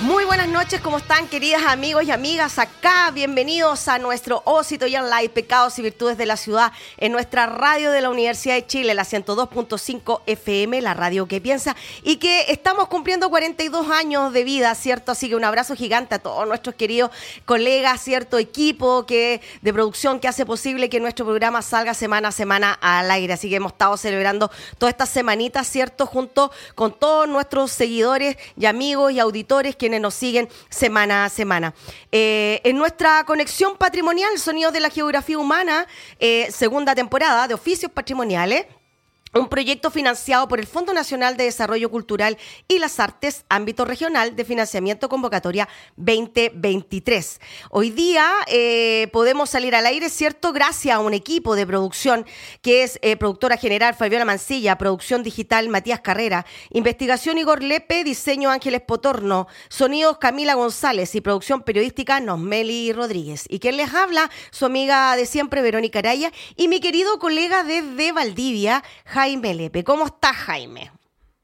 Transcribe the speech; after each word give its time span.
Muy 0.00 0.26
buenas 0.26 0.48
noches, 0.48 0.82
¿cómo 0.82 0.98
están 0.98 1.26
queridas 1.26 1.62
amigos 1.64 2.04
y 2.04 2.10
amigas? 2.10 2.58
Acá, 2.58 3.10
bienvenidos 3.14 3.88
a 3.88 3.98
nuestro 3.98 4.42
Osito 4.44 4.86
y 4.86 4.90
Live, 4.90 5.30
Pecados 5.30 5.78
y 5.78 5.82
Virtudes 5.82 6.18
de 6.18 6.26
la 6.26 6.36
Ciudad, 6.36 6.70
en 6.98 7.12
nuestra 7.12 7.46
radio 7.46 7.90
de 7.90 8.02
la 8.02 8.10
Universidad 8.10 8.56
de 8.56 8.66
Chile, 8.66 8.92
la 8.92 9.04
102.5 9.04 10.20
FM, 10.26 10.82
la 10.82 10.92
radio 10.92 11.26
que 11.26 11.40
piensa, 11.40 11.74
y 12.02 12.16
que 12.16 12.44
estamos 12.48 12.88
cumpliendo 12.88 13.30
42 13.30 13.88
años 13.88 14.34
de 14.34 14.44
vida, 14.44 14.74
¿cierto? 14.74 15.12
Así 15.12 15.30
que 15.30 15.34
un 15.34 15.44
abrazo 15.44 15.74
gigante 15.74 16.16
a 16.16 16.18
todos 16.18 16.46
nuestros 16.46 16.74
queridos 16.74 17.10
colegas, 17.46 18.02
¿cierto? 18.02 18.36
Equipo 18.36 19.06
que, 19.06 19.40
de 19.62 19.72
producción 19.72 20.20
que 20.20 20.28
hace 20.28 20.44
posible 20.44 20.90
que 20.90 21.00
nuestro 21.00 21.24
programa 21.24 21.62
salga 21.62 21.94
semana 21.94 22.28
a 22.28 22.32
semana 22.32 22.74
al 22.82 23.10
aire. 23.10 23.32
Así 23.32 23.48
que 23.48 23.56
hemos 23.56 23.72
estado 23.72 23.96
celebrando 23.96 24.50
todas 24.76 24.92
estas 24.92 25.08
semanitas, 25.08 25.66
¿cierto? 25.66 26.04
Junto 26.04 26.52
con 26.74 26.92
todos 26.92 27.26
nuestros 27.26 27.72
seguidores 27.72 28.36
y 28.58 28.66
amigos 28.66 29.12
y 29.12 29.20
auditores 29.20 29.74
quienes 29.86 30.00
nos 30.00 30.14
siguen 30.14 30.48
semana 30.68 31.24
a 31.24 31.28
semana. 31.28 31.72
Eh, 32.10 32.60
en 32.64 32.76
nuestra 32.76 33.22
conexión 33.24 33.76
patrimonial, 33.76 34.36
Sonidos 34.36 34.72
de 34.72 34.80
la 34.80 34.90
Geografía 34.90 35.38
Humana, 35.38 35.86
eh, 36.18 36.48
segunda 36.50 36.92
temporada 36.92 37.46
de 37.46 37.54
oficios 37.54 37.92
patrimoniales, 37.92 38.66
un 39.38 39.48
proyecto 39.48 39.90
financiado 39.90 40.48
por 40.48 40.58
el 40.58 40.66
Fondo 40.66 40.92
Nacional 40.94 41.36
de 41.36 41.44
Desarrollo 41.44 41.90
Cultural 41.90 42.38
y 42.68 42.78
las 42.78 42.98
Artes, 43.00 43.44
ámbito 43.48 43.84
regional 43.84 44.34
de 44.34 44.44
financiamiento 44.44 45.08
convocatoria 45.08 45.68
2023. 45.96 47.40
Hoy 47.70 47.90
día 47.90 48.30
eh, 48.46 49.08
podemos 49.12 49.50
salir 49.50 49.74
al 49.74 49.86
aire, 49.86 50.08
¿cierto? 50.08 50.52
Gracias 50.52 50.96
a 50.96 51.00
un 51.00 51.12
equipo 51.12 51.54
de 51.54 51.66
producción 51.66 52.24
que 52.62 52.82
es 52.82 52.98
eh, 53.02 53.16
productora 53.16 53.56
general 53.56 53.94
Fabiola 53.94 54.24
Mancilla, 54.24 54.78
producción 54.78 55.22
digital 55.22 55.68
Matías 55.68 56.00
Carrera, 56.00 56.46
investigación 56.70 57.38
Igor 57.38 57.62
Lepe, 57.62 58.04
diseño 58.04 58.50
Ángeles 58.50 58.80
Potorno, 58.80 59.48
sonidos 59.68 60.18
Camila 60.18 60.54
González 60.54 61.14
y 61.14 61.20
producción 61.20 61.62
periodística 61.62 62.20
Nosmeli 62.20 62.92
Rodríguez. 62.92 63.44
Y 63.48 63.58
quien 63.58 63.76
les 63.76 63.92
habla, 63.92 64.30
su 64.50 64.64
amiga 64.64 65.14
de 65.16 65.26
siempre, 65.26 65.62
Verónica 65.62 65.98
Araya, 65.98 66.32
y 66.56 66.68
mi 66.68 66.80
querido 66.80 67.18
colega 67.18 67.64
desde 67.64 68.12
Valdivia, 68.12 68.82
Jaime 69.04 69.25
Lepe. 69.34 69.82
¿Cómo 69.82 70.06
estás, 70.06 70.36
Jaime? 70.36 70.92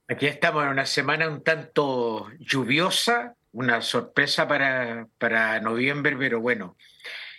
Aquí 0.09 0.26
estamos 0.26 0.62
en 0.65 0.70
una 0.70 0.87
semana 0.87 1.28
un 1.28 1.43
tanto 1.43 2.28
lluviosa, 2.38 3.34
una 3.53 3.82
sorpresa 3.82 4.47
para, 4.47 5.09
para 5.19 5.60
noviembre, 5.60 6.16
pero 6.16 6.41
bueno, 6.41 6.76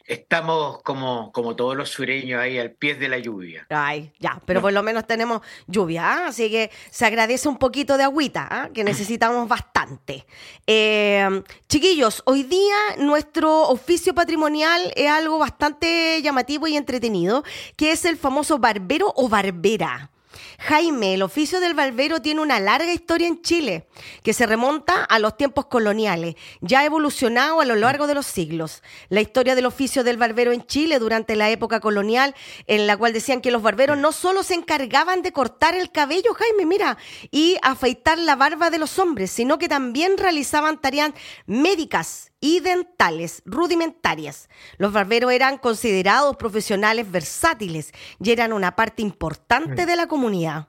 estamos 0.06 0.82
como, 0.84 1.32
como 1.32 1.56
todos 1.56 1.78
los 1.78 1.90
sureños 1.90 2.42
ahí 2.42 2.60
al 2.60 2.72
pie 2.72 2.96
de 2.96 3.08
la 3.08 3.20
lluvia. 3.20 3.66
Ay, 3.70 4.12
ya, 4.20 4.42
pero 4.46 4.62
por 4.62 4.74
lo 4.74 4.84
menos 4.84 5.08
tenemos 5.08 5.42
lluvia, 5.68 6.12
¿ah? 6.12 6.28
así 6.28 6.50
que 6.50 6.72
se 6.90 7.06
agradece 7.06 7.48
un 7.48 7.58
poquito 7.58 7.96
de 7.98 8.04
agüita, 8.04 8.48
¿ah? 8.50 8.70
que 8.74 8.84
necesitamos 8.84 9.48
bastante. 9.48 10.26
Eh, 10.68 11.42
chiquillos, 11.70 12.22
hoy 12.26 12.44
día 12.44 12.76
nuestro 12.98 13.70
oficio 13.70 14.14
patrimonial 14.14 14.92
es 14.96 15.10
algo 15.10 15.38
bastante 15.40 16.22
llamativo 16.22 16.68
y 16.68 16.76
entretenido, 16.76 17.44
que 17.78 17.92
es 17.92 18.04
el 18.04 18.18
famoso 18.18 18.60
barbero 18.60 19.14
o 19.16 19.30
barbera. 19.30 20.10
Jaime, 20.66 21.14
el 21.14 21.24
oficio 21.24 21.60
del 21.60 21.74
barbero 21.74 22.22
tiene 22.22 22.40
una 22.40 22.58
larga 22.58 22.94
historia 22.94 23.28
en 23.28 23.42
Chile, 23.42 23.86
que 24.24 24.32
se 24.32 24.46
remonta 24.46 25.04
a 25.04 25.20
los 25.20 25.36
tiempos 25.36 25.66
coloniales, 25.66 26.36
ya 26.62 26.80
ha 26.80 26.86
evolucionado 26.86 27.60
a 27.60 27.66
lo 27.66 27.76
largo 27.76 28.08
de 28.08 28.14
los 28.14 28.26
siglos. 28.26 28.82
La 29.10 29.20
historia 29.20 29.56
del 29.56 29.66
oficio 29.66 30.06
del 30.06 30.16
barbero 30.16 30.54
en 30.54 30.66
Chile 30.66 31.00
durante 31.00 31.36
la 31.36 31.50
época 31.50 31.82
colonial, 31.82 32.34
en 32.68 32.88
la 32.88 32.96
cual 32.96 33.12
decían 33.12 33.42
que 33.42 33.52
los 33.52 33.62
barberos 33.62 33.98
no 33.98 34.14
solo 34.14 34.42
se 34.42 34.54
encargaban 34.54 35.22
de 35.22 35.34
cortar 35.34 35.76
el 35.76 35.92
cabello, 35.92 36.34
Jaime, 36.34 36.66
mira, 36.66 36.98
y 37.30 37.58
afeitar 37.62 38.18
la 38.18 38.38
barba 38.38 38.70
de 38.70 38.80
los 38.80 39.00
hombres, 39.00 39.32
sino 39.32 39.58
que 39.58 39.68
también 39.68 40.18
realizaban 40.18 40.80
tareas 40.80 41.12
médicas 41.46 42.33
y 42.44 42.60
dentales 42.60 43.42
rudimentarias. 43.46 44.50
Los 44.78 44.92
barberos 44.92 45.32
eran 45.32 45.58
considerados 45.58 46.36
profesionales 46.36 47.10
versátiles 47.10 47.94
y 48.22 48.32
eran 48.32 48.52
una 48.52 48.76
parte 48.76 49.02
importante 49.02 49.86
de 49.86 49.96
la 49.96 50.08
comunidad. 50.08 50.68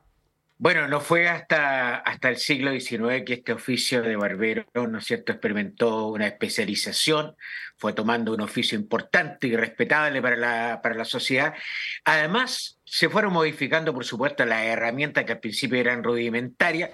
Bueno, 0.57 0.87
no 0.87 1.01
fue 1.01 1.29
hasta, 1.29 1.97
hasta 1.97 2.29
el 2.29 2.37
siglo 2.37 2.71
XIX 2.71 3.25
que 3.27 3.35
este 3.35 3.53
oficio 3.53 4.03
de 4.03 4.15
barbero, 4.15 4.65
¿no 4.73 4.99
es 4.99 5.05
cierto?, 5.05 5.33
experimentó 5.33 6.07
una 6.07 6.29
especialización, 6.29 7.35
fue 7.77 7.93
tomando 7.93 8.33
un 8.33 8.41
oficio 8.41 8.79
importante 8.79 9.49
y 9.49 9.57
respetable 9.57 10.23
para 10.23 10.37
la, 10.37 10.81
para 10.81 10.95
la 10.95 11.05
sociedad. 11.05 11.55
Además, 12.05 12.79
se 12.95 13.09
fueron 13.09 13.33
modificando, 13.33 13.93
por 13.93 14.05
supuesto, 14.05 14.47
las 14.47 14.63
herramientas 14.67 15.25
que 15.25 15.33
al 15.33 15.41
principio 15.41 15.81
eran 15.81 16.05
rudimentarias, 16.05 16.91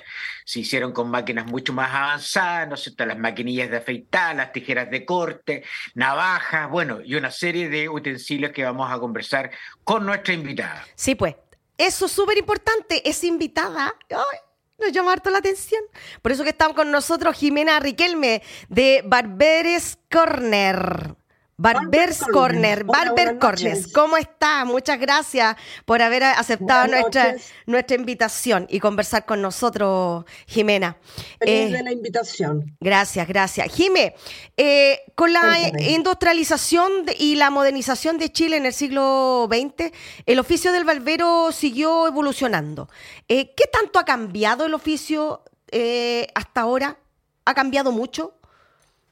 se 0.47 0.61
hicieron 0.61 0.93
con 0.93 1.11
máquinas 1.11 1.45
mucho 1.45 1.75
más 1.75 1.93
avanzadas, 1.93 2.67
¿no 2.69 2.77
es 2.77 2.81
cierto?, 2.81 3.05
las 3.05 3.19
maquinillas 3.19 3.71
de 3.71 3.77
afeitar, 3.77 4.35
las 4.35 4.51
tijeras 4.51 4.91
de 4.91 5.05
corte, 5.05 5.63
navajas, 5.93 6.71
bueno, 6.71 7.01
y 7.05 7.17
una 7.17 7.31
serie 7.31 7.69
de 7.69 7.91
utensilios 7.91 8.51
que 8.53 8.65
vamos 8.65 8.91
a 8.91 8.99
conversar 8.99 9.51
con 9.85 10.07
nuestra 10.07 10.33
invitada. 10.33 10.87
Sí, 10.95 11.15
pues, 11.17 11.35
eso 11.77 12.07
es 12.07 12.13
súper 12.13 12.39
importante, 12.39 13.07
es 13.07 13.23
invitada. 13.23 13.95
Ay, 14.09 14.39
nos 14.79 14.93
llama 14.93 15.13
harto 15.13 15.29
la 15.29 15.41
atención. 15.41 15.83
Por 16.23 16.33
eso 16.33 16.45
que 16.45 16.51
estamos 16.51 16.75
con 16.75 16.91
nosotros 16.91 17.37
Jimena 17.37 17.79
Riquelme 17.79 18.43
de 18.71 19.03
Barberes 19.05 19.99
Corner. 20.11 21.20
Barbers 21.61 22.21
Corner, 22.33 22.85
Barber 22.85 23.39
Corners, 23.39 23.93
¿cómo 23.93 24.17
está? 24.17 24.65
Muchas 24.65 24.99
gracias 24.99 25.57
por 25.85 26.01
haber 26.01 26.25
aceptado 26.25 26.87
nuestra, 26.87 27.37
nuestra 27.67 27.97
invitación 27.97 28.67
y 28.71 28.81
conversar 28.81 29.27
con 29.27 29.43
nosotros, 29.43 30.25
Jimena. 30.47 30.97
Feliz 31.39 31.73
de 31.73 31.79
eh, 31.81 31.83
la 31.83 31.93
invitación. 31.93 32.75
Gracias, 32.81 33.29
gracias. 33.29 33.71
Jime, 33.75 34.15
eh, 34.57 35.01
con 35.15 35.35
la 35.35 35.59
industrialización 35.81 36.91
y 37.19 37.35
la 37.35 37.51
modernización 37.51 38.17
de 38.17 38.33
Chile 38.33 38.57
en 38.57 38.65
el 38.65 38.73
siglo 38.73 39.47
XX, 39.53 39.93
el 40.25 40.39
oficio 40.39 40.73
del 40.73 40.85
barbero 40.85 41.53
siguió 41.53 42.07
evolucionando. 42.07 42.89
Eh, 43.29 43.55
¿Qué 43.55 43.67
tanto 43.67 43.99
ha 43.99 44.07
cambiado 44.07 44.65
el 44.65 44.73
oficio 44.73 45.45
hasta 46.35 46.63
ahora? 46.63 46.97
¿Ha 47.45 47.53
cambiado 47.53 47.93
mucho? 47.93 48.40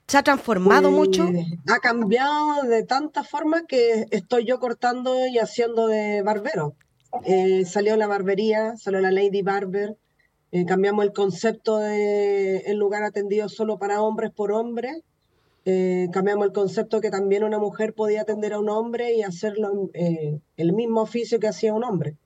¿Se 0.08 0.16
ha 0.16 0.22
transformado 0.22 0.90
mucho? 0.90 1.26
Pues, 1.30 1.44
ha 1.70 1.80
cambiado 1.80 2.62
de 2.62 2.82
tantas 2.82 3.28
formas 3.28 3.64
que 3.68 4.06
estoy 4.10 4.46
yo 4.46 4.58
cortando 4.58 5.26
y 5.26 5.36
haciendo 5.36 5.86
de 5.86 6.22
barbero. 6.22 6.74
Eh, 7.24 7.66
salió 7.66 7.94
la 7.98 8.06
barbería, 8.06 8.74
salió 8.78 9.00
la 9.00 9.10
Lady 9.10 9.42
Barber, 9.42 9.98
eh, 10.50 10.64
cambiamos 10.64 11.04
el 11.04 11.12
concepto 11.12 11.76
de 11.76 12.56
el 12.60 12.78
lugar 12.78 13.02
atendido 13.02 13.50
solo 13.50 13.78
para 13.78 14.00
hombres 14.00 14.30
por 14.30 14.50
hombres, 14.50 14.96
eh, 15.66 16.08
cambiamos 16.10 16.46
el 16.46 16.52
concepto 16.54 17.02
que 17.02 17.10
también 17.10 17.44
una 17.44 17.58
mujer 17.58 17.92
podía 17.92 18.22
atender 18.22 18.54
a 18.54 18.60
un 18.60 18.70
hombre 18.70 19.12
y 19.12 19.22
hacerlo 19.22 19.90
el 19.92 20.72
mismo 20.72 21.02
oficio 21.02 21.38
que 21.38 21.48
hacía 21.48 21.74
un 21.74 21.84
hombre. 21.84 22.16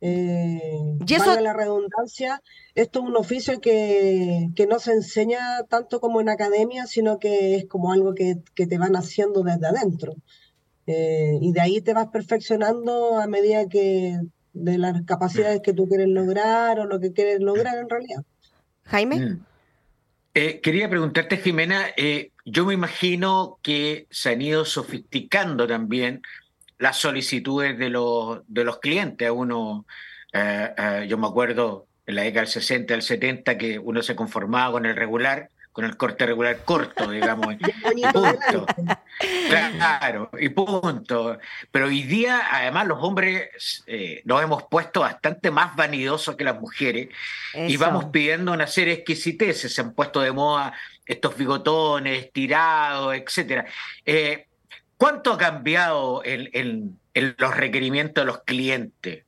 Eh, 0.00 0.96
¿Y 1.06 1.14
eso... 1.14 1.38
la 1.40 1.52
redundancia, 1.52 2.42
esto 2.74 3.00
es 3.00 3.04
un 3.04 3.16
oficio 3.16 3.60
que, 3.60 4.48
que, 4.56 4.66
no 4.66 4.78
se 4.78 4.92
enseña 4.92 5.62
tanto 5.68 6.00
como 6.00 6.20
en 6.20 6.30
academia, 6.30 6.86
sino 6.86 7.18
que 7.18 7.56
es 7.56 7.66
como 7.66 7.92
algo 7.92 8.14
que, 8.14 8.36
que 8.54 8.66
te 8.66 8.78
van 8.78 8.96
haciendo 8.96 9.42
desde 9.42 9.66
adentro. 9.66 10.14
Eh, 10.86 11.38
y 11.40 11.52
de 11.52 11.60
ahí 11.60 11.80
te 11.80 11.94
vas 11.94 12.08
perfeccionando 12.08 13.18
a 13.18 13.26
medida 13.26 13.68
que 13.68 14.18
de 14.52 14.78
las 14.78 15.02
capacidades 15.02 15.60
que 15.62 15.72
tú 15.72 15.86
quieres 15.86 16.08
lograr 16.08 16.80
o 16.80 16.86
lo 16.86 16.98
que 16.98 17.12
quieres 17.12 17.40
lograr 17.40 17.78
en 17.78 17.88
realidad. 17.88 18.22
Jaime. 18.84 19.16
Mm. 19.16 19.44
Eh, 20.34 20.60
quería 20.60 20.88
preguntarte, 20.88 21.38
Jimena, 21.38 21.86
eh, 21.96 22.30
yo 22.44 22.64
me 22.64 22.74
imagino 22.74 23.58
que 23.62 24.06
se 24.10 24.30
han 24.30 24.42
ido 24.42 24.64
sofisticando 24.64 25.66
también 25.66 26.22
las 26.80 26.96
solicitudes 26.96 27.78
de 27.78 27.90
los, 27.90 28.40
de 28.48 28.64
los 28.64 28.78
clientes. 28.78 29.30
Uno, 29.30 29.86
eh, 30.32 31.06
yo 31.08 31.18
me 31.18 31.28
acuerdo 31.28 31.86
en 32.06 32.16
la 32.16 32.22
década 32.22 32.40
del 32.40 32.50
60, 32.50 32.94
del 32.94 33.02
70, 33.02 33.58
que 33.58 33.78
uno 33.78 34.02
se 34.02 34.16
conformaba 34.16 34.72
con 34.72 34.86
el 34.86 34.96
regular 34.96 35.50
con 35.72 35.84
el 35.84 35.96
corte 35.96 36.26
regular 36.26 36.64
corto, 36.64 37.10
digamos, 37.10 37.54
y 37.96 38.02
punto. 38.02 38.66
Claro, 39.48 40.30
y 40.38 40.48
punto. 40.48 41.38
Pero 41.70 41.86
hoy 41.86 42.02
día, 42.02 42.42
además, 42.50 42.88
los 42.88 42.98
hombres 43.02 43.84
eh, 43.86 44.20
nos 44.24 44.42
hemos 44.42 44.64
puesto 44.64 45.00
bastante 45.00 45.50
más 45.50 45.76
vanidosos 45.76 46.34
que 46.36 46.44
las 46.44 46.60
mujeres 46.60 47.08
y 47.54 47.76
vamos 47.76 48.06
pidiendo 48.06 48.52
una 48.52 48.66
serie 48.66 48.94
de 48.94 49.00
exquisiteces. 49.00 49.72
Se 49.72 49.80
han 49.80 49.94
puesto 49.94 50.20
de 50.20 50.32
moda 50.32 50.72
estos 51.06 51.36
bigotones, 51.36 52.32
tirados, 52.32 53.14
etcétera. 53.14 53.64
Eh, 54.04 54.48
¿Cuánto 55.00 55.32
ha 55.32 55.38
cambiado 55.38 56.20
en, 56.26 57.00
los 57.14 57.56
requerimientos 57.56 58.22
de 58.22 58.26
los 58.26 58.42
clientes? 58.42 59.24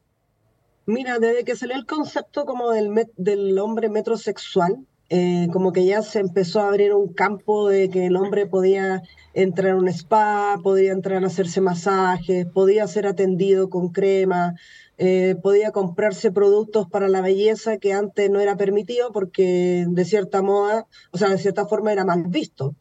Mira, 0.85 1.19
desde 1.19 1.45
que 1.45 1.57
salió 1.57 1.77
el 1.77 1.87
concepto 1.87 2.45
como 2.45 2.73
del, 2.73 2.91
del 3.17 3.59
hombre 3.59 3.89
metrosexual, 3.89 4.85
eh, 5.09 5.49
como 5.51 5.73
que 5.73 5.87
ya 5.87 6.03
se 6.03 6.19
empezó 6.19 6.61
a 6.61 6.69
abrir 6.69 6.93
un 6.93 7.15
campo 7.15 7.71
de 7.71 7.89
que 7.89 8.05
el 8.05 8.17
hombre 8.17 8.45
podía 8.45 9.01
entrar 9.33 9.71
a 9.71 9.77
un 9.77 9.89
spa, 9.89 10.61
podía 10.63 10.93
entrar 10.93 11.25
a 11.25 11.29
hacerse 11.29 11.63
masajes, 11.63 12.45
podía 12.45 12.87
ser 12.87 13.07
atendido 13.07 13.71
con 13.71 13.89
crema, 13.89 14.55
eh, 14.99 15.37
podía 15.43 15.71
comprarse 15.71 16.31
productos 16.31 16.87
para 16.91 17.09
la 17.09 17.23
belleza 17.23 17.79
que 17.79 17.95
antes 17.95 18.29
no 18.29 18.41
era 18.41 18.59
permitido 18.59 19.11
porque 19.11 19.87
de 19.89 20.05
cierta 20.05 20.43
moda, 20.43 20.87
o 21.13 21.17
sea, 21.19 21.31
de 21.31 21.39
cierta 21.39 21.67
forma 21.67 21.93
era 21.93 22.05
mal 22.05 22.25
visto. 22.29 22.77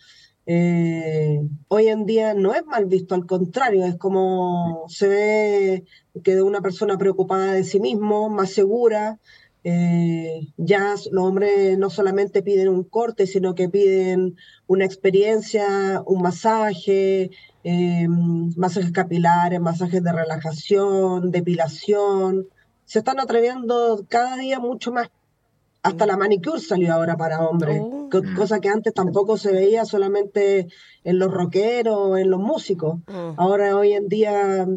Eh, 0.53 1.47
hoy 1.69 1.87
en 1.87 2.05
día 2.05 2.33
no 2.33 2.53
es 2.53 2.65
mal 2.65 2.85
visto, 2.85 3.15
al 3.15 3.25
contrario, 3.25 3.85
es 3.85 3.95
como 3.95 4.83
se 4.89 5.07
ve 5.07 5.85
que 6.25 6.35
de 6.35 6.41
una 6.41 6.59
persona 6.59 6.97
preocupada 6.97 7.53
de 7.53 7.63
sí 7.63 7.79
mismo, 7.79 8.29
más 8.29 8.51
segura, 8.51 9.17
eh, 9.63 10.41
ya 10.57 10.95
los 11.09 11.23
hombres 11.23 11.77
no 11.77 11.89
solamente 11.89 12.43
piden 12.43 12.67
un 12.67 12.83
corte, 12.83 13.27
sino 13.27 13.55
que 13.55 13.69
piden 13.69 14.35
una 14.67 14.83
experiencia, 14.83 16.03
un 16.05 16.21
masaje, 16.21 17.31
eh, 17.63 18.07
masajes 18.09 18.91
capilares, 18.91 19.61
masajes 19.61 20.03
de 20.03 20.11
relajación, 20.11 21.31
depilación. 21.31 22.47
Se 22.83 22.99
están 22.99 23.21
atreviendo 23.21 24.05
cada 24.09 24.35
día 24.35 24.59
mucho 24.59 24.91
más. 24.91 25.09
Hasta 25.83 26.05
la 26.05 26.15
manicure 26.15 26.59
salió 26.59 26.93
ahora 26.93 27.17
para 27.17 27.41
hombres, 27.41 27.79
oh. 27.81 28.07
cosa 28.35 28.59
que 28.59 28.69
antes 28.69 28.93
tampoco 28.93 29.37
se 29.37 29.51
veía 29.51 29.83
solamente 29.83 30.67
en 31.03 31.17
los 31.17 31.33
rockeros, 31.33 32.19
en 32.19 32.29
los 32.29 32.39
músicos. 32.39 32.99
Mm. 33.07 33.33
Ahora 33.37 33.75
hoy 33.75 33.93
en 33.93 34.07
día 34.07 34.67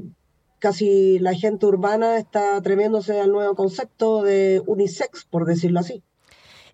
casi 0.59 1.19
la 1.19 1.35
gente 1.35 1.67
urbana 1.67 2.17
está 2.17 2.57
atreviéndose 2.57 3.21
al 3.21 3.33
nuevo 3.33 3.55
concepto 3.55 4.23
de 4.23 4.63
unisex, 4.67 5.27
por 5.27 5.45
decirlo 5.45 5.81
así. 5.81 6.03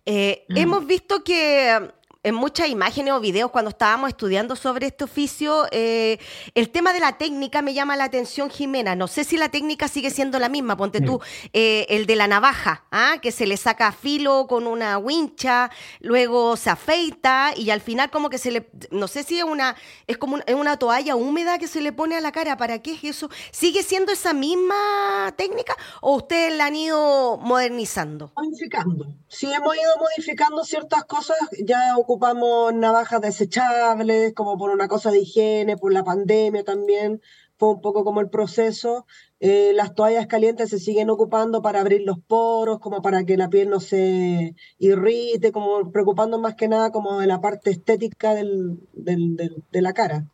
Eh, 0.07 0.45
mm. 0.49 0.57
Hemos 0.57 0.87
visto 0.87 1.25
que 1.25 1.91
en 2.23 2.35
muchas 2.35 2.69
imágenes 2.69 3.15
o 3.15 3.21
videos 3.21 3.51
cuando 3.51 3.71
estábamos 3.71 4.11
estudiando 4.11 4.55
sobre 4.55 4.89
este 4.89 5.05
oficio, 5.05 5.67
eh, 5.71 6.19
el 6.55 6.69
tema 6.69 6.93
de 6.93 7.01
la 7.01 7.17
técnica 7.17 7.63
me 7.63 7.73
llama 7.73 7.97
la 7.97 8.05
atención, 8.05 8.51
Jimena. 8.51 8.95
No 8.95 9.09
sé 9.09 9.25
si 9.25 9.39
la 9.39 9.49
técnica 9.49 9.89
sigue 9.89 10.11
siendo 10.11 10.39
la 10.39 10.51
misma. 10.51 10.77
Ponte 10.77 11.01
tú, 11.01 11.21
eh, 11.53 11.87
el 11.89 12.07
de 12.07 12.17
la 12.17 12.27
navaja, 12.27 12.85
¿ah? 12.91 13.17
que 13.23 13.33
se 13.33 13.47
le 13.47 13.57
saca 13.57 13.93
filo 13.93 14.47
con 14.47 14.67
una 14.67 14.99
wincha, 14.99 15.71
luego 16.01 16.57
se 16.57 16.69
afeita 16.69 17.53
y 17.57 17.71
al 17.71 17.81
final 17.81 18.11
como 18.11 18.29
que 18.29 18.39
se 18.39 18.51
le, 18.51 18.71
no 18.91 19.09
sé 19.09 19.23
si 19.23 19.39
es 19.39 19.45
una, 19.45 19.77
es 20.07 20.19
como 20.19 20.39
una 20.55 20.77
toalla 20.77 21.17
húmeda 21.17 21.59
que 21.59 21.69
se 21.69 21.81
le 21.81 21.93
pone 21.93 22.17
a 22.17 22.21
la 22.21 22.33
cara. 22.33 22.59
¿Para 22.59 22.81
qué 22.81 22.93
es 22.93 23.05
eso? 23.05 23.31
¿Sigue 23.51 23.83
siendo 23.83 24.13
esa 24.13 24.35
misma 24.35 25.33
técnica 25.37 25.75
o 26.03 26.17
ustedes 26.17 26.55
la 26.55 26.67
han 26.67 26.77
ido 26.77 27.39
modernizando? 27.39 28.33
Modificando. 28.37 29.07
Sí, 29.29 29.51
hemos 29.51 29.75
ido 29.75 29.93
modificando 29.99 30.65
ciertas 30.65 31.05
cosas. 31.05 31.39
Ya 31.65 31.95
ocupamos 32.11 32.75
navajas 32.75 33.21
desechables, 33.21 34.35
como 34.35 34.59
por 34.59 34.71
una 34.71 34.89
cosa 34.89 35.13
de 35.13 35.21
higiene, 35.21 35.77
por 35.77 35.93
la 35.93 36.03
pandemia 36.03 36.65
también, 36.65 37.21
fue 37.57 37.71
un 37.71 37.81
poco 37.81 38.03
como 38.03 38.21
el 38.21 38.29
proceso. 38.29 39.07
Eh, 39.39 39.71
las 39.77 39.95
toallas 39.95 40.27
calientes 40.27 40.71
se 40.71 40.81
siguen 40.81 41.09
ocupando 41.09 41.63
para 41.63 41.79
abrir 41.79 42.03
los 42.05 42.19
poros, 42.19 42.81
como 42.81 43.01
para 43.01 43.23
que 43.25 43.37
la 43.37 43.49
piel 43.49 43.71
no 43.71 43.79
se 43.79 44.57
irrite, 44.79 45.53
como 45.53 45.93
preocupando 45.93 46.41
más 46.41 46.57
que 46.57 46.67
nada 46.67 46.91
como 46.91 47.21
de 47.21 47.29
la 47.29 47.41
parte 47.41 47.71
estética 47.71 48.35
del, 48.35 48.81
de 48.93 49.81
la 49.81 49.93
cara. 49.93 50.27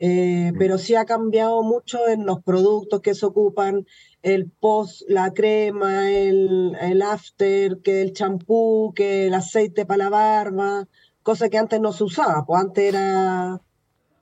Eh, 0.00 0.52
pero 0.58 0.78
sí 0.78 0.96
ha 0.96 1.04
cambiado 1.04 1.62
mucho 1.62 2.08
en 2.08 2.26
los 2.26 2.42
productos 2.42 3.02
que 3.02 3.14
se 3.14 3.26
ocupan, 3.26 3.86
el 4.22 4.50
post, 4.50 5.02
la 5.08 5.32
crema, 5.32 6.10
el, 6.10 6.76
el 6.80 7.02
after, 7.02 7.78
que 7.82 8.02
el 8.02 8.14
champú, 8.14 8.92
que 8.96 9.28
el 9.28 9.34
aceite 9.34 9.86
para 9.86 10.04
la 10.04 10.10
barba 10.10 10.88
cosa 11.30 11.48
que 11.48 11.58
antes 11.58 11.80
no 11.80 11.92
se 11.92 12.02
usaba, 12.02 12.44
pues 12.44 12.60
antes 12.60 12.84
era 12.92 13.60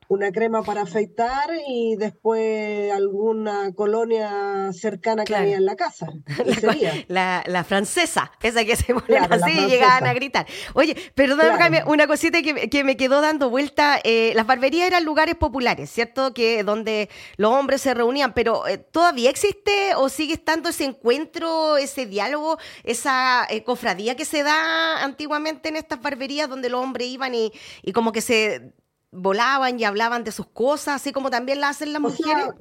una 0.08 0.32
crema 0.32 0.62
para 0.62 0.82
afeitar 0.82 1.50
y 1.68 1.96
después 1.96 2.90
alguna 2.92 3.74
colonia 3.74 4.72
cercana 4.72 5.24
que 5.24 5.36
había 5.36 5.56
en 5.56 5.66
la 5.66 5.76
casa. 5.76 6.08
La, 7.08 7.42
la, 7.46 7.64
francesa, 7.64 8.32
esa 8.42 8.64
que 8.64 8.76
se 8.76 8.94
ponían 8.94 9.30
así 9.32 9.50
y 9.50 9.68
llegaban 9.68 10.06
a 10.06 10.14
gritar. 10.14 10.46
Oye, 10.74 10.96
perdóname, 11.14 11.82
una 11.86 12.06
cosita 12.06 12.42
que, 12.42 12.68
que, 12.68 12.84
me 12.84 12.96
quedó 12.96 13.20
dando 13.20 13.50
vuelta. 13.50 13.98
Eh, 14.02 14.32
las 14.34 14.46
barberías 14.46 14.86
eran 14.86 15.04
lugares 15.04 15.34
populares, 15.34 15.90
¿cierto? 15.90 16.32
Que 16.32 16.62
donde 16.64 17.08
los 17.36 17.52
hombres 17.52 17.82
se 17.82 17.94
reunían, 17.94 18.32
pero 18.32 18.66
eh, 18.66 18.78
¿todavía 18.78 19.30
existe 19.30 19.94
o 19.96 20.08
sigue 20.08 20.34
estando 20.34 20.68
ese 20.68 20.84
encuentro, 20.84 21.76
ese 21.76 22.06
diálogo, 22.06 22.58
esa 22.84 23.46
eh, 23.50 23.62
cofradía 23.62 24.16
que 24.16 24.24
se 24.24 24.42
da 24.42 25.02
antiguamente 25.02 25.68
en 25.68 25.76
estas 25.76 26.00
barberías 26.00 26.48
donde 26.48 26.68
los 26.68 26.82
hombres 26.82 27.08
iban 27.08 27.34
y, 27.34 27.52
y 27.82 27.92
como 27.92 28.12
que 28.12 28.20
se 28.20 28.72
volaban 29.10 29.80
y 29.80 29.84
hablaban 29.84 30.24
de 30.24 30.32
sus 30.32 30.46
cosas, 30.46 30.96
así 30.96 31.12
como 31.12 31.30
también 31.30 31.60
la 31.60 31.70
hacen 31.70 31.92
las 31.92 32.02
mujeres. 32.02 32.52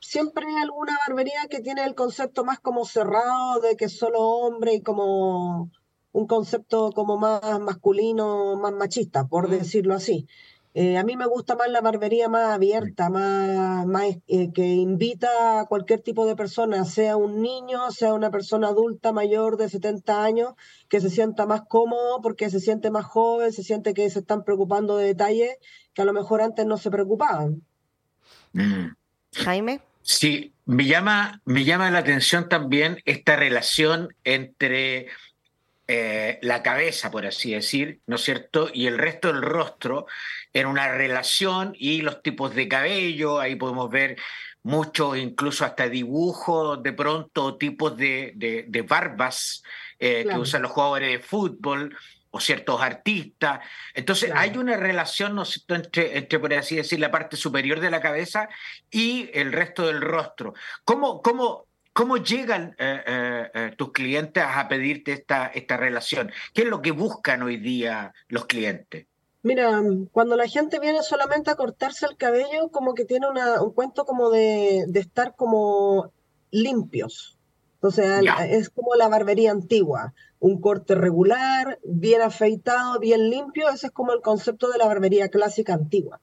siempre, 0.00 0.46
hay 0.46 0.62
alguna 0.62 0.98
barbería 1.06 1.46
que 1.48 1.60
tiene 1.60 1.84
el 1.84 1.94
concepto 1.94 2.44
más 2.44 2.60
como 2.60 2.84
cerrado 2.84 3.60
de 3.60 3.76
que 3.76 3.88
solo 3.88 4.20
hombre 4.20 4.74
y 4.74 4.82
como 4.82 5.70
un 6.12 6.26
concepto 6.26 6.90
como 6.92 7.16
más 7.16 7.60
masculino, 7.60 8.56
más 8.56 8.72
machista, 8.72 9.26
por 9.26 9.48
mm. 9.48 9.50
decirlo 9.52 9.94
así. 9.94 10.26
Eh, 10.76 10.98
a 10.98 11.04
mí 11.04 11.16
me 11.16 11.26
gusta 11.26 11.54
más 11.54 11.68
la 11.70 11.80
barbería 11.80 12.28
más 12.28 12.52
abierta, 12.52 13.08
más, 13.08 13.86
más 13.86 14.16
eh, 14.26 14.50
que 14.52 14.66
invita 14.66 15.60
a 15.60 15.66
cualquier 15.66 16.00
tipo 16.00 16.26
de 16.26 16.34
persona, 16.34 16.84
sea 16.84 17.16
un 17.16 17.40
niño, 17.40 17.92
sea 17.92 18.12
una 18.12 18.32
persona 18.32 18.68
adulta 18.68 19.12
mayor 19.12 19.56
de 19.56 19.68
70 19.68 20.24
años, 20.24 20.54
que 20.88 21.00
se 21.00 21.10
sienta 21.10 21.46
más 21.46 21.62
cómodo 21.68 22.20
porque 22.20 22.50
se 22.50 22.58
siente 22.58 22.90
más 22.90 23.04
joven, 23.04 23.52
se 23.52 23.62
siente 23.62 23.94
que 23.94 24.10
se 24.10 24.18
están 24.18 24.42
preocupando 24.42 24.96
de 24.96 25.06
detalles 25.06 25.56
que 25.94 26.02
a 26.02 26.04
lo 26.04 26.12
mejor 26.12 26.42
antes 26.42 26.66
no 26.66 26.76
se 26.76 26.90
preocupaban. 26.90 27.62
Mm. 28.52 28.96
Jaime. 29.32 29.80
Sí, 30.02 30.52
me 30.66 30.86
llama, 30.86 31.40
me 31.44 31.64
llama 31.64 31.90
la 31.90 32.00
atención 32.00 32.48
también 32.48 33.00
esta 33.04 33.36
relación 33.36 34.08
entre 34.24 35.06
eh, 35.86 36.38
la 36.40 36.62
cabeza, 36.62 37.10
por 37.10 37.26
así 37.26 37.52
decir, 37.52 38.00
¿no 38.06 38.16
es 38.16 38.22
cierto? 38.22 38.70
Y 38.72 38.86
el 38.86 38.96
resto 38.96 39.28
del 39.28 39.42
rostro 39.42 40.06
en 40.52 40.66
una 40.66 40.88
relación 40.88 41.74
y 41.78 42.00
los 42.00 42.22
tipos 42.22 42.54
de 42.54 42.68
cabello, 42.68 43.38
ahí 43.38 43.56
podemos 43.56 43.90
ver 43.90 44.16
mucho, 44.62 45.14
incluso 45.14 45.64
hasta 45.64 45.88
dibujos 45.90 46.82
de 46.82 46.92
pronto, 46.94 47.56
tipos 47.58 47.96
de, 47.98 48.32
de, 48.34 48.82
barbas 48.82 49.62
eh, 49.98 50.26
que 50.28 50.38
usan 50.38 50.62
los 50.62 50.72
jugadores 50.72 51.10
de 51.10 51.18
fútbol 51.18 51.94
o 52.30 52.40
ciertos 52.40 52.80
artistas. 52.80 53.60
Entonces 53.92 54.32
hay 54.34 54.56
una 54.56 54.76
relación, 54.76 55.34
¿no 55.34 55.44
entre, 55.68 56.16
entre, 56.16 56.38
por 56.38 56.52
así 56.54 56.76
decir, 56.76 56.98
la 56.98 57.10
parte 57.10 57.36
superior 57.36 57.78
de 57.78 57.90
la 57.90 58.00
cabeza 58.00 58.48
y 58.90 59.30
el 59.34 59.52
resto 59.52 59.86
del 59.86 60.00
rostro. 60.00 60.54
¿Cómo, 60.84 61.20
cómo, 61.20 61.66
¿Cómo 61.94 62.16
llegan 62.16 62.74
eh, 62.76 63.02
eh, 63.06 63.50
eh, 63.54 63.74
tus 63.76 63.92
clientes 63.92 64.42
a 64.44 64.66
pedirte 64.66 65.12
esta, 65.12 65.46
esta 65.46 65.76
relación? 65.76 66.32
¿Qué 66.52 66.62
es 66.62 66.68
lo 66.68 66.82
que 66.82 66.90
buscan 66.90 67.44
hoy 67.44 67.56
día 67.56 68.12
los 68.26 68.46
clientes? 68.46 69.06
Mira, 69.42 69.80
cuando 70.10 70.36
la 70.36 70.48
gente 70.48 70.80
viene 70.80 71.04
solamente 71.04 71.52
a 71.52 71.54
cortarse 71.54 72.04
el 72.06 72.16
cabello, 72.16 72.68
como 72.72 72.94
que 72.94 73.04
tiene 73.04 73.28
un 73.28 73.72
cuento 73.72 74.04
como 74.06 74.30
de, 74.30 74.86
estar 74.94 75.36
como 75.36 76.10
limpios. 76.50 77.38
Entonces 77.74 78.24
es 78.48 78.70
como 78.70 78.96
la 78.96 79.08
barbería 79.08 79.52
antigua, 79.52 80.14
un 80.40 80.60
corte 80.60 80.96
regular, 80.96 81.78
bien 81.84 82.22
afeitado, 82.22 82.98
bien 82.98 83.30
limpio, 83.30 83.68
ese 83.68 83.86
es 83.88 83.92
como 83.92 84.12
el 84.12 84.20
concepto 84.20 84.68
de 84.68 84.78
la 84.78 84.86
barbería 84.86 85.28
clásica 85.28 85.74
antigua. 85.74 86.20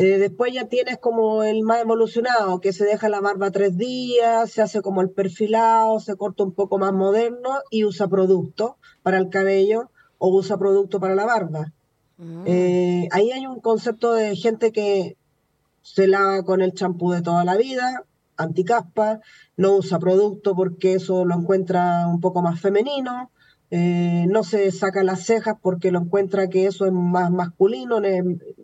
Eh, 0.00 0.18
después 0.18 0.54
ya 0.54 0.68
tienes 0.68 0.96
como 0.98 1.42
el 1.42 1.62
más 1.62 1.80
evolucionado, 1.80 2.60
que 2.60 2.72
se 2.72 2.84
deja 2.84 3.08
la 3.08 3.20
barba 3.20 3.50
tres 3.50 3.76
días, 3.76 4.48
se 4.48 4.62
hace 4.62 4.80
como 4.80 5.00
el 5.00 5.10
perfilado, 5.10 5.98
se 5.98 6.14
corta 6.14 6.44
un 6.44 6.52
poco 6.52 6.78
más 6.78 6.92
moderno 6.92 7.50
y 7.68 7.84
usa 7.84 8.06
producto 8.06 8.76
para 9.02 9.18
el 9.18 9.28
cabello 9.28 9.90
o 10.18 10.28
usa 10.28 10.56
producto 10.56 11.00
para 11.00 11.16
la 11.16 11.26
barba. 11.26 11.72
Mm. 12.16 12.44
Eh, 12.46 13.08
ahí 13.10 13.32
hay 13.32 13.44
un 13.48 13.58
concepto 13.58 14.14
de 14.14 14.36
gente 14.36 14.70
que 14.70 15.16
se 15.82 16.06
lava 16.06 16.44
con 16.44 16.62
el 16.62 16.74
champú 16.74 17.10
de 17.10 17.22
toda 17.22 17.44
la 17.44 17.56
vida, 17.56 18.04
anticaspa, 18.36 19.18
no 19.56 19.72
usa 19.74 19.98
producto 19.98 20.54
porque 20.54 20.94
eso 20.94 21.24
lo 21.24 21.34
encuentra 21.34 22.06
un 22.06 22.20
poco 22.20 22.40
más 22.40 22.60
femenino, 22.60 23.32
eh, 23.72 24.26
no 24.28 24.44
se 24.44 24.70
saca 24.70 25.02
las 25.02 25.24
cejas 25.24 25.56
porque 25.60 25.90
lo 25.90 25.98
encuentra 25.98 26.48
que 26.48 26.66
eso 26.66 26.86
es 26.86 26.92
más 26.92 27.32
masculino 27.32 28.00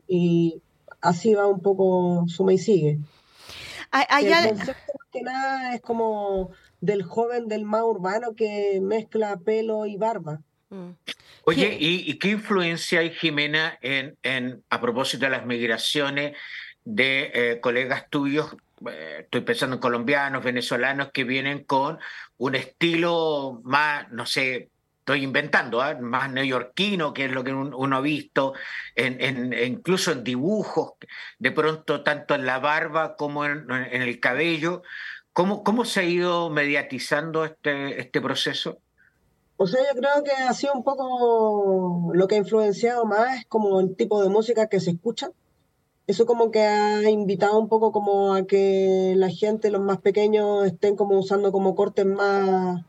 y 0.06 0.62
así 1.04 1.34
va 1.34 1.46
un 1.46 1.61
poco 1.61 2.25
suma 2.26 2.52
y 2.54 2.58
sigue. 2.58 2.99
el 3.92 4.49
concepto 4.49 4.92
que 5.12 5.23
nada 5.23 5.75
es 5.75 5.80
como 5.82 6.50
del 6.80 7.02
joven 7.02 7.46
del 7.46 7.64
más 7.64 7.82
urbano 7.82 8.34
que 8.34 8.80
mezcla 8.82 9.37
pelo 9.37 9.87
y 9.87 9.96
barba. 9.96 10.40
Mm. 10.70 10.90
Oye, 11.44 11.76
¿y, 11.78 12.18
qué 12.18 12.30
influencia 12.30 13.00
hay, 13.00 13.11
Jimena, 13.11 13.78
en, 13.82 14.16
en, 14.23 14.64
a 14.70 14.80
propósito 14.80 15.26
de 15.26 15.30
las 15.30 15.44
migraciones 15.44 16.37
de 16.84 17.30
eh, 17.34 17.61
colegas 17.61 18.08
tuyos? 18.08 18.56
Eh, 18.90 19.18
estoy 19.20 19.42
pensando 19.42 19.76
en 19.76 19.80
colombianos, 19.80 20.42
venezolanos 20.42 21.11
que 21.12 21.25
vienen 21.25 21.64
con 21.64 21.99
un 22.38 22.54
estilo 22.54 23.61
más, 23.62 24.11
no 24.11 24.25
sé, 24.25 24.70
estoy 25.04 25.23
inventando, 25.23 25.82
¿ah? 25.82 25.94
más 26.00 26.32
neoyorquino, 26.32 27.12
que 27.12 27.26
es 27.26 27.30
lo 27.30 27.44
que 27.44 27.52
uno 27.52 27.96
ha 27.96 28.00
visto, 28.00 28.54
en, 28.94 29.52
incluso 29.52 30.12
en 30.12 30.25
dibujos, 30.25 30.92
de 31.38 31.52
pronto 31.52 32.02
tanto 32.02 32.34
en 32.34 32.46
la 32.46 32.58
barba 32.58 33.14
como 33.14 33.44
en, 33.44 33.70
el 33.70 34.18
cabello. 34.18 34.82
¿Cómo, 35.34 35.62
¿Cómo 35.62 35.84
se 35.84 36.00
ha 36.00 36.04
ido 36.04 36.49
mediatizando 36.49 37.44
este, 37.44 38.00
este 38.00 38.23
proceso? 38.23 38.78
O 39.58 39.66
sea, 39.66 39.82
yo 39.92 40.00
creo 40.00 40.25
que 40.25 40.32
ha 40.32 40.54
sido 40.54 40.73
un 40.73 40.82
poco 40.82 42.11
lo 42.14 42.26
que 42.26 42.37
ha 42.37 42.38
influenciado 42.38 43.04
más, 43.04 43.40
es 43.40 43.46
como 43.46 43.80
el 43.80 43.94
tipo 43.96 44.23
de 44.23 44.30
música 44.30 44.68
que 44.68 44.80
se 44.80 44.92
escucha. 44.92 45.32
Eso 46.06 46.25
como 46.25 46.50
que 46.50 46.62
ha 46.62 47.11
invitado 47.11 47.58
un 47.58 47.68
poco 47.68 47.92
como 47.92 48.32
a 48.34 48.46
que 48.46 49.12
la 49.16 49.28
gente, 49.28 49.70
los 49.70 49.82
más 49.82 50.00
pequeños, 50.00 50.64
estén 50.64 50.96
como 50.96 51.18
usando 51.18 51.52
como 51.52 51.75
cortes 51.75 52.06
más 52.06 52.82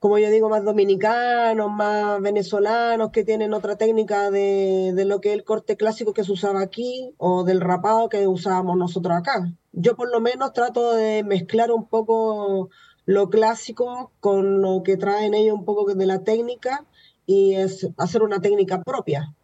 como 0.00 0.18
yo 0.18 0.30
digo, 0.30 0.48
más 0.48 0.64
dominicanos, 0.64 1.70
más 1.70 2.22
venezolanos, 2.22 3.10
que 3.10 3.22
tienen 3.22 3.52
otra 3.52 3.76
técnica 3.76 4.30
de, 4.30 4.94
lo 5.06 5.20
que 5.20 5.28
es 5.28 5.34
el 5.34 5.44
corte 5.44 5.76
clásico 5.76 6.14
que 6.14 6.24
se 6.24 6.32
usaba 6.32 6.62
aquí 6.62 7.14
o 7.18 7.44
del 7.44 7.60
rapado 7.60 8.08
que 8.08 8.26
usábamos 8.26 8.78
nosotros 8.78 9.14
acá. 9.14 9.52
Yo 9.72 9.96
por 9.96 10.10
lo 10.10 10.20
menos 10.20 10.54
trato 10.54 10.94
de 10.94 11.22
mezclar 11.22 11.70
un 11.70 11.86
poco 11.86 12.70
lo 13.04 13.28
clásico 13.28 14.10
con 14.20 14.62
lo 14.62 14.82
que 14.82 14.96
traen 14.96 15.34
ellos 15.34 15.54
un 15.54 15.66
poco 15.66 15.94
de 15.94 16.06
la 16.06 16.24
técnica 16.24 16.86
y 17.26 17.54
es 17.56 17.86
hacer 17.98 18.22
una 18.22 18.40
técnica 18.40 18.82
propia. 18.82 19.34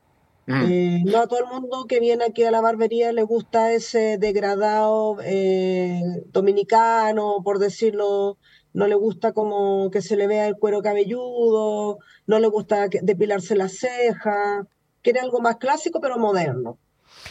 Mm. 0.47 0.65
Eh, 0.71 1.03
no 1.05 1.19
a 1.19 1.27
todo 1.27 1.41
el 1.41 1.47
mundo 1.47 1.85
que 1.87 2.01
viene 2.01 2.25
aquí 2.25 2.45
a 2.45 2.51
la 2.51 2.63
barbería 2.63 3.13
le 3.13 3.25
gusta 3.25 3.73
ese 3.73 4.17
degradado 4.17 5.19
eh, 5.23 6.01
dominicano, 6.33 7.43
por 7.45 7.59
decirlo 7.59 8.39
no 8.77 8.87
le 8.87 8.95
gusta 8.95 9.33
como 9.33 9.91
que 9.91 10.03
se 10.03 10.17
le 10.17 10.27
vea 10.27 10.47
el 10.47 10.57
cuero 10.57 10.83
cabelludo, 10.83 11.99
no 12.27 12.39
le 12.39 12.47
gusta 12.47 12.89
depilarse 12.89 13.57
las 13.57 13.79
cejas, 13.79 14.67
quiere 15.03 15.21
algo 15.21 15.41
más 15.41 15.57
clásico 15.57 15.99
pero 15.99 16.19
moderno. 16.19 16.77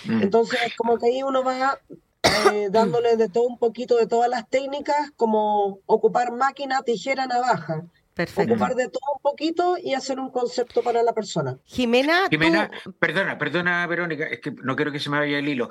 Mm. 0.06 0.24
Entonces, 0.24 0.60
como 0.76 0.98
que 0.98 1.06
ahí 1.06 1.22
uno 1.22 1.44
va 1.44 1.80
eh, 2.52 2.70
dándole 2.72 3.16
de 3.16 3.30
todo 3.30 3.44
un 3.44 3.60
poquito 3.60 3.96
de 3.96 4.08
todas 4.08 4.28
las 4.28 4.50
técnicas, 4.50 5.12
como 5.16 5.82
ocupar 5.86 6.32
máquina, 6.32 6.82
tijera, 6.82 7.28
navaja. 7.28 7.84
Perfecto. 8.16 8.54
Ocupar 8.54 8.74
de 8.74 8.90
todo 8.90 9.14
un 9.14 9.22
poquito 9.22 9.78
y 9.78 9.94
hacer 9.94 10.20
un 10.20 10.32
concepto 10.32 10.82
para 10.82 11.04
la 11.04 11.14
persona. 11.14 11.60
Jimena, 11.66 12.28
Jimena, 12.32 12.72
perdona, 12.98 13.38
perdona, 13.38 13.86
Verónica, 13.86 14.26
es 14.26 14.40
que 14.40 14.50
no 14.52 14.76
quiero 14.76 14.92
que 14.92 15.00
se 15.00 15.12
me 15.12 15.20
vaya 15.20 15.38
el 15.38 15.48
hilo. 15.48 15.70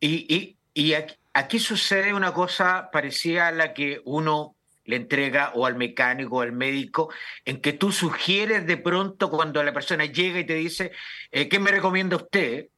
Y, 0.00 0.26
y, 0.34 0.56
y 0.74 0.94
aquí, 0.94 1.14
aquí, 1.34 1.60
sucede 1.60 2.12
una 2.14 2.34
cosa 2.34 2.88
parecida 2.90 3.46
a 3.46 3.52
la 3.52 3.74
que 3.74 4.00
uno 4.04 4.56
le 4.84 4.96
entrega 4.96 5.52
o 5.54 5.66
al 5.66 5.76
mecánico 5.76 6.36
o 6.36 6.40
al 6.40 6.52
médico, 6.52 7.10
en 7.44 7.60
que 7.60 7.72
tú 7.72 7.92
sugieres 7.92 8.66
de 8.66 8.76
pronto 8.76 9.30
cuando 9.30 9.62
la 9.62 9.72
persona 9.72 10.04
llega 10.04 10.40
y 10.40 10.46
te 10.46 10.54
dice, 10.54 10.92
eh, 11.30 11.48
¿qué 11.48 11.58
me 11.58 11.70
recomienda 11.70 12.16
usted? 12.16 12.68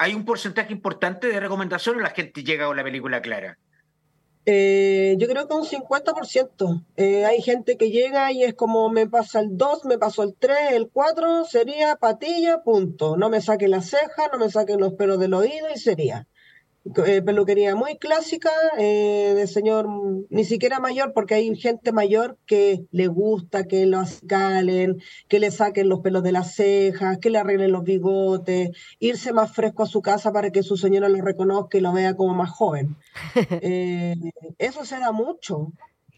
Hay, 0.00 0.14
un 0.14 0.24
porcentaje 0.24 0.72
importante 0.72 1.26
de 1.26 1.40
recomendaciones 1.40 2.00
o 2.00 2.04
la 2.04 2.10
gente 2.10 2.44
llega 2.44 2.66
con 2.66 2.76
la 2.76 2.84
película 2.84 3.20
clara? 3.20 3.58
Eh, 4.46 5.16
yo 5.18 5.28
creo 5.28 5.46
que 5.46 5.54
un 5.54 5.66
50%. 5.66 6.84
Eh, 6.96 7.26
hay 7.26 7.42
gente 7.42 7.76
que 7.76 7.90
llega 7.90 8.32
y 8.32 8.44
es 8.44 8.54
como 8.54 8.88
me 8.88 9.06
pasa 9.06 9.40
el 9.40 9.58
2, 9.58 9.84
me 9.84 9.98
pasó 9.98 10.22
el 10.22 10.34
3, 10.38 10.72
el 10.72 10.88
4, 10.88 11.44
sería 11.44 11.96
patilla, 11.96 12.62
punto. 12.62 13.16
No 13.16 13.28
me 13.28 13.42
saquen 13.42 13.72
las 13.72 13.90
cejas, 13.90 14.30
no 14.32 14.38
me 14.38 14.50
saquen 14.50 14.80
los 14.80 14.94
pelos 14.94 15.18
del 15.18 15.34
oído 15.34 15.66
y 15.74 15.78
sería. 15.78 16.26
Eh, 17.06 17.22
peluquería 17.22 17.74
muy 17.74 17.98
clásica, 17.98 18.50
eh, 18.78 19.34
de 19.34 19.46
señor 19.46 19.86
ni 20.30 20.44
siquiera 20.44 20.80
mayor, 20.80 21.12
porque 21.12 21.34
hay 21.34 21.54
gente 21.56 21.92
mayor 21.92 22.38
que 22.46 22.86
le 22.92 23.08
gusta 23.08 23.64
que 23.64 23.84
lo 23.86 24.02
calen, 24.26 25.02
que 25.28 25.38
le 25.38 25.50
saquen 25.50 25.88
los 25.88 26.00
pelos 26.00 26.22
de 26.22 26.32
las 26.32 26.54
cejas, 26.54 27.18
que 27.18 27.30
le 27.30 27.38
arreglen 27.38 27.72
los 27.72 27.84
bigotes, 27.84 28.70
irse 29.00 29.32
más 29.32 29.52
fresco 29.52 29.82
a 29.82 29.86
su 29.86 30.00
casa 30.00 30.32
para 30.32 30.50
que 30.50 30.62
su 30.62 30.76
señora 30.76 31.08
lo 31.08 31.20
reconozca 31.22 31.76
y 31.76 31.80
lo 31.82 31.92
vea 31.92 32.16
como 32.16 32.34
más 32.34 32.50
joven. 32.50 32.96
Eh, 33.60 34.14
eso 34.58 34.84
se 34.84 34.98
da 34.98 35.10
mucho. 35.12 35.72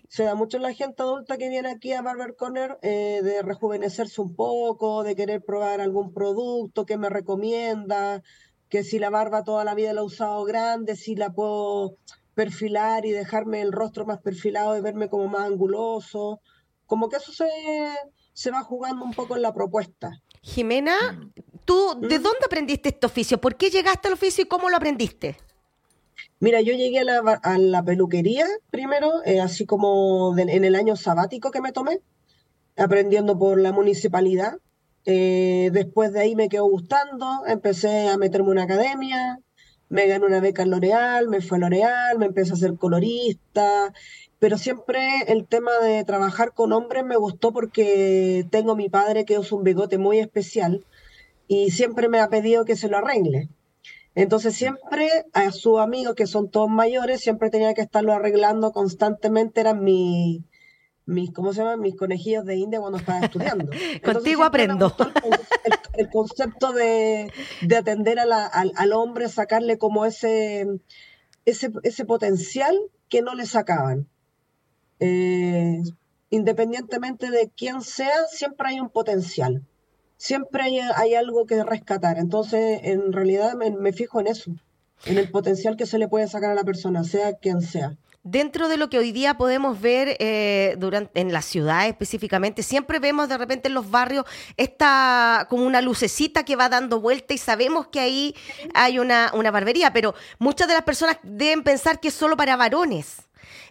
Se 0.09 0.25
da 0.25 0.35
mucho 0.35 0.57
en 0.57 0.65
la 0.65 0.75
gente 0.75 1.03
adulta 1.03 1.39
que 1.39 1.49
viene 1.49 1.71
aquí 1.71 1.93
a 1.93 2.03
Barber 2.03 2.35
Corner 2.37 2.79
de 2.81 3.43
rejuvenecerse 3.43 4.21
un 4.21 4.35
poco, 4.35 5.05
de 5.05 5.15
querer 5.15 5.43
probar 5.43 5.81
algún 5.81 6.13
producto 6.13 6.85
que 6.85 6.99
me 6.99 7.09
recomienda, 7.09 8.23
que 8.71 8.85
si 8.85 8.99
la 8.99 9.11
barba 9.11 9.45
toda 9.45 9.65
la 9.65 9.75
vida 9.75 9.93
la 9.93 10.01
he 10.01 10.05
usado 10.05 10.45
grande, 10.45 10.97
si 10.97 11.17
la 11.17 11.31
puedo 11.31 11.97
perfilar 12.35 13.05
y 13.05 13.11
dejarme 13.11 13.61
el 13.61 13.73
rostro 13.73 14.07
más 14.07 14.21
perfilado 14.23 14.79
y 14.79 14.81
verme 14.81 15.11
como 15.11 15.29
más 15.29 15.47
anguloso. 15.47 16.41
Como 16.87 17.09
que 17.09 17.17
eso 17.17 17.33
se, 17.33 17.49
se 18.33 18.51
va 18.51 18.63
jugando 18.63 19.05
un 19.05 19.13
poco 19.13 19.37
en 19.37 19.43
la 19.43 19.53
propuesta. 19.53 20.11
Jimena, 20.41 20.97
mm. 21.13 21.33
¿tú 21.65 21.99
de 22.01 22.19
¿Mm? 22.19 22.23
dónde 22.23 22.47
aprendiste 22.47 22.89
este 22.91 23.07
oficio? 23.07 23.41
¿Por 23.41 23.57
qué 23.57 23.71
llegaste 23.71 24.09
al 24.09 24.15
oficio 24.15 24.45
y 24.45 24.49
cómo 24.49 24.71
lo 24.71 24.77
aprendiste? 24.77 25.37
Mira, 26.39 26.61
yo 26.61 26.73
llegué 26.73 27.01
a 27.01 27.59
la, 27.59 27.83
peluquería 27.83 28.47
primero, 28.71 29.23
eh, 29.27 29.41
así 29.41 29.67
como 29.67 30.35
en 30.39 30.65
el 30.65 30.75
año 30.75 30.97
sabático 30.97 31.51
que 31.51 31.61
me 31.61 31.73
tomé, 31.73 32.01
aprendiendo 32.77 33.39
por 33.39 33.61
la 33.61 33.73
municipalidad. 33.73 34.59
Eh, 35.07 35.71
después 35.73 36.13
de 36.13 36.21
ahí 36.21 36.37
me 36.37 36.49
quedó 36.49 36.67
gustando, 36.67 37.45
empecé 37.47 38.09
a 38.09 38.17
meterme 38.19 38.49
en 38.49 38.53
una 38.53 38.63
academia, 38.65 39.41
me 39.89 40.07
gané 40.07 40.27
una 40.27 40.41
beca 40.41 40.63
en 40.63 40.71
L'Oreal, 40.71 41.29
me 41.29 41.41
fue 41.41 41.59
a 41.59 41.61
L'Oreal, 41.61 42.19
me 42.19 42.27
empecé 42.27 42.53
a 42.53 42.57
ser 42.57 42.77
colorista, 42.77 43.93
pero 44.39 44.59
siempre 44.59 45.01
el 45.29 45.47
tema 45.47 45.73
de 45.83 46.05
trabajar 46.05 46.53
con 46.55 46.73
hombres 46.73 47.05
me 47.05 47.17
gustó 47.17 47.53
porque 47.53 48.47
tengo 48.51 48.77
mi 48.77 48.89
padre 48.89 49.25
que 49.25 49.39
usa 49.39 49.59
un 49.59 49.65
bigote 49.65 49.99
muy 49.99 50.19
especial 50.19 50.85
y 51.49 51.71
siempre 51.71 52.09
me 52.09 52.21
ha 52.21 52.29
pedido 52.29 52.65
que 52.65 52.77
se 52.77 52.89
lo 52.89 52.99
arregle. 52.99 53.49
Entonces 54.15 54.55
siempre 54.55 55.09
a 55.33 55.51
sus 55.53 55.79
amigos 55.79 56.15
que 56.15 56.27
son 56.27 56.51
todos 56.51 56.71
mayores, 56.71 57.21
siempre 57.21 57.51
tenía 57.51 57.75
que 57.75 57.83
estarlo 57.83 58.13
arreglando 58.13 58.73
constantemente, 58.73 59.61
eran 59.61 59.83
mi, 59.83 60.45
mis, 61.11 61.33
¿cómo 61.33 61.53
se 61.53 61.59
llama? 61.59 61.77
Mis 61.77 61.97
conejillos 61.97 62.45
de 62.45 62.57
India 62.57 62.81
cuando 62.81 62.99
estaba 62.99 63.21
estudiando. 63.21 63.69
Contigo 64.05 64.45
aprendo. 64.45 64.95
El, 65.95 66.09
concepto 66.09 66.73
de, 66.73 67.33
atender 67.77 68.19
al, 68.19 68.93
hombre, 68.93 69.29
sacarle 69.29 69.77
como 69.77 70.07
ese, 70.07 70.67
ese, 71.45 71.73
ese 71.83 72.05
potencial 72.05 72.79
que 73.09 73.23
no 73.23 73.35
le 73.35 73.47
sacaban. 73.47 74.09
Eh, 75.01 75.83
independientemente 76.31 77.31
de 77.31 77.51
quién 77.55 77.83
sea, 77.83 78.27
siempre 78.31 78.69
hay 78.69 78.81
un 78.81 78.91
potencial. 78.91 79.67
Siempre 80.17 80.63
hay, 80.63 81.15
algo 81.15 81.47
que 81.47 81.63
rescatar. 81.65 82.19
Entonces, 82.19 82.81
en 82.85 83.13
realidad 83.13 83.55
me 83.55 83.93
fijo 83.93 84.21
en 84.21 84.29
eso. 84.29 84.53
en 85.07 85.19
el 85.19 85.31
potencial 85.31 85.77
que 85.77 85.87
se 85.87 85.99
le 85.99 86.09
puede 86.09 86.29
sacar 86.29 86.51
a 86.51 86.55
la 86.55 86.65
persona, 86.65 87.05
sea 87.05 87.35
quien 87.35 87.63
sea 87.63 87.97
dentro 88.23 88.69
de 88.69 88.77
lo 88.77 88.91
que 88.91 88.99
hoy 88.99 89.13
día 89.13 89.37
podemos 89.39 89.81
ver 89.81 90.17
eh, 90.19 90.75
durante, 90.79 91.21
en 91.21 91.33
la 91.33 91.43
ciudad 91.43 91.89
específicamente, 91.89 92.63
siempre 92.63 92.99
vemos 92.99 93.29
de 93.29 93.39
repente 93.39 93.69
en 93.69 93.75
los 93.75 93.91
barrios 93.91 94.27
esta 94.57 95.47
como 95.49 95.65
una 95.65 95.81
lucecita 95.81 96.45
que 96.45 96.57
va 96.57 96.69
dando 96.69 97.01
vuelta 97.01 97.35
y 97.35 97.39
sabemos 97.39 97.89
que 97.89 98.01
ahí 98.01 98.35
hay 98.75 98.99
una, 98.99 99.31
una 99.35 99.51
barbería, 99.51 99.93
pero 99.93 100.15
muchas 100.39 100.69
de 100.69 100.75
las 100.75 100.83
personas 100.83 101.19
deben 101.23 101.63
pensar 101.63 102.01
que 102.01 102.09
es 102.09 102.15
solo 102.15 102.37
para 102.37 102.57
varones. 102.57 103.17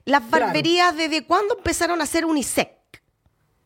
Las 0.05 0.27
barberías, 0.29 0.95
¿desde 0.95 1.25
cuándo 1.25 1.57
empezaron 1.57 2.01
a 2.01 2.05
ser 2.05 2.25
unisex? 2.25 2.78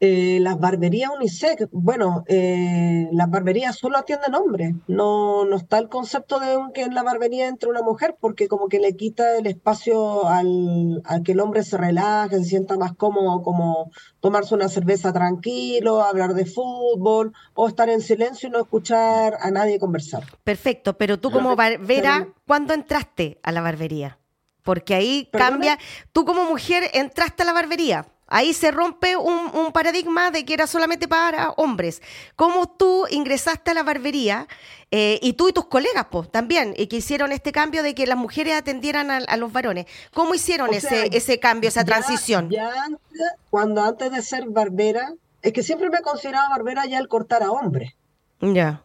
Eh, 0.06 0.40
las 0.42 0.60
barberías 0.60 1.12
unisex, 1.16 1.70
bueno, 1.72 2.26
eh, 2.28 3.08
las 3.14 3.30
barberías 3.30 3.78
solo 3.78 3.98
atienden 3.98 4.36
hombres, 4.36 4.76
no, 4.86 5.46
no 5.46 5.56
está 5.56 5.78
el 5.78 5.88
concepto 5.88 6.42
de 6.42 6.58
que 6.74 6.82
en 6.82 6.94
la 6.94 7.04
barbería 7.04 7.48
entre 7.48 7.70
una 7.70 7.82
mujer, 7.82 8.18
porque 8.20 8.50
como 8.50 8.68
que 8.68 8.80
le 8.80 8.98
quita 8.98 9.38
el 9.38 9.48
espacio 9.48 10.28
al, 10.28 11.02
que 11.24 11.32
el 11.32 11.40
hombre 11.40 11.64
se 11.64 11.78
relaje, 11.78 12.38
se 12.40 12.44
sienta 12.44 12.76
más 12.76 12.92
cómodo, 12.98 13.44
como 13.44 13.92
tomarse 14.20 14.54
una 14.54 14.68
cerveza 14.68 15.14
tranquilo, 15.14 16.04
hablar 16.04 16.34
de 16.34 16.48
fútbol, 16.48 17.32
o 17.54 17.70
estar 17.70 17.88
en 17.88 18.02
silencio 18.02 18.50
y 18.50 18.52
no 18.52 18.60
escuchar 18.60 19.38
a 19.40 19.52
nadie 19.52 19.80
conversar. 19.80 20.26
Perfecto, 20.44 20.98
pero 20.98 21.18
tú 21.18 21.32
como 21.32 21.56
barbera, 21.56 22.28
¿cuándo 22.46 22.74
entraste 22.74 23.40
a 23.42 23.54
la 23.54 23.62
barbería? 23.62 24.20
Porque 24.64 24.96
ahí 24.96 25.30
cambia, 25.32 25.80
tú 26.12 26.26
como 26.26 26.44
mujer 26.44 26.84
entraste 26.94 27.44
a 27.44 27.46
la 27.46 27.54
barbería, 27.54 28.06
Ahí 28.34 28.56
se 28.56 28.72
rompe 28.72 29.16
un, 29.16 29.72
paradigma 29.72 30.32
de 30.32 30.44
que 30.44 30.56
era 30.56 30.66
solamente 30.66 31.08
para 31.08 31.52
hombres. 31.52 32.02
¿Cómo 32.36 32.68
tú 32.68 33.06
ingresaste 33.12 33.70
a 33.70 33.74
la 33.76 33.84
barbería 33.84 34.48
eh, 34.90 35.20
y 35.22 35.34
tú 35.34 35.50
y 35.50 35.54
tus 35.54 35.66
colegas 35.66 36.08
pues, 36.10 36.32
también, 36.32 36.74
y 36.76 36.88
que 36.88 36.96
hicieron 36.96 37.32
este 37.32 37.52
cambio 37.52 37.84
de 37.84 37.94
que 37.94 38.08
las 38.08 38.18
mujeres 38.18 38.56
atendieran 38.56 39.12
a, 39.12 39.38
los 39.38 39.54
varones? 39.54 39.86
¿Cómo 40.16 40.34
hicieron 40.34 40.74
ese, 40.74 41.16
ese 41.16 41.40
cambio, 41.40 41.68
esa 41.68 41.86
transición? 41.86 42.50
Ya 42.50 42.72
antes, 42.86 43.22
cuando 43.52 43.84
antes 43.84 44.12
de 44.12 44.24
ser 44.24 44.46
barbera, 44.50 45.14
es 45.44 45.54
que 45.54 45.62
siempre 45.62 45.92
me 45.92 46.00
he 46.00 46.02
considerado 46.02 46.50
barbera 46.50 46.88
ya 46.88 46.98
al 46.98 47.08
cortar 47.08 47.44
a 47.44 47.52
hombres. 47.52 47.94
Ya. 48.42 48.82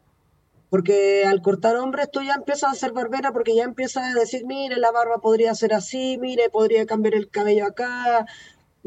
Porque 0.68 1.24
al 1.26 1.40
cortar 1.40 1.76
hombres 1.76 2.10
tú 2.10 2.20
ya 2.20 2.34
empiezas 2.34 2.70
a 2.70 2.74
ser 2.74 2.92
barbera 2.92 3.32
porque 3.32 3.56
ya 3.56 3.64
empiezas 3.64 4.14
a 4.14 4.18
decir, 4.18 4.44
mire, 4.44 4.76
la 4.76 4.90
barba 4.90 5.22
podría 5.22 5.54
ser 5.54 5.72
así, 5.72 6.18
mire, 6.18 6.50
podría 6.50 6.84
cambiar 6.84 7.14
el 7.14 7.30
cabello 7.30 7.64
acá, 7.64 8.26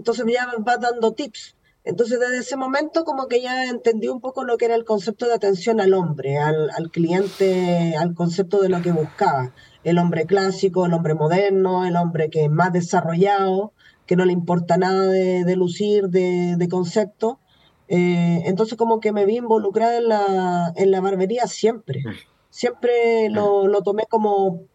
entonces 0.01 0.25
ya 0.27 0.47
va 0.67 0.77
dando 0.77 1.13
tips. 1.13 1.55
Entonces 1.83 2.19
desde 2.19 2.39
ese 2.39 2.57
momento 2.57 3.05
como 3.05 3.27
que 3.27 3.39
ya 3.39 3.65
entendí 3.65 4.07
un 4.07 4.19
poco 4.19 4.43
lo 4.43 4.57
que 4.57 4.65
era 4.65 4.73
el 4.73 4.83
concepto 4.83 5.27
de 5.27 5.33
atención 5.33 5.79
al 5.79 5.93
hombre, 5.93 6.39
al, 6.39 6.89
cliente, 6.91 7.95
al 7.95 8.15
concepto 8.15 8.61
de 8.61 8.69
lo 8.69 8.81
que 8.81 8.91
buscaba. 8.91 9.53
El 9.83 9.99
hombre 9.99 10.25
clásico, 10.25 10.87
el 10.87 10.93
hombre 10.93 11.13
moderno, 11.13 11.85
el 11.85 11.95
hombre 11.97 12.31
que 12.31 12.45
es 12.45 12.49
más 12.49 12.73
desarrollado, 12.73 13.73
que 14.07 14.15
no 14.15 14.25
le 14.25 14.33
importa 14.33 14.77
nada 14.77 15.05
de, 15.07 15.55
lucir, 15.55 16.09
de, 16.09 16.67
concepto. 16.69 17.39
Eh, 17.87 18.41
entonces 18.45 18.75
como 18.75 18.99
que 18.99 19.11
me 19.11 19.25
vi 19.25 19.37
involucrada 19.37 19.97
en 19.97 20.07
la, 20.07 20.73
en 20.75 20.89
la 20.89 20.99
barbería 20.99 21.45
siempre. 21.45 22.03
Siempre 22.49 23.29
lo, 23.29 23.67
lo 23.67 23.83
tomé 23.83 24.05
como 24.09 24.65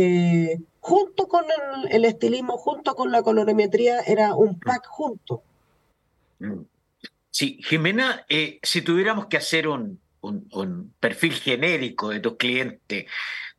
eh, 0.00 0.60
junto 0.78 1.26
con 1.26 1.44
el, 1.90 2.04
estilismo, 2.04 2.56
junto 2.56 2.94
con 2.94 3.10
la 3.10 3.22
colorimetría, 3.22 3.98
era 4.02 4.32
un 4.36 4.50
mm. 4.50 4.60
pack 4.60 4.86
junto. 4.86 5.42
Mm. 6.38 6.60
Sí, 7.32 7.58
Jimena, 7.64 8.24
eh, 8.28 8.60
si 8.62 8.82
tuviéramos 8.82 9.26
que 9.26 9.38
hacer 9.38 9.66
un, 9.66 10.00
perfil 11.00 11.32
genérico 11.34 12.10
de 12.10 12.20
tus 12.20 12.36
clientes, 12.36 13.06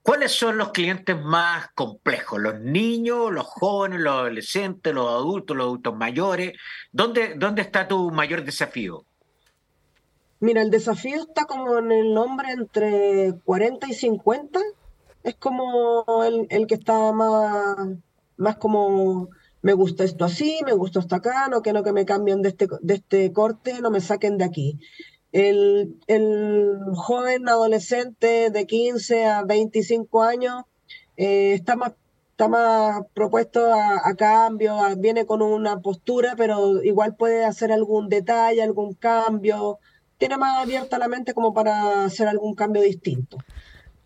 ¿cuáles 0.02 0.32
son 0.32 0.58
los 0.58 0.72
clientes 0.72 1.20
más 1.22 1.68
complejos? 1.76 2.40
¿Los 2.40 2.62
niños, 2.62 3.34
los 3.34 3.46
jóvenes, 3.46 4.00
los 4.00 4.14
adolescentes, 4.14 4.94
los 4.94 5.10
adultos, 5.10 5.58
los 5.58 5.66
adultos 5.66 5.98
mayores? 5.98 6.54
¿Dónde, 6.94 7.34
dónde 7.36 7.64
está 7.64 7.86
tu 7.86 8.12
mayor 8.12 8.46
desafío? 8.46 9.04
Mira, 10.40 10.62
el 10.62 10.70
desafío 10.70 11.18
está 11.18 11.44
como 11.44 11.80
en 11.80 11.92
el 11.92 12.14
nombre 12.14 12.52
entre 12.52 13.34
40 13.44 13.88
y 13.90 13.94
50 13.94 14.62
es 15.24 15.36
como 15.36 16.06
el, 16.24 16.68
que 16.68 16.76
está 16.76 17.12
más, 17.12 17.90
más 18.38 18.58
como 18.58 19.30
me 19.62 19.74
gusta 19.74 20.04
esto 20.04 20.26
así, 20.26 20.60
me 20.66 20.74
gusta 20.74 21.00
esto 21.00 21.16
acá, 21.16 21.48
no 21.50 21.62
que 21.62 21.74
no 21.74 21.84
que 21.84 21.94
me 21.94 22.06
cambien 22.06 22.42
de 22.42 22.50
este, 22.50 22.68
de 22.82 22.94
este 22.96 23.34
corte, 23.34 23.82
no 23.82 23.92
me 23.92 24.02
saquen 24.02 24.38
de 24.38 24.46
aquí. 24.46 24.80
El, 25.32 25.96
joven 26.96 27.48
adolescente 27.50 28.50
de 28.50 28.66
15 28.66 29.26
a 29.26 29.44
25 29.44 30.24
años 30.24 30.64
eh, 31.18 31.54
está 31.54 31.76
más 31.76 31.94
está 32.40 32.48
más 32.48 33.02
propuesto 33.14 33.74
a, 33.74 34.16
cambio, 34.16 34.78
viene 34.98 35.26
con 35.26 35.42
una 35.42 35.82
postura, 35.82 36.36
pero 36.38 36.82
igual 36.82 37.18
puede 37.18 37.44
hacer 37.44 37.70
algún 37.74 38.08
detalle, 38.08 38.64
algún 38.64 38.94
cambio, 38.94 39.80
tiene 40.18 40.38
más 40.38 40.64
abierta 40.64 40.98
la 40.98 41.10
mente 41.10 41.34
como 41.34 41.54
para 41.54 42.06
hacer 42.06 42.30
algún 42.30 42.56
cambio 42.56 42.82
distinto. 42.82 43.40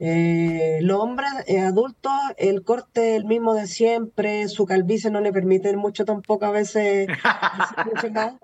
Eh, 0.05 0.79
los 0.81 0.99
hombres 0.99 1.29
eh, 1.47 1.61
adultos, 1.61 2.11
el 2.35 2.65
corte 2.65 3.15
el 3.15 3.23
mismo 3.23 3.53
de 3.53 3.67
siempre, 3.67 4.49
su 4.49 4.65
calvicie 4.65 5.09
no 5.09 5.21
le 5.21 5.31
permite 5.31 5.73
mucho 5.77 6.03
tampoco 6.03 6.43
a 6.43 6.51
veces 6.51 7.07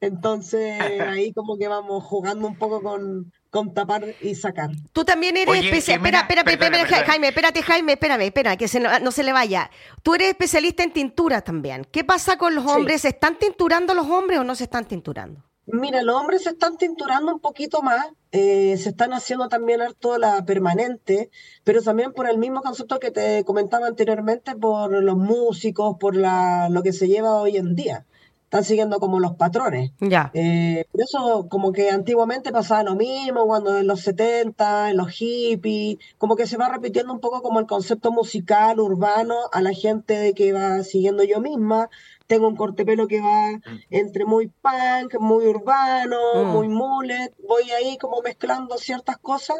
Entonces 0.00 0.80
ahí 1.00 1.32
como 1.32 1.56
que 1.56 1.68
vamos 1.68 2.02
jugando 2.02 2.48
un 2.48 2.56
poco 2.56 2.82
con, 2.82 3.32
con 3.48 3.74
tapar 3.74 4.06
y 4.20 4.34
sacar. 4.34 4.70
Tú 4.92 5.04
también 5.04 5.36
eres 5.36 5.54
especialista. 5.54 5.94
Espera, 5.94 6.20
espera, 6.40 6.40
espera, 6.50 7.04
Jaime, 7.04 7.28
espérate, 7.28 7.62
Jaime, 7.62 7.92
espérame, 7.92 8.22
espera, 8.22 8.56
que 8.56 8.66
no, 9.00 9.12
se 9.12 9.22
le 9.22 9.32
vaya. 9.32 9.70
Tú 10.02 10.16
eres 10.16 10.30
especialista 10.30 10.82
en 10.82 10.92
tintura 10.92 11.42
también. 11.42 11.86
¿Qué 11.92 12.02
pasa 12.02 12.36
con 12.38 12.56
los 12.56 12.66
hombres? 12.66 13.02
¿Se 13.02 13.08
están 13.10 13.38
tinturando 13.38 13.94
los 13.94 14.08
hombres 14.08 14.40
o 14.40 14.44
no 14.44 14.56
se 14.56 14.64
están 14.64 14.84
tinturando? 14.84 15.47
Mira, 15.70 16.02
los 16.02 16.16
hombres 16.16 16.44
se 16.44 16.50
están 16.50 16.78
tinturando 16.78 17.32
un 17.32 17.40
poquito 17.40 17.82
más, 17.82 18.06
eh, 18.32 18.76
se 18.78 18.88
están 18.88 19.12
haciendo 19.12 19.48
también 19.48 19.82
harto 19.82 20.16
la 20.16 20.44
permanente, 20.44 21.30
pero 21.62 21.82
también 21.82 22.12
por 22.12 22.28
el 22.28 22.38
mismo 22.38 22.62
concepto 22.62 22.98
que 22.98 23.10
te 23.10 23.44
comentaba 23.44 23.86
anteriormente, 23.86 24.56
por 24.56 24.90
los 24.90 25.16
músicos, 25.16 25.96
por 26.00 26.16
la, 26.16 26.68
lo 26.70 26.82
que 26.82 26.92
se 26.92 27.08
lleva 27.08 27.34
hoy 27.34 27.58
en 27.58 27.74
día. 27.74 28.06
Están 28.44 28.64
siguiendo 28.64 28.98
como 28.98 29.20
los 29.20 29.34
patrones. 29.34 29.92
Ya. 30.00 30.30
Eh, 30.32 30.86
por 30.90 31.02
eso, 31.02 31.48
como 31.50 31.70
que 31.70 31.90
antiguamente 31.90 32.50
pasaba 32.50 32.82
lo 32.82 32.94
mismo, 32.94 33.46
cuando 33.46 33.76
en 33.76 33.86
los 33.86 34.00
70, 34.00 34.90
en 34.90 34.96
los 34.96 35.10
hippies, 35.10 35.98
como 36.16 36.34
que 36.34 36.46
se 36.46 36.56
va 36.56 36.70
repitiendo 36.70 37.12
un 37.12 37.20
poco 37.20 37.42
como 37.42 37.60
el 37.60 37.66
concepto 37.66 38.10
musical, 38.10 38.80
urbano, 38.80 39.34
a 39.52 39.60
la 39.60 39.74
gente 39.74 40.32
que 40.32 40.54
va 40.54 40.82
siguiendo 40.82 41.24
yo 41.24 41.42
misma 41.42 41.90
tengo 42.28 42.46
un 42.46 42.54
corte 42.54 42.84
pelo 42.84 43.08
que 43.08 43.20
va 43.20 43.52
mm. 43.52 43.80
entre 43.90 44.24
muy 44.24 44.48
punk, 44.48 45.18
muy 45.18 45.46
urbano, 45.46 46.18
mm. 46.34 46.46
muy 46.46 46.68
mullet, 46.68 47.34
voy 47.48 47.68
ahí 47.72 47.98
como 47.98 48.22
mezclando 48.22 48.76
ciertas 48.78 49.18
cosas 49.18 49.56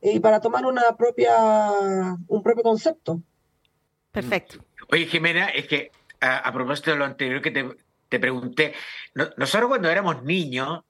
y 0.00 0.20
para 0.20 0.40
tomar 0.40 0.64
una 0.66 0.96
propia, 0.96 1.70
un 2.28 2.42
propio 2.42 2.62
concepto. 2.62 3.20
Perfecto. 4.12 4.64
Oye, 4.92 5.06
Jimena, 5.06 5.48
es 5.48 5.66
que 5.66 5.90
a, 6.20 6.52
propósito 6.52 6.90
de 6.90 6.96
lo 6.96 7.04
anterior 7.04 7.40
que 7.40 7.50
te, 8.08 8.18
pregunté, 8.18 8.74
nosotros 9.14 9.68
cuando 9.68 9.88
éramos 9.88 10.22
niños, 10.22 10.82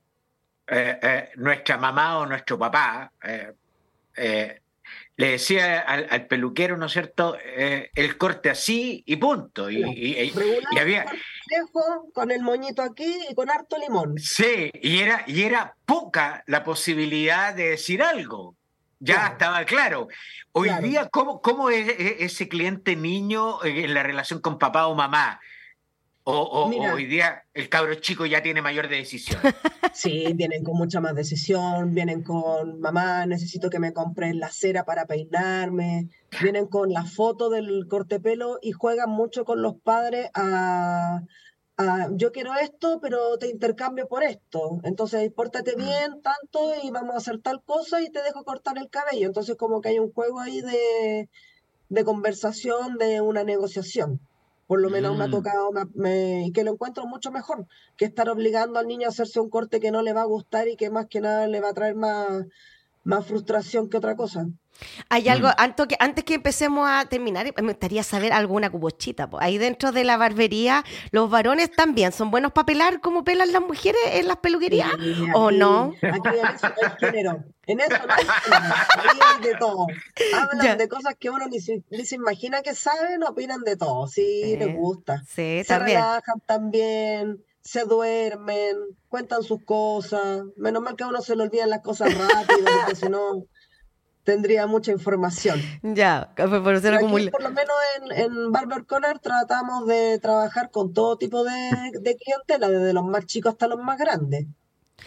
eh, 0.67 0.99
eh, 1.03 1.29
nuestra 1.37 1.77
mamá 1.77 2.19
o 2.19 2.27
nuestro 2.27 2.59
papá 2.59 3.13
eh, 3.23 4.61
le 5.21 5.33
decía 5.33 5.81
al, 5.81 6.27
peluquero, 6.29 6.79
¿no 6.79 6.87
es 6.87 6.93
cierto?, 6.93 7.37
eh, 7.45 7.91
el 7.95 8.17
corte 8.17 8.49
así 8.49 9.03
y 9.05 9.17
punto. 9.17 9.71
Y, 9.71 10.33
había... 10.81 11.05
Con 12.15 12.31
el 12.31 12.41
moñito 12.41 12.81
aquí 12.81 13.27
y 13.29 13.35
con 13.35 13.51
harto 13.51 13.77
limón. 13.77 14.19
Sí, 14.19 14.71
y 14.73 15.01
era, 15.01 15.25
y 15.27 15.43
era 15.43 15.77
poca 15.85 16.43
la 16.47 16.65
posibilidad 16.65 17.53
de 17.53 17.71
decir 17.71 18.03
algo. 18.03 18.57
Ya 18.99 19.27
estaba 19.27 19.63
claro. 19.67 20.09
Hoy 20.53 20.71
día, 20.83 21.11
¿cómo, 21.11 21.43
¿cómo 21.43 21.69
es 21.69 21.87
ese 21.99 22.49
cliente 22.49 22.97
niño 22.97 23.63
en 23.63 23.93
la 23.93 24.03
relación 24.03 24.41
con 24.41 24.59
papá 24.59 24.87
o 24.87 24.95
mamá? 24.95 25.39
O, 26.33 26.71
hoy 26.95 27.07
día 27.07 27.45
el 27.55 27.69
cabro 27.69 27.95
chico 27.97 28.25
ya 28.25 28.43
tiene 28.43 28.63
mayor 28.63 28.89
decisión. 28.89 29.41
Sí, 29.93 30.33
vienen 30.35 30.63
con 30.63 30.77
mucha 30.77 31.01
más 31.01 31.17
decisión, 31.17 31.95
vienen 31.95 32.23
con 32.23 32.81
mamá, 32.81 33.27
necesito 33.27 33.69
que 33.69 33.81
me 33.81 33.93
compren 33.93 34.39
la 34.39 34.49
cera 34.49 34.85
para 34.85 35.05
peinarme, 35.05 36.09
vienen 36.41 36.69
con 36.69 36.93
la 36.93 37.05
foto 37.05 37.51
del 37.51 37.89
corte 37.89 38.21
pelo 38.21 38.61
y 38.63 38.71
juegan 38.71 39.11
mucho 39.11 39.45
con 39.45 39.63
los 39.63 39.75
padres 39.75 40.31
a, 40.35 41.23
yo 42.13 42.31
quiero 42.31 42.55
esto, 42.55 43.01
pero 43.03 43.37
te 43.39 43.49
intercambio 43.49 44.07
por 44.07 44.23
esto. 44.23 44.79
Entonces, 44.85 45.33
pórtate 45.33 45.75
mm. 45.77 45.79
bien 45.79 46.23
tanto 46.23 46.73
y 46.83 46.91
vamos 46.91 47.17
a 47.17 47.19
hacer 47.19 47.41
tal 47.41 47.63
cosa 47.65 48.01
y 48.01 48.11
te 48.11 48.23
dejo 48.23 48.45
cortar 48.45 48.79
el 48.79 48.91
cabello. 48.91 49.27
Entonces, 49.27 49.57
como 49.57 49.81
que 49.81 49.89
hay 49.89 49.99
un 49.99 50.13
juego 50.13 50.39
ahí 50.39 50.61
de, 50.61 51.29
de 51.89 52.05
conversación, 52.05 52.97
de 52.97 53.21
una 53.21 53.43
negociación 53.43 54.21
por 54.71 54.81
lo 54.81 54.89
menos 54.89 55.19
me 55.19 55.25
ha 55.25 55.27
mm. 55.27 55.31
tocado 55.33 55.73
y 55.97 56.53
que 56.53 56.63
lo 56.63 56.71
encuentro 56.71 57.05
mucho 57.05 57.33
mejor 57.33 57.67
que 57.97 58.05
estar 58.05 58.29
obligando 58.29 58.79
al 58.79 58.87
niño 58.87 59.07
a 59.07 59.09
hacerse 59.09 59.41
un 59.41 59.51
corte 59.51 59.81
que 59.81 59.91
no 59.91 60.01
le 60.01 60.13
va 60.13 60.21
a 60.21 60.27
gustar 60.27 60.69
y 60.69 60.77
que 60.77 60.91
más 60.91 61.07
que 61.07 61.21
nada 61.21 61.49
le 61.49 61.61
va 61.61 61.71
a 61.71 61.75
traer 61.75 61.97
más, 61.97 62.47
más 63.11 63.27
frustración 63.27 63.91
que 63.91 63.99
otra 63.99 64.17
cosa. 64.17 64.47
Hay 65.09 65.29
algo, 65.29 65.49
mm. 65.49 65.55
antes, 65.59 65.87
que, 65.89 65.97
antes 65.99 66.25
que 66.25 66.35
empecemos 66.35 66.89
a 66.89 67.05
terminar, 67.05 67.53
me 67.61 67.73
gustaría 67.73 68.03
saber 68.03 68.33
alguna 68.33 68.71
cubochita. 68.71 69.29
Ahí 69.41 69.59
dentro 69.59 69.93
de 69.93 70.05
la 70.05 70.17
barbería, 70.17 70.85
¿los 71.11 71.29
varones 71.29 71.71
también 71.73 72.13
son 72.13 72.31
buenos 72.31 72.53
para 72.53 72.67
pelar 72.67 73.01
como 73.01 73.25
pelan 73.25 73.53
las 73.53 73.63
mujeres 73.63 74.01
en 74.13 74.29
las 74.29 74.39
peluquerías? 74.39 74.89
¿O 75.35 75.51
no? 75.51 75.93
Aquí 76.01 76.29
en 76.39 76.47
eso 76.47 76.69
no 76.69 76.89
hay 76.89 76.97
género. 76.99 77.45
En 77.67 77.81
eso 77.81 77.99
no 78.07 78.15
hay 78.15 78.25
género. 78.25 79.41
de 79.43 79.55
todo. 79.59 79.87
Hablan 80.35 80.79
de 80.79 80.89
cosas 80.89 81.17
que 81.19 81.31
uno 81.31 81.47
ni 81.49 81.61
se, 81.61 81.83
ni 81.91 82.07
se, 82.07 82.15
imagina 82.15 82.63
que 82.63 82.75
saben, 82.75 83.23
opinan 83.25 83.63
de 83.63 83.77
todo. 83.77 84.07
Sí, 84.07 84.57
les 84.57 84.75
gusta. 84.75 85.23
Sí, 85.27 85.63
se 85.65 85.79
relajan 85.79 86.41
también 86.47 87.45
se 87.63 87.85
duermen, 87.85 88.77
cuentan 89.09 89.43
sus 89.43 89.65
cosas. 89.65 90.43
Menos 90.57 90.83
mal 90.83 90.97
que 90.97 91.05
a 91.05 91.09
uno 91.09 91.21
se 91.21 91.37
le 91.37 91.45
olvidan 91.45 91.71
las 91.71 91.83
cosas 91.83 92.13
rápido, 92.17 92.67
porque 92.81 92.97
si 92.97 93.09
no 93.09 93.45
tendría 94.25 94.67
mucha 94.67 94.93
información. 94.93 95.61
Ya, 95.83 96.33
por, 96.37 96.51
por 96.63 97.43
lo 97.43 97.51
menos 97.51 97.77
en, 97.97 98.13
en, 98.13 98.53
Barber 98.53 98.85
Corner 98.87 99.19
tratamos 99.19 99.87
de 99.87 100.19
trabajar 100.19 100.71
con 100.71 100.93
todo 100.93 101.17
tipo 101.17 101.43
de, 101.45 101.71
de 102.01 102.17
clientela, 102.17 102.69
desde 102.69 102.93
los 102.93 103.05
más 103.05 103.27
chicos 103.27 103.53
hasta 103.53 103.67
los 103.67 103.81
más 103.81 103.99
grandes. 103.99 104.47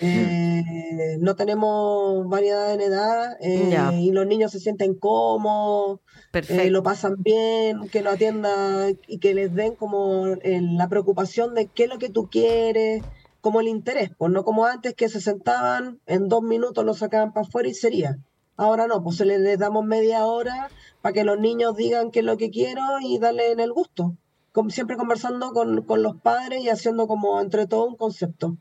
Eh, 0.01 1.17
no 1.19 1.35
tenemos 1.35 2.27
variedad 2.27 2.73
en 2.73 2.81
edad 2.81 3.37
eh, 3.39 3.77
y 3.99 4.11
los 4.11 4.25
niños 4.25 4.51
se 4.51 4.59
sienten 4.59 4.95
cómodos, 4.95 5.99
eh, 6.33 6.69
lo 6.69 6.83
pasan 6.83 7.15
bien, 7.19 7.87
que 7.89 8.01
lo 8.01 8.11
atiendan 8.11 8.99
y 9.07 9.19
que 9.19 9.33
les 9.33 9.53
den 9.53 9.75
como 9.75 10.25
la 10.45 10.89
preocupación 10.89 11.53
de 11.53 11.67
qué 11.67 11.83
es 11.83 11.89
lo 11.89 11.99
que 11.99 12.09
tú 12.09 12.29
quieres, 12.29 13.03
como 13.41 13.59
el 13.59 13.67
interés, 13.67 14.11
pues 14.17 14.31
no 14.31 14.43
como 14.43 14.65
antes 14.65 14.93
que 14.93 15.09
se 15.09 15.19
sentaban, 15.19 15.99
en 16.05 16.29
dos 16.29 16.41
minutos 16.43 16.85
lo 16.85 16.93
sacaban 16.93 17.33
para 17.33 17.45
afuera 17.45 17.69
y 17.69 17.73
sería. 17.73 18.17
Ahora 18.55 18.87
no, 18.87 19.03
pues 19.03 19.19
les, 19.21 19.57
damos 19.57 19.83
media 19.85 20.25
hora 20.25 20.69
para 21.01 21.13
que 21.13 21.23
los 21.23 21.39
niños 21.39 21.75
digan 21.75 22.11
qué 22.11 22.19
es 22.19 22.25
lo 22.25 22.37
que 22.37 22.51
quiero 22.51 22.81
y 23.01 23.17
darle 23.17 23.51
en 23.51 23.59
el 23.59 23.73
gusto. 23.73 24.15
Como 24.51 24.69
siempre 24.69 24.95
conversando 24.95 25.51
con, 25.51 25.75
los 25.75 26.21
padres 26.21 26.61
y 26.61 26.69
haciendo 26.69 27.07
como 27.07 27.41
entre 27.41 27.65
todo 27.65 27.87
un 27.87 27.97
concepto. 27.97 28.57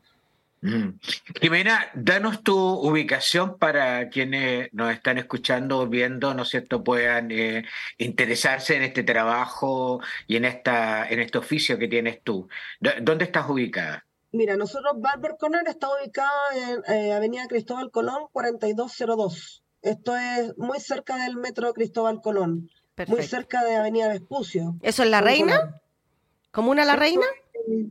Mm. 0.63 0.97
Jimena, 1.41 1.91
danos 1.93 2.41
tu 2.41 2.57
ubicación 2.57 3.57
para 3.57 4.07
quienes 4.07 4.73
nos 4.73 4.93
están 4.93 5.17
escuchando 5.17 5.79
o 5.79 5.87
viendo, 5.87 6.33
¿no 6.33 6.43
es 6.43 6.49
cierto?, 6.49 6.85
puedan 6.85 7.31
eh, 7.31 7.65
interesarse 7.97 8.77
en 8.77 8.83
este 8.83 9.03
trabajo 9.03 9.99
y 10.25 10.37
en, 10.37 10.45
esta, 10.45 11.07
en 11.09 11.19
este 11.19 11.37
oficio 11.37 11.77
que 11.77 11.89
tienes 11.89 12.21
tú. 12.23 12.47
¿Dónde 13.01 13.25
estás 13.25 13.49
ubicada? 13.49 14.05
Mira, 14.31 14.55
nosotros 14.55 14.93
Barber 14.95 15.35
Corner 15.37 15.67
está 15.67 15.89
ubicada 15.89 16.31
en 16.55 16.95
eh, 16.95 17.13
Avenida 17.13 17.45
Cristóbal 17.47 17.91
Colón 17.91 18.27
4202. 18.31 19.63
Esto 19.81 20.15
es 20.15 20.57
muy 20.57 20.79
cerca 20.79 21.17
del 21.17 21.35
metro 21.35 21.73
Cristóbal 21.73 22.21
Colón, 22.21 22.69
muy 23.07 23.23
cerca 23.23 23.65
de 23.65 23.75
Avenida 23.75 24.07
Vespucio. 24.07 24.77
¿Eso 24.81 25.03
es 25.03 25.09
La 25.09 25.19
Reina? 25.19 25.81
¿Comuna 26.51 26.85
La 26.85 26.95
Reina? 26.95 27.25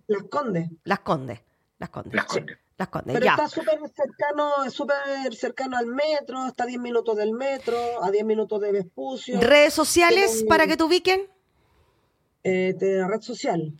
Las 0.07 0.23
Condes. 0.23 0.71
Las 0.85 1.01
Condes. 1.01 1.41
Las 1.79 1.91
Condes. 1.91 2.15
Las 2.15 2.25
Condes. 2.25 2.62
Las 2.83 2.89
Condes. 2.89 3.15
Pero 3.15 3.31
está 3.31 3.49
súper 3.49 3.79
cercano, 3.95 4.71
súper 4.71 5.35
cercano 5.35 5.77
al 5.77 5.87
metro, 5.87 6.49
está 6.49 6.65
a 6.65 6.67
10 6.67 6.81
minutos 6.81 7.17
del 7.17 7.33
metro, 7.33 7.77
a 8.03 8.11
10 8.11 8.25
minutos 8.25 8.61
de 8.61 8.73
Vespucio. 8.73 9.41
¿Redes 9.41 9.73
sociales 9.73 10.45
para 10.49 10.67
que 10.67 10.77
te 10.77 10.83
ubiquen? 10.83 11.29
Eh, 12.43 12.75
de 12.77 13.07
red 13.07 13.21
social. 13.21 13.73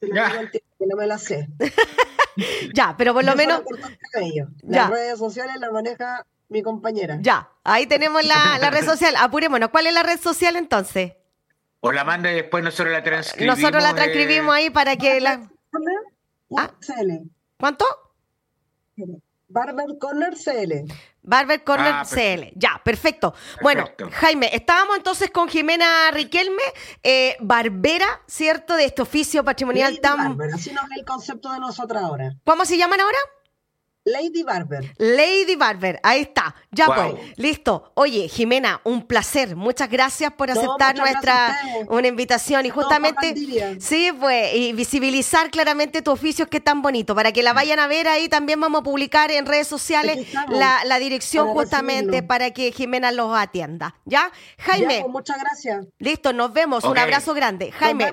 La 0.00 0.48
que 0.50 0.62
no 0.86 0.96
me 0.96 1.06
la 1.06 1.18
sé. 1.18 1.48
ya, 2.74 2.94
pero 2.96 3.12
por 3.12 3.24
lo 3.24 3.34
menos. 3.34 3.62
Las 4.62 4.90
redes 4.90 5.18
sociales 5.18 5.56
las 5.58 5.72
maneja 5.72 6.24
mi 6.48 6.62
compañera. 6.62 7.18
Ya, 7.20 7.50
ahí 7.64 7.86
tenemos 7.86 8.24
la, 8.24 8.70
red 8.70 8.84
social. 8.84 9.14
Apurémonos. 9.16 9.70
¿Cuál 9.70 9.88
es 9.88 9.94
la 9.94 10.02
red 10.02 10.20
social 10.20 10.54
entonces? 10.54 11.14
O 11.80 11.90
la 11.90 12.04
manda 12.04 12.30
y 12.30 12.36
después 12.36 12.62
nosotros 12.62 12.92
la 12.92 13.02
transcribimos. 13.02 13.58
Nosotros 13.58 13.82
la 13.82 13.94
transcribimos 13.94 14.54
ahí 14.54 14.70
para 14.70 14.96
que 14.96 15.20
la. 15.20 15.50
¿Ah? 16.56 16.70
¿Cuánto? 17.58 17.84
Barber 19.48 19.98
Corner 19.98 20.34
CL. 20.34 20.90
Barber 21.22 21.62
Corner 21.62 21.92
ah, 21.94 22.04
CL. 22.04 22.52
Ya, 22.56 22.80
perfecto. 22.82 23.34
Bueno, 23.60 23.84
Jaime, 24.12 24.50
estábamos 24.54 24.96
entonces 24.96 25.30
con 25.30 25.48
Jimena 25.48 26.10
Riquelme, 26.10 26.62
eh, 27.02 27.36
barbera, 27.40 28.22
¿cierto? 28.26 28.74
De 28.74 28.86
este 28.86 29.02
oficio 29.02 29.44
patrimonial 29.44 30.00
tan. 30.00 30.36
Barber, 30.36 30.54
así 30.54 30.72
nos 30.72 30.84
el 30.96 31.04
concepto 31.04 31.52
de 31.52 31.60
nosotros 31.60 32.02
ahora. 32.02 32.34
¿Cómo 32.44 32.64
se 32.64 32.78
llaman 32.78 33.00
ahora? 33.00 33.18
Lady 34.04 34.42
Barber. 34.42 34.92
Lady 34.98 35.54
Barber, 35.54 36.00
ahí 36.02 36.22
está. 36.22 36.54
Ya 36.72 36.86
pues, 36.86 37.14
listo. 37.36 37.92
Oye, 37.94 38.28
Jimena, 38.28 38.80
un 38.82 39.06
placer. 39.06 39.54
Muchas 39.54 39.88
gracias 39.88 40.32
por 40.32 40.50
aceptar 40.50 40.96
nuestra 40.96 41.56
una 41.88 42.08
invitación 42.08 42.66
y 42.66 42.70
justamente 42.70 43.34
sí, 43.80 44.10
pues 44.18 44.54
y 44.54 44.72
visibilizar 44.72 45.50
claramente 45.50 46.02
tu 46.02 46.10
oficio 46.10 46.48
que 46.48 46.56
es 46.56 46.64
tan 46.64 46.82
bonito 46.82 47.14
para 47.14 47.32
que 47.32 47.42
la 47.42 47.52
vayan 47.52 47.78
a 47.78 47.86
ver 47.86 48.08
ahí 48.08 48.28
también 48.28 48.60
vamos 48.60 48.80
a 48.80 48.84
publicar 48.84 49.30
en 49.30 49.46
redes 49.46 49.68
sociales 49.68 50.26
la, 50.48 50.98
dirección 50.98 51.48
justamente 51.48 52.22
para 52.22 52.50
que 52.52 52.72
Jimena 52.72 53.12
los 53.12 53.36
atienda. 53.36 53.94
¿Ya? 54.04 54.32
Jaime. 54.58 55.00
Pues, 55.02 55.12
muchas 55.12 55.38
gracias. 55.38 55.86
Listo, 55.98 56.32
nos 56.32 56.52
vemos. 56.52 56.84
Un 56.84 56.98
abrazo 56.98 57.34
grande. 57.34 57.70
Jaime. 57.72 58.12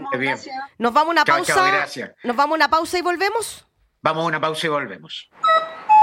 Nos 0.77 0.93
vamos, 0.93 1.09
a 1.09 1.11
una 1.11 1.25
pausa. 1.25 1.87
nos 2.23 2.35
vamos 2.35 2.53
a 2.53 2.55
una 2.55 2.69
pausa 2.69 2.97
y 2.97 3.01
volvemos. 3.01 3.65
Vamos 4.01 4.23
a 4.23 4.27
una 4.27 4.39
pausa 4.39 4.67
y 4.67 4.69
volvemos. 4.69 5.29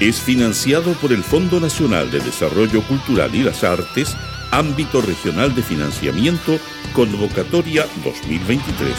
es 0.00 0.20
financiado 0.20 0.92
por 0.94 1.12
el 1.12 1.22
Fondo 1.22 1.60
Nacional 1.60 2.10
de 2.10 2.20
Desarrollo 2.20 2.82
Cultural 2.82 3.34
y 3.34 3.42
las 3.42 3.62
Artes, 3.62 4.16
ámbito 4.50 5.00
regional 5.00 5.54
de 5.54 5.62
financiamiento, 5.62 6.58
convocatoria 6.92 7.86
2023. 8.04 8.92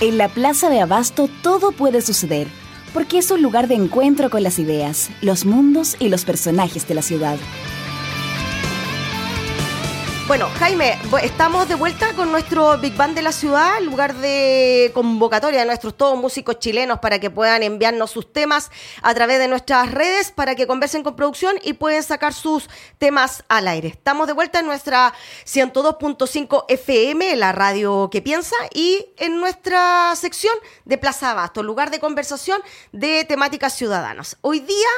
En 0.00 0.16
la 0.16 0.30
Plaza 0.30 0.70
de 0.70 0.80
Abasto 0.80 1.28
todo 1.42 1.72
puede 1.72 2.00
suceder 2.00 2.59
porque 2.92 3.18
es 3.18 3.30
un 3.30 3.42
lugar 3.42 3.68
de 3.68 3.74
encuentro 3.74 4.30
con 4.30 4.42
las 4.42 4.58
ideas, 4.58 5.10
los 5.20 5.44
mundos 5.44 5.96
y 5.98 6.08
los 6.08 6.24
personajes 6.24 6.86
de 6.88 6.94
la 6.94 7.02
ciudad. 7.02 7.38
Bueno, 10.30 10.48
Jaime, 10.60 10.96
estamos 11.24 11.66
de 11.66 11.74
vuelta 11.74 12.14
con 12.14 12.30
nuestro 12.30 12.78
Big 12.78 12.94
Band 12.94 13.16
de 13.16 13.22
la 13.22 13.32
ciudad, 13.32 13.80
lugar 13.80 14.14
de 14.14 14.92
convocatoria 14.94 15.58
de 15.58 15.66
nuestros 15.66 15.96
todos 15.96 16.16
músicos 16.16 16.60
chilenos 16.60 17.00
para 17.00 17.18
que 17.18 17.30
puedan 17.30 17.64
enviarnos 17.64 18.12
sus 18.12 18.32
temas 18.32 18.70
a 19.02 19.12
través 19.12 19.40
de 19.40 19.48
nuestras 19.48 19.90
redes 19.90 20.30
para 20.30 20.54
que 20.54 20.68
conversen 20.68 21.02
con 21.02 21.16
producción 21.16 21.56
y 21.64 21.72
pueden 21.72 22.04
sacar 22.04 22.32
sus 22.32 22.70
temas 22.98 23.42
al 23.48 23.66
aire. 23.66 23.88
Estamos 23.88 24.28
de 24.28 24.32
vuelta 24.32 24.60
en 24.60 24.66
nuestra 24.66 25.12
102.5 25.46 26.64
FM, 26.68 27.34
la 27.34 27.50
radio 27.50 28.08
que 28.08 28.22
piensa, 28.22 28.54
y 28.72 29.08
en 29.16 29.40
nuestra 29.40 30.14
sección 30.14 30.54
de 30.84 30.96
Plaza 30.96 31.32
Abasto, 31.32 31.64
lugar 31.64 31.90
de 31.90 31.98
conversación 31.98 32.62
de 32.92 33.24
temáticas 33.24 33.74
ciudadanas. 33.74 34.36
Hoy 34.42 34.60
día 34.60 34.88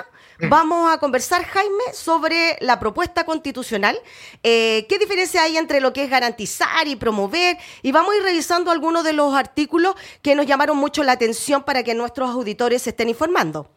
Vamos 0.48 0.92
a 0.92 0.98
conversar, 0.98 1.44
Jaime, 1.44 1.84
sobre 1.92 2.56
la 2.60 2.80
propuesta 2.80 3.24
constitucional. 3.24 3.98
Eh, 4.42 4.86
¿Qué 4.88 4.98
diferencia 4.98 5.42
hay 5.42 5.56
entre 5.56 5.80
lo 5.80 5.92
que 5.92 6.04
es 6.04 6.10
garantizar 6.10 6.88
y 6.88 6.96
promover? 6.96 7.56
Y 7.82 7.92
vamos 7.92 8.12
a 8.12 8.16
ir 8.16 8.22
revisando 8.22 8.70
algunos 8.70 9.04
de 9.04 9.12
los 9.12 9.34
artículos 9.34 9.94
que 10.20 10.34
nos 10.34 10.46
llamaron 10.46 10.76
mucho 10.76 11.04
la 11.04 11.12
atención 11.12 11.62
para 11.62 11.82
que 11.82 11.94
nuestros 11.94 12.30
auditores 12.30 12.82
se 12.82 12.90
estén 12.90 13.08
informando. 13.08 13.68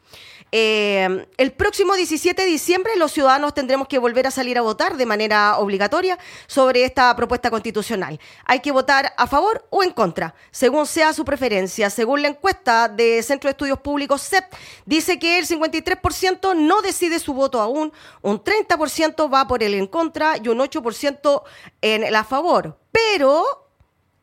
Eh, 0.57 1.27
el 1.35 1.51
próximo 1.51 1.95
17 1.95 2.41
de 2.41 2.47
diciembre 2.47 2.93
los 2.95 3.11
ciudadanos 3.11 3.53
tendremos 3.53 3.89
que 3.89 3.99
volver 3.99 4.25
a 4.25 4.31
salir 4.31 4.57
a 4.57 4.61
votar 4.61 4.95
de 4.95 5.05
manera 5.05 5.57
obligatoria 5.57 6.17
sobre 6.47 6.85
esta 6.85 7.13
propuesta 7.13 7.49
constitucional. 7.49 8.17
Hay 8.45 8.61
que 8.61 8.71
votar 8.71 9.11
a 9.17 9.27
favor 9.27 9.67
o 9.69 9.83
en 9.83 9.91
contra, 9.91 10.33
según 10.51 10.85
sea 10.85 11.11
su 11.11 11.25
preferencia. 11.25 11.89
Según 11.89 12.21
la 12.21 12.29
encuesta 12.29 12.87
de 12.87 13.21
Centro 13.21 13.49
de 13.49 13.51
Estudios 13.51 13.81
Públicos 13.81 14.21
CEP, 14.21 14.45
dice 14.85 15.19
que 15.19 15.39
el 15.39 15.45
53% 15.45 16.55
no 16.55 16.81
decide 16.81 17.19
su 17.19 17.33
voto 17.33 17.59
aún, 17.59 17.91
un 18.21 18.41
30% 18.41 19.33
va 19.33 19.49
por 19.49 19.61
el 19.61 19.73
en 19.73 19.87
contra 19.87 20.37
y 20.41 20.47
un 20.47 20.59
8% 20.59 21.43
en 21.81 22.05
el 22.05 22.15
a 22.15 22.23
favor. 22.23 22.79
Pero 22.93 23.43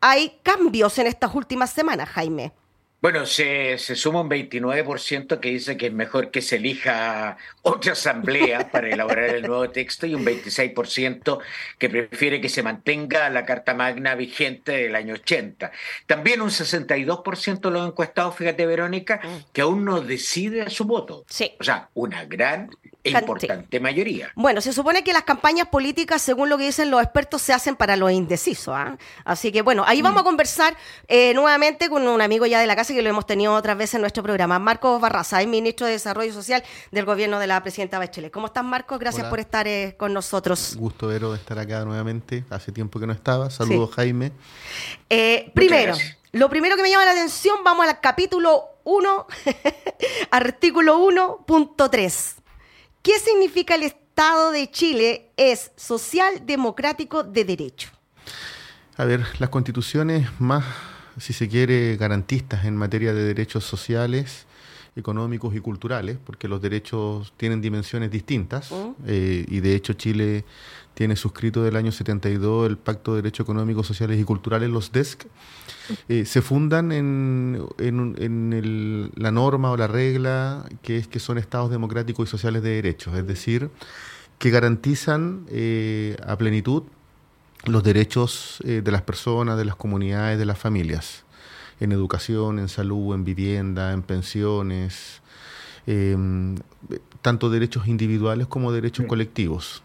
hay 0.01 0.39
cambios 0.41 0.97
en 0.97 1.05
estas 1.05 1.35
últimas 1.35 1.69
semanas, 1.69 2.09
Jaime. 2.09 2.53
Bueno, 3.03 3.25
se, 3.25 3.77
se, 3.79 3.97
suma 3.97 4.21
un 4.21 4.29
29% 4.29 5.41
que 5.41 5.49
dice 5.49 5.75
que 5.75 5.87
es 5.87 5.93
mejor 5.93 6.31
que 6.31 6.41
se 6.41 6.55
elija 6.55 7.35
otra 7.61 7.91
asamblea 7.91 8.71
para 8.71 8.89
elaborar 8.89 9.35
el 9.35 9.41
nuevo 9.41 9.69
texto 9.71 10.07
y 10.07 10.15
un 10.15 10.23
26% 10.23 11.39
que 11.77 11.89
prefiere 11.89 12.39
que 12.39 12.47
se 12.47 12.63
mantenga 12.63 13.29
la 13.29 13.43
Carta 13.43 13.73
Magna 13.73 14.15
vigente 14.15 14.71
del 14.71 14.95
año 14.95 15.15
80. 15.15 15.73
También 16.07 16.39
un 16.41 16.49
62% 16.49 17.59
de 17.59 17.71
los 17.71 17.85
encuestados, 17.85 18.37
fíjate 18.37 18.65
Verónica, 18.65 19.19
mm. 19.21 19.51
que 19.51 19.59
aún 19.59 19.83
no 19.83 19.99
decide 19.99 20.69
su 20.69 20.85
voto. 20.85 21.25
Sí. 21.27 21.55
O 21.59 21.63
sea, 21.65 21.89
una 21.95 22.23
gran 22.23 22.69
importante 23.03 23.79
mayoría. 23.79 24.31
Bueno, 24.35 24.61
se 24.61 24.73
supone 24.73 25.03
que 25.03 25.13
las 25.13 25.23
campañas 25.23 25.67
políticas, 25.67 26.21
según 26.21 26.49
lo 26.49 26.57
que 26.57 26.65
dicen 26.65 26.89
los 26.89 27.01
expertos, 27.01 27.41
se 27.41 27.53
hacen 27.53 27.75
para 27.75 27.97
los 27.97 28.11
indecisos. 28.11 28.73
¿ah? 28.75 28.97
Así 29.25 29.51
que 29.51 29.61
bueno, 29.61 29.83
ahí 29.85 30.01
vamos 30.01 30.19
a 30.19 30.21
mm. 30.21 30.25
conversar 30.25 30.77
eh, 31.07 31.33
nuevamente 31.33 31.89
con 31.89 32.07
un 32.07 32.21
amigo 32.21 32.45
ya 32.45 32.59
de 32.59 32.67
la 32.67 32.75
casa 32.75 32.93
que 32.93 33.01
lo 33.01 33.09
hemos 33.09 33.25
tenido 33.25 33.53
otras 33.53 33.77
veces 33.77 33.95
en 33.95 34.01
nuestro 34.01 34.23
programa, 34.23 34.59
Marcos 34.59 35.01
Barraza, 35.01 35.41
es 35.41 35.47
ministro 35.47 35.85
de 35.85 35.93
Desarrollo 35.93 36.33
Social 36.33 36.63
del 36.91 37.05
gobierno 37.05 37.39
de 37.39 37.47
la 37.47 37.61
presidenta 37.61 37.99
Bachelet. 37.99 38.31
¿Cómo 38.31 38.47
estás, 38.47 38.63
Marcos? 38.63 38.99
Gracias 38.99 39.27
por 39.27 39.39
estar 39.39 39.67
eh, 39.67 39.95
con 39.97 40.13
nosotros. 40.13 40.75
Gusto, 40.77 41.07
Vero, 41.07 41.31
de 41.31 41.37
estar 41.37 41.59
acá 41.59 41.83
nuevamente. 41.83 42.43
Hace 42.49 42.71
tiempo 42.71 42.99
que 42.99 43.07
no 43.07 43.13
estaba. 43.13 43.49
Saludos, 43.49 43.91
Jaime. 43.95 44.31
Eh, 45.09 45.51
primero, 45.53 45.95
lo 46.31 46.49
primero 46.49 46.75
que 46.75 46.81
me 46.81 46.89
llama 46.89 47.05
la 47.05 47.11
atención, 47.11 47.63
vamos 47.63 47.85
al 47.87 47.99
capítulo 47.99 48.63
1, 48.83 49.27
artículo 50.31 50.99
1.3. 50.99 52.42
¿Qué 53.03 53.19
significa 53.19 53.75
el 53.75 53.83
Estado 53.83 54.51
de 54.51 54.71
Chile 54.71 55.29
es 55.35 55.71
social 55.75 56.45
democrático 56.45 57.21
de 57.21 57.43
derecho? 57.43 57.89
A 58.95 59.03
ver, 59.03 59.25
las 59.39 59.49
constituciones 59.49 60.29
más, 60.39 60.63
si 61.19 61.33
se 61.33 61.49
quiere, 61.49 61.97
garantistas 61.97 62.63
en 62.63 62.77
materia 62.77 63.13
de 63.13 63.25
derechos 63.25 63.65
sociales, 63.65 64.45
económicos 64.95 65.53
y 65.53 65.59
culturales, 65.59 66.17
porque 66.25 66.47
los 66.47 66.61
derechos 66.61 67.33
tienen 67.35 67.59
dimensiones 67.59 68.09
distintas, 68.09 68.71
mm. 68.71 68.91
eh, 69.05 69.45
y 69.49 69.59
de 69.59 69.75
hecho 69.75 69.91
Chile 69.91 70.45
tiene 70.93 71.15
suscrito 71.15 71.63
del 71.63 71.75
año 71.75 71.91
72 71.91 72.69
el 72.69 72.77
Pacto 72.77 73.11
de 73.15 73.21
Derechos 73.21 73.45
Económicos, 73.45 73.87
Sociales 73.87 74.19
y 74.19 74.23
Culturales, 74.23 74.69
los 74.69 74.91
DESC, 74.91 75.25
eh, 76.07 76.25
se 76.25 76.41
fundan 76.41 76.91
en, 76.91 77.65
en, 77.79 79.11
la 79.15 79.31
norma 79.31 79.71
o 79.71 79.77
la 79.77 79.87
regla 79.87 80.65
que 80.81 80.97
es 80.97 81.07
que 81.07 81.19
son 81.19 81.37
estados 81.37 81.71
democráticos 81.71 82.27
y 82.27 82.31
sociales 82.31 82.63
de 82.63 82.69
derechos, 82.69 83.15
es 83.15 83.27
decir, 83.27 83.69
que 84.37 84.49
garantizan 84.49 85.45
eh, 85.49 86.15
a 86.25 86.37
plenitud 86.37 86.83
los 87.65 87.83
derechos 87.83 88.61
eh, 88.65 88.81
de 88.83 88.91
las 88.91 89.01
personas, 89.01 89.57
de 89.57 89.65
las 89.65 89.75
comunidades, 89.75 90.37
de 90.37 90.45
las 90.45 90.57
familias, 90.57 91.23
en 91.79 91.91
educación, 91.91 92.59
en 92.59 92.69
salud, 92.69 93.15
en 93.15 93.23
vivienda, 93.23 93.93
en 93.93 94.03
pensiones, 94.03 95.21
em, 95.87 96.55
tanto 97.21 97.49
derechos 97.49 97.87
individuales 97.87 98.47
como 98.47 98.71
derechos 98.71 99.05
colectivos. 99.05 99.81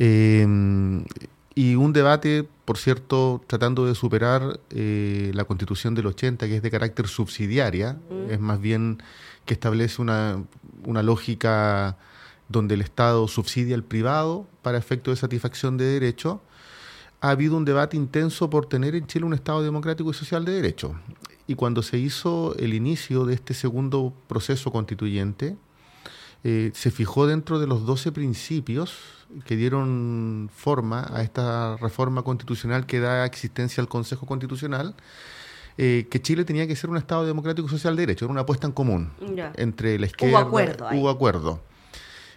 Em, 0.00 1.04
y 1.56 1.74
un 1.74 1.92
debate, 1.92 2.48
por 2.64 2.78
cierto, 2.78 3.42
tratando 3.48 3.84
de 3.84 3.96
superar 3.96 4.60
eh, 4.70 5.32
la 5.34 5.44
constitución 5.44 5.96
del 5.96 6.06
80, 6.06 6.46
que 6.46 6.56
es 6.56 6.62
de 6.62 6.70
carácter 6.70 7.08
subsidiaria, 7.08 7.94
mm. 7.94 8.30
es 8.30 8.38
más 8.38 8.60
bien 8.60 9.02
que 9.44 9.54
establece 9.54 10.00
una, 10.00 10.44
una 10.84 11.02
lógica 11.02 11.98
donde 12.48 12.74
el 12.76 12.80
Estado 12.80 13.26
subsidia 13.26 13.74
al 13.74 13.82
privado 13.82 14.46
para 14.62 14.78
efecto 14.78 15.10
de 15.10 15.16
satisfacción 15.16 15.76
de 15.76 15.86
derechos, 15.86 16.38
ha 17.20 17.30
habido 17.30 17.56
un 17.56 17.64
debate 17.64 17.96
intenso 17.96 18.48
por 18.48 18.66
tener 18.66 18.94
en 18.94 19.08
Chile 19.08 19.24
un 19.24 19.34
Estado 19.34 19.64
democrático 19.64 20.12
y 20.12 20.14
social 20.14 20.44
de 20.44 20.52
derecho. 20.52 20.94
Y 21.48 21.56
cuando 21.56 21.82
se 21.82 21.98
hizo 21.98 22.54
el 22.56 22.72
inicio 22.72 23.24
de 23.24 23.34
este 23.34 23.52
segundo 23.52 24.14
proceso 24.28 24.70
constituyente, 24.70 25.56
eh, 26.44 26.70
se 26.72 26.92
fijó 26.92 27.26
dentro 27.26 27.58
de 27.58 27.66
los 27.66 27.84
12 27.84 28.12
principios 28.12 29.17
que 29.44 29.56
dieron 29.56 30.50
forma 30.54 31.06
a 31.12 31.22
esta 31.22 31.76
reforma 31.76 32.22
constitucional 32.22 32.86
que 32.86 33.00
da 33.00 33.26
existencia 33.26 33.80
al 33.80 33.88
Consejo 33.88 34.26
Constitucional, 34.26 34.94
eh, 35.76 36.06
que 36.10 36.20
Chile 36.20 36.44
tenía 36.44 36.66
que 36.66 36.74
ser 36.74 36.90
un 36.90 36.96
Estado 36.96 37.24
democrático 37.26 37.68
social 37.68 37.94
de 37.96 38.02
derecho, 38.02 38.24
era 38.24 38.32
una 38.32 38.40
apuesta 38.42 38.66
en 38.66 38.72
común 38.72 39.10
entre 39.56 39.98
la 39.98 40.06
izquierda. 40.06 40.38
Hubo 40.38 40.46
acuerdo. 40.46 40.88
Hubo 40.92 41.10
acuerdo. 41.10 41.60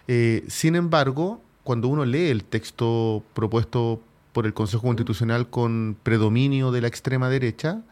Eh, 0.06 0.44
sin 0.48 0.76
embargo, 0.76 1.40
cuando 1.64 1.88
uno 1.88 2.04
lee 2.04 2.28
el 2.28 2.44
texto 2.44 3.22
propuesto 3.34 4.00
por 4.32 4.46
el 4.46 4.54
Consejo 4.54 4.82
Constitucional 4.82 5.48
con 5.48 5.96
predominio 6.02 6.72
de 6.72 6.80
la 6.82 6.88
extrema 6.88 7.28
derecha, 7.28 7.82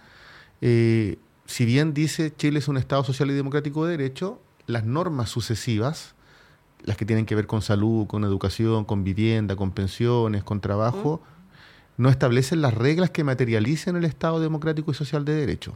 si 0.61 1.65
bien 1.65 1.95
dice 1.95 2.33
Chile 2.37 2.59
es 2.59 2.69
un 2.69 2.77
Estado 2.77 3.03
social 3.03 3.31
y 3.31 3.35
democrático 3.35 3.85
de 3.85 3.97
derecho, 3.97 4.41
las 4.67 4.85
normas 4.85 5.31
sucesivas, 5.31 6.15
las 6.85 6.97
que 6.97 7.05
tienen 7.05 7.27
que 7.27 7.35
ver 7.35 7.47
con 7.47 7.63
salud, 7.63 8.07
con 8.07 8.25
educación, 8.25 8.85
con 8.85 9.05
vivienda, 9.05 9.57
con 9.57 9.73
pensiones, 9.73 10.45
con 10.45 10.61
trabajo, 10.61 11.21
no 11.97 12.09
establecen 12.09 12.63
las 12.63 12.75
reglas 12.75 13.11
que 13.11 13.25
materialicen 13.25 13.97
el 13.97 14.05
Estado 14.05 14.41
democrático 14.41 14.91
y 14.91 14.95
social 14.95 15.25
de 15.25 15.35
derecho. 15.35 15.75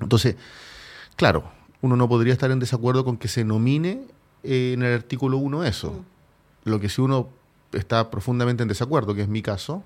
Entonces, 0.00 0.36
claro, 1.16 1.44
uno 1.82 1.96
no 1.96 2.08
podría 2.08 2.32
estar 2.32 2.50
en 2.50 2.58
desacuerdo 2.58 3.04
con 3.04 3.16
que 3.16 3.28
se 3.28 3.44
nomine 3.44 4.02
eh, 4.42 4.72
en 4.74 4.82
el 4.82 4.94
artículo 4.94 5.38
1 5.38 5.64
eso. 5.64 6.04
Lo 6.64 6.80
que 6.80 6.88
si 6.88 7.00
uno 7.00 7.28
está 7.72 8.10
profundamente 8.10 8.62
en 8.62 8.68
desacuerdo, 8.68 9.14
que 9.14 9.22
es 9.22 9.28
mi 9.28 9.42
caso, 9.42 9.84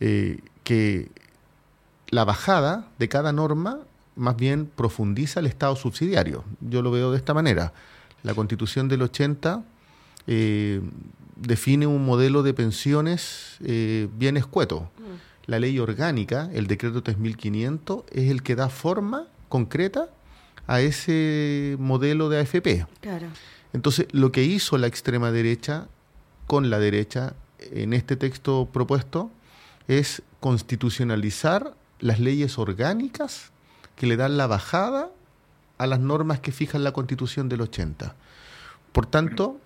eh, 0.00 0.40
que 0.64 1.10
la 2.08 2.24
bajada 2.24 2.88
de 2.98 3.08
cada 3.08 3.32
norma 3.32 3.80
más 4.14 4.36
bien 4.36 4.66
profundiza 4.66 5.40
el 5.40 5.46
Estado 5.46 5.76
subsidiario. 5.76 6.44
Yo 6.60 6.82
lo 6.82 6.90
veo 6.90 7.10
de 7.10 7.18
esta 7.18 7.34
manera. 7.34 7.72
La 8.26 8.34
Constitución 8.34 8.88
del 8.88 9.02
80 9.02 9.62
eh, 10.26 10.80
define 11.36 11.86
un 11.86 12.04
modelo 12.04 12.42
de 12.42 12.54
pensiones 12.54 13.56
eh, 13.64 14.08
bien 14.18 14.36
escueto. 14.36 14.90
Mm. 14.98 15.46
La 15.46 15.60
ley 15.60 15.78
orgánica, 15.78 16.50
el 16.52 16.66
decreto 16.66 17.04
3500, 17.04 18.02
es 18.10 18.28
el 18.28 18.42
que 18.42 18.56
da 18.56 18.68
forma 18.68 19.28
concreta 19.48 20.08
a 20.66 20.80
ese 20.80 21.76
modelo 21.78 22.28
de 22.28 22.40
AFP. 22.40 22.86
Entonces, 23.72 24.08
lo 24.10 24.32
que 24.32 24.42
hizo 24.42 24.76
la 24.76 24.88
extrema 24.88 25.30
derecha 25.30 25.86
con 26.48 26.68
la 26.68 26.80
derecha 26.80 27.34
en 27.60 27.92
este 27.92 28.16
texto 28.16 28.68
propuesto 28.72 29.30
es 29.86 30.22
constitucionalizar 30.40 31.76
las 32.00 32.18
leyes 32.18 32.58
orgánicas 32.58 33.52
que 33.94 34.08
le 34.08 34.16
dan 34.16 34.36
la 34.36 34.48
bajada 34.48 35.12
a 35.78 35.86
las 35.86 36.00
normas 36.00 36.40
que 36.40 36.52
fijan 36.52 36.84
la 36.84 36.92
Constitución 36.92 37.48
del 37.48 37.60
80. 37.62 38.14
Por 38.92 39.06
tanto, 39.06 39.60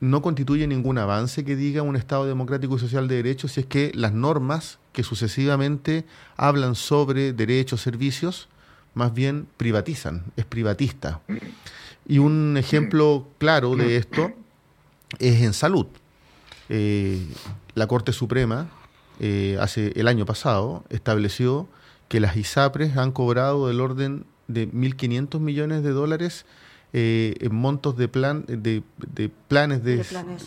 no 0.00 0.22
constituye 0.22 0.66
ningún 0.66 0.98
avance 0.98 1.44
que 1.44 1.56
diga 1.56 1.82
un 1.82 1.96
Estado 1.96 2.26
democrático 2.26 2.76
y 2.76 2.78
social 2.78 3.08
de 3.08 3.16
derechos 3.16 3.52
si 3.52 3.60
es 3.60 3.66
que 3.66 3.92
las 3.94 4.12
normas 4.12 4.78
que 4.92 5.02
sucesivamente 5.02 6.04
hablan 6.36 6.74
sobre 6.74 7.32
derechos, 7.32 7.82
servicios, 7.82 8.48
más 8.94 9.12
bien 9.12 9.46
privatizan, 9.56 10.24
es 10.36 10.44
privatista. 10.44 11.20
Y 12.06 12.18
un 12.18 12.56
ejemplo 12.56 13.28
claro 13.38 13.76
de 13.76 13.96
esto 13.96 14.32
es 15.18 15.42
en 15.42 15.52
salud. 15.52 15.86
Eh, 16.68 17.26
la 17.74 17.86
Corte 17.86 18.12
Suprema, 18.12 18.68
eh, 19.20 19.58
hace 19.60 19.92
el 19.96 20.08
año 20.08 20.24
pasado, 20.24 20.84
estableció 20.88 21.68
que 22.08 22.20
las 22.20 22.36
ISAPRES 22.36 22.96
han 22.96 23.12
cobrado 23.12 23.68
del 23.68 23.80
orden 23.80 24.24
de 24.48 24.70
1.500 24.70 25.40
millones 25.40 25.82
de 25.82 25.90
dólares 25.90 26.46
eh, 26.92 27.34
en 27.40 27.54
montos 27.54 27.96
de, 27.96 28.08
plan, 28.08 28.44
de, 28.46 28.82
planes 29.48 29.82
de, 29.82 30.04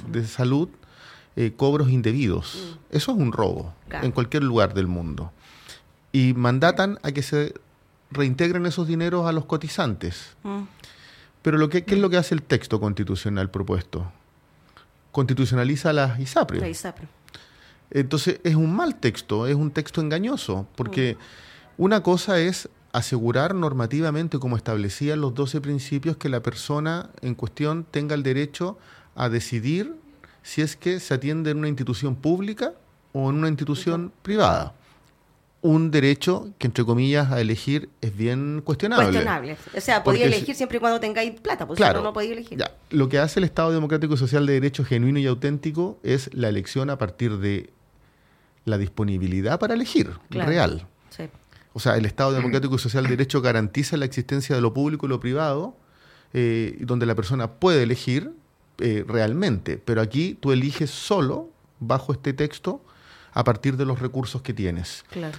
de, 0.08 0.28
salud, 0.28 0.70
eh, 1.36 1.54
cobros 1.56 1.90
indebidos. 1.90 2.78
Mm. 2.92 2.96
Eso 2.96 3.12
es 3.12 3.18
un 3.18 3.32
robo 3.32 3.74
en 3.90 4.12
cualquier 4.12 4.44
lugar 4.44 4.74
del 4.74 4.88
mundo. 4.88 5.32
Y 6.12 6.34
mandatan 6.34 6.98
a 7.04 7.12
que 7.12 7.22
se 7.22 7.54
reintegren 8.12 8.66
esos 8.66 8.88
dineros 8.88 9.28
a 9.28 9.32
los 9.32 9.46
cotizantes. 9.46 10.36
Mm. 10.44 10.64
Pero 11.42 11.58
lo 11.58 11.70
que, 11.70 11.84
¿qué 11.84 11.96
es 11.96 12.02
lo 12.02 12.10
que 12.10 12.18
hace 12.18 12.36
el 12.36 12.42
texto 12.42 12.80
constitucional 12.80 13.50
propuesto? 13.50 14.12
Constitucionaliza 15.12 15.94
las 15.94 16.20
ISAPRES. 16.20 16.62
La 16.62 16.70
ISAPRE. 16.70 17.08
Entonces 17.92 18.40
es 18.44 18.56
un 18.56 18.76
mal 18.76 18.96
texto, 18.96 19.48
es 19.48 19.56
un 19.56 19.72
texto 19.72 20.02
engañoso, 20.02 20.68
porque... 20.76 21.16
Mm. 21.16 21.50
Una 21.80 22.04
cosa 22.04 22.42
es 22.42 22.68
asegurar 22.92 23.56
normativamente, 23.56 24.40
como 24.40 24.58
establecían 24.58 25.22
los 25.22 25.34
12 25.34 25.62
principios, 25.62 26.18
que 26.18 26.30
la 26.30 26.42
persona 26.42 27.10
en 27.22 27.36
cuestión 27.36 27.86
tenga 27.90 28.16
el 28.16 28.24
derecho 28.24 28.78
a 29.16 29.30
decidir 29.30 29.96
si 30.44 30.62
es 30.62 30.76
que 30.76 31.00
se 31.00 31.14
atiende 31.14 31.52
en 31.52 31.58
una 31.58 31.68
institución 31.68 32.16
pública 32.16 32.74
o 33.14 33.30
en 33.30 33.38
una 33.38 33.48
institución 33.48 34.12
privada. 34.22 34.74
Un 35.62 35.92
derecho 35.92 36.52
que, 36.58 36.68
entre 36.68 36.86
comillas, 36.86 37.32
a 37.32 37.42
elegir 37.42 37.90
es 38.00 38.16
bien 38.16 38.62
cuestionable. 38.64 39.08
Cuestionable. 39.08 39.58
O 39.76 39.82
sea, 39.82 40.04
podía 40.04 40.26
elegir 40.26 40.56
siempre 40.56 40.78
y 40.78 40.80
cuando 40.80 41.02
tengáis 41.02 41.40
plata, 41.42 41.68
porque 41.68 41.80
claro, 41.80 42.02
no, 42.02 42.14
podía 42.14 42.32
elegir. 42.32 42.64
Lo 42.92 43.10
que 43.10 43.20
hace 43.20 43.42
el 43.42 43.44
Estado 43.44 43.72
Democrático 43.72 44.14
y 44.14 44.18
Social 44.18 44.46
de 44.46 44.54
Derecho 44.54 44.86
genuino 44.86 45.20
y 45.20 45.28
auténtico 45.28 46.00
es 46.02 46.34
la 46.34 46.48
elección 46.48 46.90
a 46.90 46.98
partir 46.98 47.38
de 47.40 47.72
la 48.64 48.78
disponibilidad 48.78 49.60
para 49.60 49.74
elegir, 49.74 50.12
real. 50.30 50.88
O 51.74 51.80
sea, 51.80 51.98
el 51.98 52.06
Estado 52.06 52.32
Democrático 52.32 52.76
y 52.76 52.80
Social 52.80 53.04
de 53.04 53.12
Derecho 53.12 53.42
garantiza 53.42 53.98
la 53.98 54.06
existencia 54.06 54.56
de 54.56 54.62
lo 54.62 54.74
público 54.74 55.06
y 55.06 55.10
lo 55.10 55.20
privado, 55.20 55.76
eh, 56.34 56.78
donde 56.82 57.06
la 57.06 57.16
persona 57.16 57.52
puede 57.54 57.84
elegir 57.84 58.32
eh, 58.80 59.04
realmente, 59.08 59.78
pero 59.78 60.02
aquí 60.02 60.38
tú 60.40 60.52
eliges 60.52 60.90
solo, 60.90 61.50
bajo 61.80 62.14
este 62.14 62.34
texto, 62.34 62.84
a 63.34 63.44
partir 63.44 63.78
de 63.78 63.86
los 63.86 64.00
recursos 64.00 64.42
que 64.42 64.54
tienes. 64.54 65.04
Claro. 65.10 65.38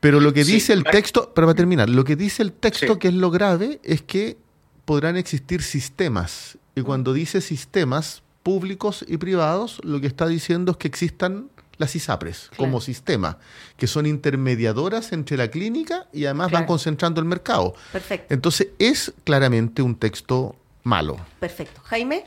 Pero 0.00 0.20
lo 0.20 0.32
que 0.32 0.44
dice 0.44 0.72
el 0.72 0.84
texto, 0.84 1.32
para 1.34 1.52
terminar, 1.54 1.88
lo 1.88 2.04
que 2.04 2.16
dice 2.16 2.42
el 2.42 2.52
texto, 2.52 2.98
que 2.98 3.08
es 3.08 3.14
lo 3.14 3.30
grave, 3.30 3.80
es 3.82 4.02
que 4.02 4.36
podrán 4.84 5.16
existir 5.16 5.62
sistemas. 5.62 6.58
Y 6.74 6.82
mm. 6.82 6.84
cuando 6.84 7.12
dice 7.12 7.40
sistemas 7.40 8.22
públicos 8.42 9.04
y 9.08 9.16
privados, 9.16 9.80
lo 9.82 10.00
que 10.00 10.06
está 10.06 10.26
diciendo 10.26 10.72
es 10.72 10.78
que 10.78 10.88
existan 10.88 11.48
las 11.78 11.94
ISAPRES 11.96 12.50
como 12.56 12.80
sistema, 12.80 13.38
que 13.76 13.86
son 13.86 14.06
intermediadoras 14.06 15.12
entre 15.12 15.36
la 15.36 15.48
clínica 15.48 16.06
y 16.12 16.24
además 16.26 16.50
van 16.50 16.66
concentrando 16.66 17.20
el 17.20 17.26
mercado. 17.26 17.74
Perfecto. 17.92 18.32
Entonces 18.32 18.68
es 18.78 19.12
claramente 19.24 19.82
un 19.82 19.96
texto 19.96 20.56
malo. 20.82 21.18
Perfecto. 21.40 21.80
Jaime. 21.84 22.24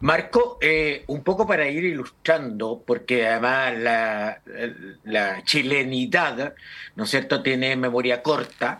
Marco, 0.00 0.58
eh, 0.60 1.04
un 1.06 1.22
poco 1.22 1.46
para 1.46 1.66
ir 1.66 1.84
ilustrando, 1.84 2.82
porque 2.86 3.26
además 3.26 3.78
la, 3.78 4.40
la, 5.04 5.42
chilenidad, 5.44 6.54
¿no 6.94 7.04
es 7.04 7.10
cierto?, 7.10 7.42
tiene 7.42 7.74
memoria 7.74 8.22
corta. 8.22 8.78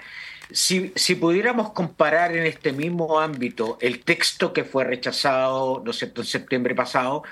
Si, 0.50 0.92
si, 0.94 1.14
pudiéramos 1.14 1.72
comparar 1.72 2.36
en 2.36 2.44
este 2.44 2.72
mismo 2.72 3.18
ámbito 3.18 3.78
el 3.80 4.04
texto 4.04 4.52
que 4.52 4.64
fue 4.64 4.84
rechazado, 4.84 5.82
¿no 5.82 5.92
es 5.92 5.98
cierto?, 5.98 6.20
en 6.20 6.26
septiembre 6.26 6.74
pasado, 6.74 7.22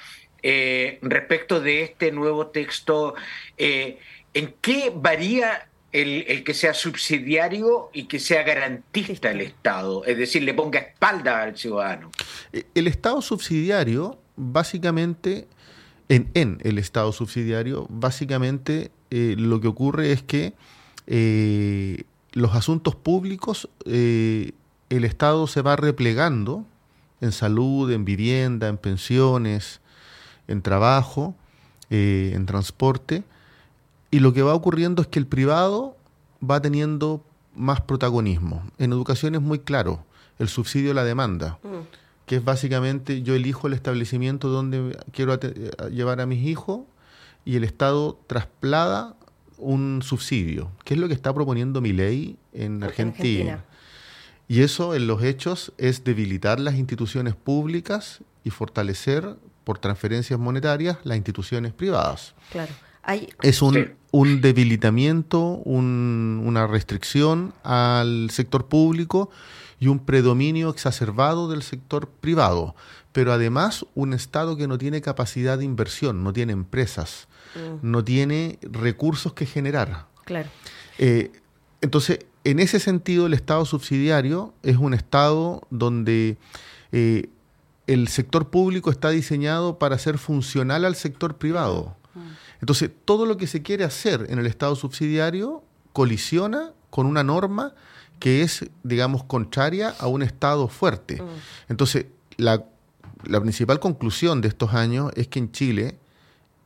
eh, 0.43 0.99
respecto 1.03 1.61
de 1.61 1.83
este 1.83 2.13
nuevo 2.13 2.49
texto, 2.49 3.15
eh, 3.57 3.99
¿en 4.35 4.55
qué 4.61 4.93
varía 4.95 5.69
el, 5.93 6.43
que 6.45 6.55
sea 6.55 6.75
subsidiario 6.75 7.91
y 7.93 8.05
que 8.05 8.19
sea 8.19 8.43
garantista 8.43 9.31
el 9.31 9.43
Estado, 9.43 10.05
es 10.05 10.17
decir, 10.17 10.43
le 10.43 10.55
ponga 10.55 10.81
espalda 10.81 11.43
al 11.43 11.57
ciudadano. 11.57 12.11
Eh, 12.53 12.65
el 12.75 12.87
Estado 12.87 13.21
subsidiario, 13.21 14.19
básicamente, 14.37 15.47
en, 16.09 16.31
en 16.35 16.59
el 16.63 16.79
Estado 16.79 17.13
subsidiario, 17.13 17.87
básicamente 17.91 18.91
eh, 19.11 19.35
lo 19.39 19.61
que 19.61 19.69
ocurre 19.69 20.13
es 20.13 20.23
que 20.23 20.55
eh, 21.07 22.05
los 22.33 22.55
asuntos 22.55 22.97
públicos, 22.97 23.69
el 23.85 24.55
Estado 25.05 25.47
se 25.47 25.61
va 25.61 25.77
replegando 25.77 26.65
en 27.21 27.33
salud, 27.33 27.93
en 27.93 28.07
vivienda, 28.07 28.69
en 28.69 28.79
pensiones, 28.79 29.82
en 30.49 30.63
trabajo, 30.63 31.35
en 31.91 32.47
transporte, 32.47 33.23
y 34.11 34.21
lo 34.21 34.33
que 34.33 34.43
va 34.43 34.55
ocurriendo 34.55 35.03
es 35.03 35.09
que 35.09 35.19
el 35.19 35.27
privado 35.27 35.97
va 36.43 36.61
teniendo 36.61 37.25
más 37.55 37.81
protagonismo. 37.81 38.63
En 38.79 38.93
educación 38.93 39.35
es 39.35 39.41
muy 39.41 39.59
claro, 39.59 40.05
el 40.39 40.49
subsidio 40.49 40.93
a 40.93 40.95
la 40.95 41.05
demanda, 41.05 41.59
mm. 41.63 42.27
que 42.27 42.37
es 42.37 42.45
básicamente 42.45 43.23
yo 43.23 43.35
elijo 43.35 43.67
el 43.67 43.73
establecimiento 43.73 44.49
donde 44.49 44.99
quiero 45.13 45.39
llevar 45.91 46.21
a 46.21 46.27
mis 46.27 46.47
hijos 46.47 46.81
y 47.45 47.57
el 47.57 47.65
Estado 47.65 48.19
trasplada 48.27 49.17
un 49.59 50.01
subsidio, 50.03 50.71
que 50.85 50.95
es 50.95 51.01
lo 51.01 51.09
que 51.09 51.15
está 51.15 51.33
proponiendo 51.33 51.81
mi 51.81 51.93
ley 51.93 52.37
en 52.53 52.83
Argentina. 52.83 53.65
Y 54.49 54.61
eso 54.61 54.95
en 54.95 55.07
los 55.07 55.23
hechos 55.23 55.73
es 55.79 56.05
debilitar 56.05 56.61
las 56.61 56.75
instituciones 56.75 57.35
públicas 57.35 58.21
y 58.45 58.51
fortalecer 58.51 59.37
por 59.65 59.79
transferencias 59.79 60.39
monetarias 60.39 60.99
las 61.05 61.17
instituciones 61.17 61.73
privadas. 61.73 62.35
Claro 62.51 62.73
es 63.43 63.63
un, 63.63 63.95
un 64.11 64.41
debilitamiento, 64.41 65.41
una 65.41 66.67
restricción 66.67 67.53
al 67.65 68.31
sector 68.31 68.67
público 68.67 69.31
y 69.81 69.89
un 69.89 69.99
predominio 69.99 70.71
exacerbado 70.71 71.51
del 71.51 71.63
sector 71.63 72.09
privado, 72.09 72.77
pero 73.13 73.33
además 73.33 73.85
un 73.95 74.15
Estado 74.15 74.57
que 74.57 74.69
no 74.69 74.79
tiene 74.79 75.01
capacidad 75.01 75.59
de 75.59 75.65
inversión, 75.65 76.23
no 76.23 76.33
tiene 76.33 76.53
empresas, 76.53 77.27
mm. 77.57 77.91
no 77.91 78.05
tiene 78.05 78.59
recursos 78.63 79.33
que 79.33 79.47
generar. 79.47 80.07
Claro. 80.25 80.49
Eh, 80.99 81.33
entonces, 81.81 82.21
en 82.45 82.61
ese 82.61 82.79
sentido, 82.79 83.27
el 83.27 83.35
Estado 83.35 83.65
subsidiario 83.65 84.55
es 84.63 84.77
un 84.77 84.95
Estado 84.95 85.67
donde 85.71 86.37
eh, 86.93 87.29
el 87.93 88.09
sector 88.09 88.49
público 88.49 88.91
está 88.91 89.11
diseñado 89.11 89.79
para 89.79 89.99
ser 89.99 90.19
funcional 90.19 90.85
al 90.85 90.95
sector 90.95 91.37
privado. 91.37 91.97
Entonces, 92.61 92.91
todo 93.05 93.27
lo 93.27 93.37
que 93.37 93.47
se 93.47 93.63
quiere 93.63 93.85
hacer 93.85 94.27
en 94.29 94.39
el 94.39 94.47
Estado 94.47 94.77
subsidiario 94.77 95.63
colisiona 95.93 96.73
con 96.91 97.07
una 97.07 97.25
norma 97.25 97.75
que 98.19 98.43
es, 98.43 98.67
digamos, 98.85 99.25
contraria 99.25 99.95
a 99.99 100.07
un 100.07 100.23
Estado 100.23 100.69
fuerte. 100.69 101.21
Entonces, 101.69 102.07
la, 102.37 102.65
la 103.25 103.41
principal 103.41 103.81
conclusión 103.81 104.41
de 104.41 104.49
estos 104.49 104.75
años 104.75 105.11
es 105.17 105.27
que 105.27 105.41
en 105.41 105.51
Chile 105.51 105.99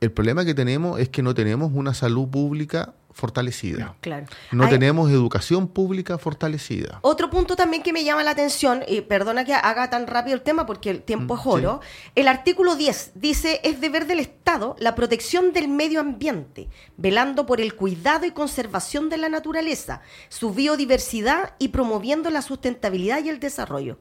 el 0.00 0.12
problema 0.12 0.44
que 0.44 0.54
tenemos 0.54 1.00
es 1.00 1.08
que 1.08 1.22
no 1.22 1.34
tenemos 1.34 1.72
una 1.72 1.94
salud 1.94 2.28
pública 2.28 2.94
fortalecida. 3.16 3.96
Claro. 4.02 4.26
No 4.52 4.68
tenemos 4.68 5.10
educación 5.10 5.68
pública 5.68 6.18
fortalecida. 6.18 6.98
Otro 7.00 7.30
punto 7.30 7.56
también 7.56 7.82
que 7.82 7.94
me 7.94 8.04
llama 8.04 8.22
la 8.22 8.32
atención, 8.32 8.82
y 8.86 9.00
perdona 9.00 9.46
que 9.46 9.54
haga 9.54 9.88
tan 9.88 10.06
rápido 10.06 10.36
el 10.36 10.42
tema 10.42 10.66
porque 10.66 10.90
el 10.90 11.02
tiempo 11.02 11.34
mm, 11.34 11.38
es 11.38 11.46
oro, 11.46 11.80
el 12.14 12.28
artículo 12.28 12.76
10 12.76 13.12
dice, 13.14 13.60
es 13.64 13.80
deber 13.80 14.06
del 14.06 14.20
Estado 14.20 14.76
la 14.78 14.94
protección 14.94 15.54
del 15.54 15.68
medio 15.68 16.00
ambiente, 16.00 16.68
velando 16.98 17.46
por 17.46 17.62
el 17.62 17.74
cuidado 17.74 18.26
y 18.26 18.32
conservación 18.32 19.08
de 19.08 19.16
la 19.16 19.30
naturaleza, 19.30 20.02
su 20.28 20.52
biodiversidad 20.52 21.54
y 21.58 21.68
promoviendo 21.68 22.28
la 22.28 22.42
sustentabilidad 22.42 23.24
y 23.24 23.30
el 23.30 23.40
desarrollo. 23.40 23.98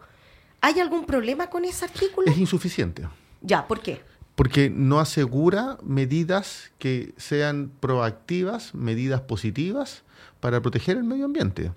¿Hay 0.60 0.82
algún 0.82 1.06
problema 1.06 1.50
con 1.50 1.64
ese 1.64 1.86
artículo? 1.86 2.30
Es 2.30 2.38
insuficiente. 2.38 3.08
Ya, 3.42 3.66
¿por 3.66 3.80
qué? 3.80 4.02
Porque 4.36 4.70
no 4.70 5.00
asegura 5.00 5.78
medidas 5.82 6.72
que 6.78 7.14
sean 7.18 7.72
proactivas, 7.80 8.76
medidas 8.76 9.22
positivas 9.22 10.04
para 10.42 10.62
proteger 10.62 10.98
el 10.98 11.04
medio 11.06 11.26
ambiente. 11.26 11.72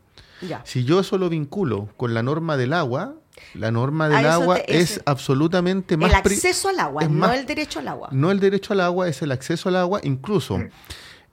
Si 0.65 0.85
yo 0.85 1.01
eso 1.01 1.19
lo 1.19 1.29
vinculo 1.29 1.89
con 1.97 2.15
la 2.15 2.23
norma 2.23 2.57
del 2.57 2.73
agua, 2.73 3.15
la 3.55 3.71
norma 3.71 4.09
del 4.09 4.27
agua 4.27 4.59
es, 4.59 5.01
absolutamente 5.05 5.97
más... 5.97 6.11
El 6.11 6.17
acceso 6.17 6.69
al 6.69 6.81
agua, 6.81 7.09
no 7.09 7.33
el 7.33 7.47
derecho 7.47 7.79
al 7.79 7.89
agua. 7.89 8.09
No 8.13 8.31
el 8.31 8.41
derecho 8.41 8.73
al 8.73 8.81
agua, 8.81 9.09
es 9.09 9.23
el 9.23 9.33
acceso 9.33 9.69
al 9.69 9.77
agua. 9.77 10.01
Incluso 10.03 10.61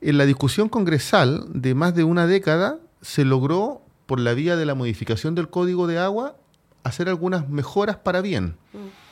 en 0.02 0.18
la 0.18 0.26
discusión 0.26 0.70
congresal 0.70 1.46
de 1.50 1.74
más 1.74 1.96
de 1.96 2.04
una 2.04 2.28
década 2.28 2.80
se 3.02 3.26
logró, 3.26 3.82
por 4.06 4.20
la 4.20 4.34
vía 4.34 4.56
de 4.56 4.66
la 4.66 4.76
modificación 4.76 5.34
del 5.34 5.50
código 5.50 5.88
de 5.88 5.98
agua, 5.98 6.36
hacer 6.84 7.10
algunas 7.10 7.50
mejoras 7.50 7.98
para 7.98 8.22
bien. 8.22 8.56
Mm 8.74 9.05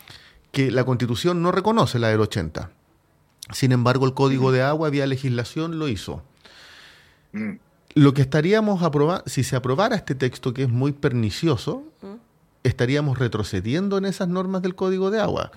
que 0.54 0.70
la 0.70 0.86
Constitución 0.86 1.42
no 1.42 1.52
reconoce 1.52 1.98
la 1.98 2.10
del 2.10 2.22
80. 2.22 2.70
Sin 3.52 3.72
embargo, 3.72 4.06
el 4.06 4.14
Código 4.14 4.52
de 4.52 4.62
Agua, 4.62 4.92
vía 4.92 5.08
legislación, 5.08 5.80
lo 5.80 5.88
hizo. 5.88 6.24
Mm. 7.34 7.54
Lo 7.96 8.14
que 8.14 8.22
estaríamos 8.22 8.84
aprobando, 8.84 9.24
si 9.26 9.44
se 9.44 9.56
aprobara 9.56 9.96
este 9.96 10.14
texto 10.14 10.54
que 10.54 10.64
es 10.64 10.70
muy 10.70 10.92
pernicioso, 10.92 11.84
mm. 12.04 12.14
estaríamos 12.64 13.18
retrocediendo 13.18 13.98
en 13.98 14.06
esas 14.06 14.28
normas 14.28 14.62
del 14.62 14.76
Código 14.76 15.10
de 15.10 15.20
Agua, 15.20 15.52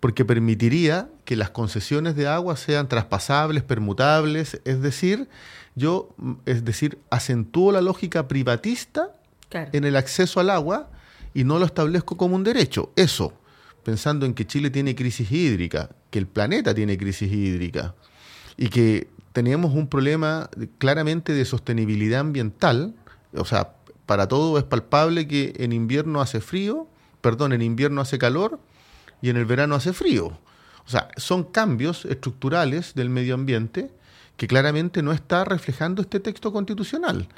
porque 0.00 0.24
permitiría 0.24 1.08
que 1.24 1.36
las 1.36 1.50
concesiones 1.50 2.16
de 2.16 2.26
agua 2.26 2.56
sean 2.56 2.88
traspasables, 2.88 3.62
permutables, 3.62 4.60
es 4.64 4.82
decir, 4.82 5.28
yo, 5.76 6.08
es 6.44 6.64
decir, 6.64 6.98
acentúo 7.08 7.70
la 7.70 7.82
lógica 7.82 8.26
privatista 8.26 9.14
en 9.52 9.84
el 9.84 9.94
acceso 9.94 10.40
al 10.40 10.50
agua 10.50 10.90
y 11.34 11.44
no 11.44 11.60
lo 11.60 11.66
establezco 11.66 12.16
como 12.16 12.34
un 12.34 12.42
derecho. 12.42 12.90
Eso 12.96 13.32
pensando 13.90 14.24
en 14.24 14.34
que 14.34 14.46
Chile 14.46 14.70
tiene 14.70 14.94
crisis 14.94 15.32
hídrica, 15.32 15.90
que 16.10 16.20
el 16.20 16.28
planeta 16.28 16.72
tiene 16.72 16.96
crisis 16.96 17.32
hídrica 17.32 17.96
y 18.56 18.68
que 18.68 19.08
tenemos 19.32 19.74
un 19.74 19.88
problema 19.88 20.48
claramente 20.78 21.32
de 21.32 21.44
sostenibilidad 21.44 22.20
ambiental, 22.20 22.94
o 23.34 23.44
sea, 23.44 23.72
para 24.06 24.28
todo 24.28 24.56
es 24.58 24.62
palpable 24.62 25.26
que 25.26 25.54
en 25.56 25.72
invierno 25.72 26.20
hace 26.20 26.40
frío, 26.40 26.86
perdón, 27.20 27.52
en 27.52 27.62
invierno 27.62 28.00
hace 28.00 28.16
calor 28.16 28.60
y 29.22 29.30
en 29.30 29.36
el 29.36 29.44
verano 29.44 29.74
hace 29.74 29.92
frío. 29.92 30.38
O 30.86 30.88
sea, 30.88 31.08
son 31.16 31.42
cambios 31.42 32.04
estructurales 32.04 32.94
del 32.94 33.10
medio 33.10 33.34
ambiente 33.34 33.90
que 34.40 34.48
claramente 34.48 35.02
no 35.02 35.12
está 35.12 35.44
reflejando 35.44 36.00
este 36.00 36.18
texto 36.18 36.50
constitucional. 36.50 37.28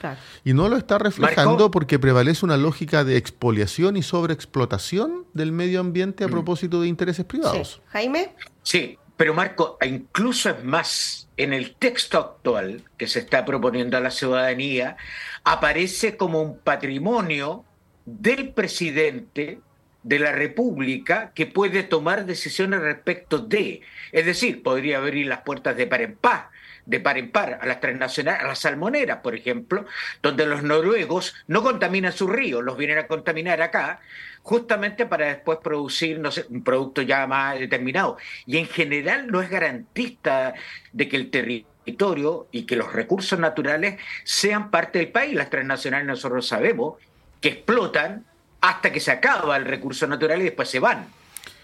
Y 0.45 0.53
no 0.53 0.69
lo 0.69 0.77
está 0.77 0.99
reflejando 0.99 1.69
porque 1.73 1.99
prevalece 1.99 2.45
una 2.45 2.57
lógica 2.57 3.03
de 3.03 3.17
expoliación 3.17 3.97
y 3.97 4.05
sobreexplotación 4.05 5.27
del 5.33 5.51
medio 5.51 5.81
ambiente 5.81 6.23
a 6.23 6.29
mm. 6.29 6.31
propósito 6.31 6.81
de 6.81 6.87
intereses 6.87 7.25
privados. 7.25 7.83
Jaime. 7.89 8.37
Sí, 8.63 9.01
pero 9.17 9.35
Marco, 9.35 9.79
incluso 9.85 10.51
es 10.51 10.63
más, 10.63 11.29
en 11.37 11.53
el 11.53 11.75
texto 11.75 12.19
actual 12.19 12.85
que 12.97 13.09
se 13.09 13.19
está 13.19 13.45
proponiendo 13.45 13.97
a 13.97 14.01
la 14.01 14.13
ciudadanía, 14.13 14.97
aparece 15.43 16.17
como 16.17 16.41
un 16.41 16.61
patrimonio 16.61 17.65
del 18.07 18.51
presidente 18.51 19.59
de 20.05 20.19
la 20.21 20.31
República 20.31 21.33
que 21.35 21.47
puede 21.47 21.83
tomar 21.83 22.27
decisiones 22.27 22.81
respecto 22.81 23.41
de, 23.41 23.81
es 24.13 24.25
decir, 24.25 24.63
podría 24.63 24.99
abrir 24.99 25.27
las 25.27 25.41
puertas 25.41 25.77
de 25.77 25.89
par 25.89 26.03
en 26.03 26.15
paz 26.15 26.45
de 26.87 27.01
par 27.01 27.19
en 27.19 27.31
par 27.31 27.59
a 27.61 27.67
las 27.67 27.81
transnacionales, 27.81 28.43
a 28.43 28.49
las 28.49 28.59
salmoneras, 28.59 29.19
por 29.19 29.35
ejemplo, 29.35 29.87
donde 30.23 30.47
los 30.47 30.63
noruegos 30.63 31.35
no 31.47 31.63
contaminan 31.63 32.13
sus 32.13 32.31
ríos, 32.31 32.65
los 32.65 32.77
vienen 32.77 32.99
a 32.99 33.07
contaminar 33.07 33.63
acá, 33.63 34.01
justamente 34.43 35.07
para 35.07 35.27
después 35.27 35.59
producir 35.63 36.19
no 36.19 36.31
sé, 36.33 36.47
un 36.49 36.65
producto 36.65 37.03
ya 37.03 37.27
más 37.27 37.59
determinado. 37.59 38.17
Y 38.47 38.59
en 38.59 38.67
general 38.67 39.29
no 39.29 39.41
es 39.41 39.51
garantista 39.51 40.55
de 40.93 41.09
que 41.09 41.17
el 41.17 41.31
territorio 41.31 42.49
y 42.51 42.65
que 42.65 42.77
los 42.77 42.93
recursos 42.93 43.39
naturales 43.39 44.01
sean 44.25 44.71
parte 44.71 44.99
del 44.99 45.09
país. 45.09 45.35
Las 45.35 45.51
transnacionales 45.51 46.07
nosotros 46.07 46.47
sabemos 46.47 46.97
que 47.41 47.51
explotan 47.51 48.25
hasta 48.61 48.93
que 48.93 49.01
se 49.01 49.11
acaba 49.11 49.57
el 49.57 49.65
recurso 49.65 50.07
natural 50.07 50.41
y 50.41 50.45
después 50.45 50.69
se 50.69 50.79
van. 50.79 51.07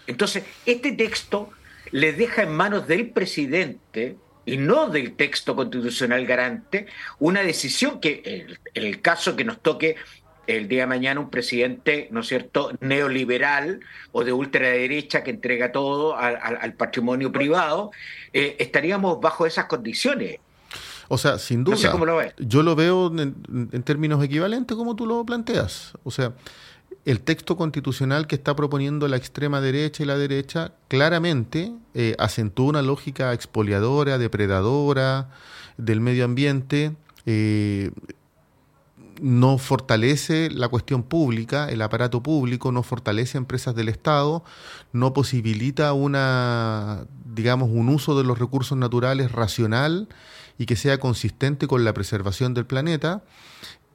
Entonces, 0.07 0.43
este 0.65 0.91
texto 0.93 1.49
le 1.91 2.13
deja 2.13 2.43
en 2.43 2.51
manos 2.51 2.87
del 2.87 3.09
presidente 3.09 4.17
y 4.49 4.57
no 4.57 4.89
del 4.89 5.13
texto 5.13 5.55
constitucional 5.55 6.25
garante 6.25 6.87
una 7.19 7.41
decisión 7.41 7.99
que, 7.99 8.57
en 8.73 8.83
el 8.83 9.01
caso 9.01 9.35
que 9.35 9.43
nos 9.43 9.59
toque 9.61 9.95
el 10.47 10.67
día 10.67 10.81
de 10.81 10.87
mañana 10.87 11.19
un 11.19 11.29
presidente, 11.29 12.07
¿no 12.09 12.21
es 12.21 12.27
cierto?, 12.27 12.71
neoliberal 12.79 13.81
o 14.11 14.23
de 14.23 14.33
ultraderecha 14.33 15.23
que 15.23 15.29
entrega 15.29 15.71
todo 15.71 16.17
al, 16.17 16.73
patrimonio 16.73 17.31
privado, 17.31 17.91
eh, 18.33 18.55
estaríamos 18.57 19.21
bajo 19.21 19.45
esas 19.45 19.65
condiciones. 19.65 20.39
O 21.07 21.19
sea, 21.19 21.37
sin 21.37 21.63
duda. 21.63 21.75
Yo 22.39 22.63
lo 22.63 22.75
veo 22.75 23.07
en, 23.07 23.35
en, 23.71 23.83
términos 23.83 24.23
equivalentes 24.23 24.75
como 24.75 24.95
tú 24.95 25.05
lo 25.05 25.23
planteas. 25.25 25.93
O 26.03 26.09
sea, 26.09 26.33
el 27.09 27.21
texto 27.21 27.57
constitucional 27.57 28.27
que 28.27 28.35
está 28.35 28.55
proponiendo 28.55 29.07
la 29.07 29.17
extrema 29.17 29.61
derecha 29.61 30.03
y 30.03 30.05
la 30.05 30.15
derecha 30.15 30.73
claramente 30.89 31.73
eh, 31.95 32.15
acentúa 32.19 32.67
una 32.67 32.81
lógica 32.83 33.33
expoliadora, 33.33 34.19
depredadora 34.19 35.31
del 35.77 36.01
medio 36.01 36.23
ambiente, 36.23 36.95
eh, 37.25 37.89
no 39.21 39.57
fortalece 39.57 40.51
la 40.51 40.67
cuestión 40.67 41.01
pública, 41.01 41.67
el 41.69 41.81
aparato 41.81 42.21
público, 42.21 42.71
no 42.71 42.83
fortalece 42.83 43.39
empresas 43.39 43.73
del 43.73 43.89
Estado, 43.89 44.43
no 44.93 45.11
posibilita 45.11 45.93
una, 45.93 47.07
digamos, 47.25 47.69
un 47.71 47.89
uso 47.89 48.15
de 48.19 48.23
los 48.23 48.37
recursos 48.37 48.77
naturales 48.77 49.31
racional 49.31 50.09
y 50.59 50.67
que 50.67 50.75
sea 50.75 50.99
consistente 50.99 51.65
con 51.65 51.83
la 51.83 51.93
preservación 51.95 52.53
del 52.53 52.67
planeta. 52.67 53.23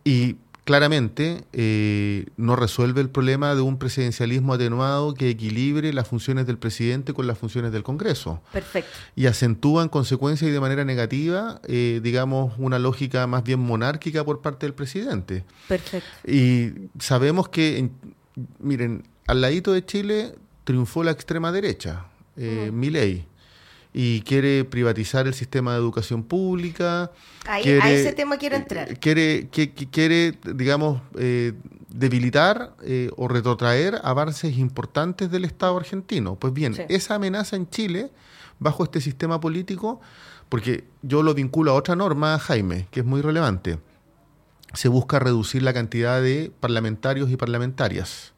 Y 0.03 0.37
claramente 0.65 1.45
eh, 1.53 2.27
no 2.37 2.57
resuelve 2.57 3.03
el 3.03 3.11
problema 3.11 3.55
de 3.55 3.61
un 3.61 3.79
presidencialismo 3.79 4.55
atenuado 4.55 5.15
que 5.15 5.29
equilibre 5.29 5.93
las 5.93 6.09
funciones 6.09 6.47
del 6.47 6.59
presidente 6.59 7.13
con 7.13 7.27
las 7.27 7.39
funciones 7.39 7.71
del 7.71 7.83
Congreso. 7.83 8.41
Perfecto. 8.53 8.91
Y 9.15 9.27
acentúa 9.27 9.83
en 9.83 9.91
consecuencia 9.91 10.49
y 10.49 10.51
de 10.51 10.61
manera 10.61 10.85
negativa, 10.85 11.61
eh, 11.65 12.01
digamos, 12.03 12.55
una 12.59 12.79
lógica 12.79 13.27
más 13.27 13.45
bien 13.45 13.61
monárquica 13.61 14.25
por 14.25 14.41
parte 14.41 14.67
del 14.67 14.75
presidente. 14.75 15.45
Perfecto. 15.69 16.09
Y 16.27 16.89
sabemos 16.99 17.51
que, 17.51 17.91
miren, 18.59 19.07
al 19.27 19.43
ladito 19.43 19.73
de 19.73 19.85
Chile 19.85 20.35
triunfó 20.65 21.05
la 21.05 21.11
extrema 21.11 21.53
derecha, 21.53 22.07
eh, 22.37 22.71
y 23.97 24.23
quiere 24.23 24.65
privatizar 24.65 25.29
el 25.29 25.35
sistema 25.35 25.73
de 25.73 25.79
educación 25.79 26.25
pública. 26.25 27.13
Ahí, 27.47 27.79
a 27.81 27.93
ese 27.93 28.13
tema 28.13 28.37
quiero 28.39 28.57
entrar. 28.57 28.91
Eh, 28.91 28.97
quiere, 28.97 29.49
que, 29.51 29.73
quiere 29.73 30.37
digamos, 30.53 31.01
eh, 31.17 31.53
debilitar 31.89 32.75
eh, 32.83 33.11
o 33.17 33.29
retrotraer 33.29 34.01
avances 34.03 34.59
importantes 34.59 35.31
del 35.31 35.45
Estado 35.45 35.77
argentino. 35.77 36.35
Pues 36.35 36.53
bien, 36.53 36.75
esa 36.89 37.15
amenaza 37.15 37.55
en 37.55 37.71
Chile, 37.71 38.11
bajo 38.59 38.83
este 38.83 39.01
sistema 39.01 39.39
político, 39.41 40.01
porque 40.49 40.85
yo 41.03 41.23
lo 41.23 41.33
vinculo 41.33 41.71
a 41.71 41.75
otra 41.75 41.95
norma, 41.95 42.37
Jaime, 42.41 42.89
que 42.91 43.01
es 43.01 43.07
muy 43.07 43.23
relevante, 43.23 43.79
se 44.73 44.89
busca 44.89 45.21
reducir 45.21 45.63
la 45.63 45.73
cantidad 45.73 46.21
de 46.21 46.51
parlamentarios 46.59 47.31
y 47.31 47.37
parlamentarias. 47.37 48.33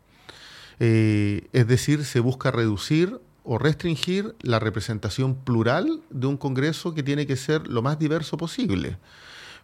es 0.78 1.66
decir, 1.66 2.04
se 2.04 2.20
busca 2.20 2.50
reducir 2.50 3.20
o 3.46 3.58
restringir 3.58 4.34
la 4.42 4.58
representación 4.58 5.36
plural 5.36 6.00
de 6.10 6.26
un 6.26 6.36
Congreso 6.36 6.94
que 6.94 7.02
tiene 7.02 7.26
que 7.26 7.36
ser 7.36 7.68
lo 7.68 7.80
más 7.80 7.98
diverso 7.98 8.36
posible. 8.36 8.98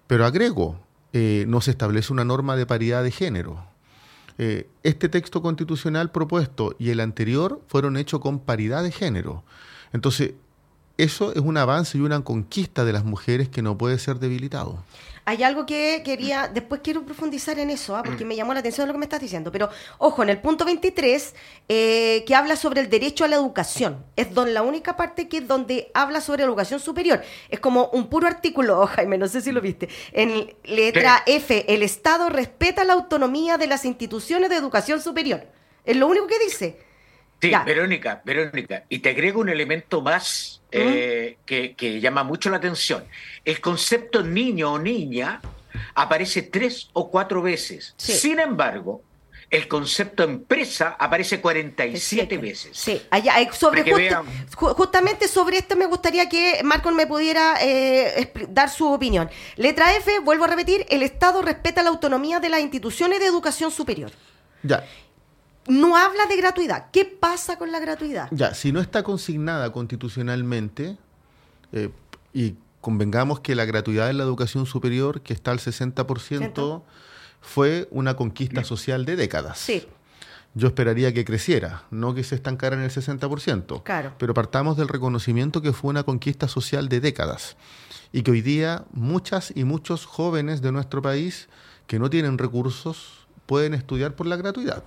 Pero 0.06 0.24
agrego, 0.24 0.78
eh, 1.12 1.44
no 1.48 1.60
se 1.60 1.72
establece 1.72 2.12
una 2.12 2.24
norma 2.24 2.56
de 2.56 2.64
paridad 2.64 3.02
de 3.02 3.10
género. 3.10 3.64
Eh, 4.38 4.68
este 4.82 5.08
texto 5.08 5.42
constitucional 5.42 6.10
propuesto 6.10 6.74
y 6.78 6.90
el 6.90 7.00
anterior 7.00 7.60
fueron 7.68 7.96
hechos 7.96 8.20
con 8.20 8.38
paridad 8.38 8.82
de 8.82 8.92
género. 8.92 9.42
Entonces, 9.92 10.34
eso 10.96 11.32
es 11.32 11.40
un 11.40 11.56
avance 11.56 11.98
y 11.98 12.00
una 12.00 12.22
conquista 12.22 12.84
de 12.84 12.92
las 12.92 13.04
mujeres 13.04 13.48
que 13.48 13.62
no 13.62 13.76
puede 13.76 13.98
ser 13.98 14.20
debilitado. 14.20 14.82
Hay 15.24 15.44
algo 15.44 15.66
que 15.66 16.02
quería, 16.04 16.48
después 16.48 16.80
quiero 16.82 17.04
profundizar 17.04 17.58
en 17.60 17.70
eso, 17.70 17.94
¿ah? 17.94 18.02
porque 18.02 18.24
me 18.24 18.34
llamó 18.34 18.54
la 18.54 18.60
atención 18.60 18.88
lo 18.88 18.94
que 18.94 18.98
me 18.98 19.04
estás 19.04 19.20
diciendo, 19.20 19.52
pero 19.52 19.68
ojo, 19.98 20.22
en 20.24 20.30
el 20.30 20.40
punto 20.40 20.64
23, 20.64 21.34
eh, 21.68 22.24
que 22.26 22.34
habla 22.34 22.56
sobre 22.56 22.80
el 22.80 22.90
derecho 22.90 23.24
a 23.24 23.28
la 23.28 23.36
educación, 23.36 24.04
es 24.16 24.34
don, 24.34 24.52
la 24.52 24.62
única 24.62 24.96
parte 24.96 25.28
que 25.28 25.38
es 25.38 25.46
donde 25.46 25.92
habla 25.94 26.20
sobre 26.20 26.42
educación 26.42 26.80
superior. 26.80 27.22
Es 27.48 27.60
como 27.60 27.86
un 27.92 28.08
puro 28.08 28.26
artículo, 28.26 28.84
Jaime, 28.96 29.16
no 29.16 29.28
sé 29.28 29.40
si 29.40 29.52
lo 29.52 29.60
viste. 29.60 29.88
En 30.12 30.52
letra 30.64 31.22
F, 31.26 31.72
el 31.72 31.84
Estado 31.84 32.28
respeta 32.28 32.84
la 32.84 32.94
autonomía 32.94 33.58
de 33.58 33.68
las 33.68 33.84
instituciones 33.84 34.50
de 34.50 34.56
educación 34.56 35.00
superior. 35.00 35.46
Es 35.84 35.96
lo 35.96 36.08
único 36.08 36.26
que 36.26 36.38
dice. 36.40 36.91
Sí, 37.42 37.50
Verónica, 37.66 38.22
Verónica, 38.24 38.84
y 38.88 39.00
te 39.00 39.10
agrego 39.10 39.40
un 39.40 39.48
elemento 39.48 40.00
más 40.00 40.62
eh, 40.70 41.38
que, 41.44 42.00
llama 42.00 42.22
mucho 42.22 42.50
la 42.50 42.58
atención. 42.58 43.04
El 43.44 43.60
concepto 43.60 44.22
niño 44.22 44.74
o 44.74 44.78
niña 44.78 45.40
aparece 45.96 46.42
tres 46.42 46.88
o 46.92 47.10
cuatro 47.10 47.42
veces. 47.42 47.94
Sin 47.96 48.38
embargo, 48.38 49.02
el 49.50 49.66
concepto 49.66 50.22
empresa 50.22 50.96
aparece 50.96 51.40
47 51.40 52.38
veces. 52.38 52.76
Sí, 52.78 53.02
allá, 53.10 53.40
eh, 53.40 53.48
sobre 53.52 53.92
justamente 54.54 55.26
sobre 55.26 55.58
esto 55.58 55.74
me 55.74 55.86
gustaría 55.86 56.28
que 56.28 56.60
Marcos 56.62 56.94
me 56.94 57.08
pudiera 57.08 57.56
eh, 57.60 58.32
dar 58.50 58.70
su 58.70 58.86
opinión. 58.86 59.28
Letra 59.56 59.96
F, 59.96 60.20
vuelvo 60.20 60.44
a 60.44 60.46
repetir, 60.46 60.86
el 60.88 61.02
Estado 61.02 61.42
respeta 61.42 61.82
la 61.82 61.90
autonomía 61.90 62.38
de 62.38 62.50
las 62.50 62.60
instituciones 62.60 63.18
de 63.18 63.26
educación 63.26 63.72
superior. 63.72 64.12
Ya 64.62 64.84
no 65.68 65.96
habla 65.96 66.26
de 66.26 66.36
gratuidad. 66.36 66.90
¿Qué 66.90 67.04
pasa 67.04 67.58
con 67.58 67.72
la 67.72 67.80
gratuidad? 67.80 68.28
Ya, 68.30 68.54
si 68.54 68.72
no 68.72 68.80
está 68.80 69.02
consignada 69.02 69.72
constitucionalmente, 69.72 70.96
eh, 71.72 71.90
y 72.32 72.56
convengamos 72.80 73.40
que 73.40 73.54
la 73.54 73.64
gratuidad 73.64 74.10
en 74.10 74.18
la 74.18 74.24
educación 74.24 74.66
superior, 74.66 75.22
que 75.22 75.32
está 75.32 75.50
al 75.50 75.58
60%, 75.58 76.82
fue 77.40 77.88
una 77.90 78.16
conquista 78.16 78.64
social 78.64 79.04
de 79.04 79.16
décadas. 79.16 79.58
Sí. 79.58 79.86
Yo 80.54 80.68
esperaría 80.68 81.14
que 81.14 81.24
creciera, 81.24 81.84
no 81.90 82.14
que 82.14 82.24
se 82.24 82.34
estancara 82.34 82.76
en 82.76 82.82
el 82.82 82.90
60%. 82.90 83.82
Claro. 83.82 84.12
Pero 84.18 84.34
partamos 84.34 84.76
del 84.76 84.88
reconocimiento 84.88 85.62
que 85.62 85.72
fue 85.72 85.90
una 85.90 86.02
conquista 86.02 86.46
social 86.46 86.88
de 86.88 87.00
décadas 87.00 87.56
y 88.12 88.22
que 88.22 88.32
hoy 88.32 88.42
día 88.42 88.84
muchas 88.92 89.52
y 89.56 89.64
muchos 89.64 90.04
jóvenes 90.04 90.60
de 90.60 90.72
nuestro 90.72 91.00
país 91.00 91.48
que 91.86 91.98
no 91.98 92.10
tienen 92.10 92.36
recursos 92.36 93.26
pueden 93.46 93.72
estudiar 93.72 94.14
por 94.14 94.26
la 94.26 94.36
gratuidad. 94.36 94.84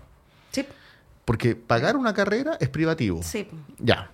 Porque 1.26 1.56
pagar 1.56 1.98
una 1.98 2.14
carrera 2.14 2.58
es 2.60 2.70
privativo. 2.70 3.22
Sí. 3.24 3.48
Ya. 3.80 4.12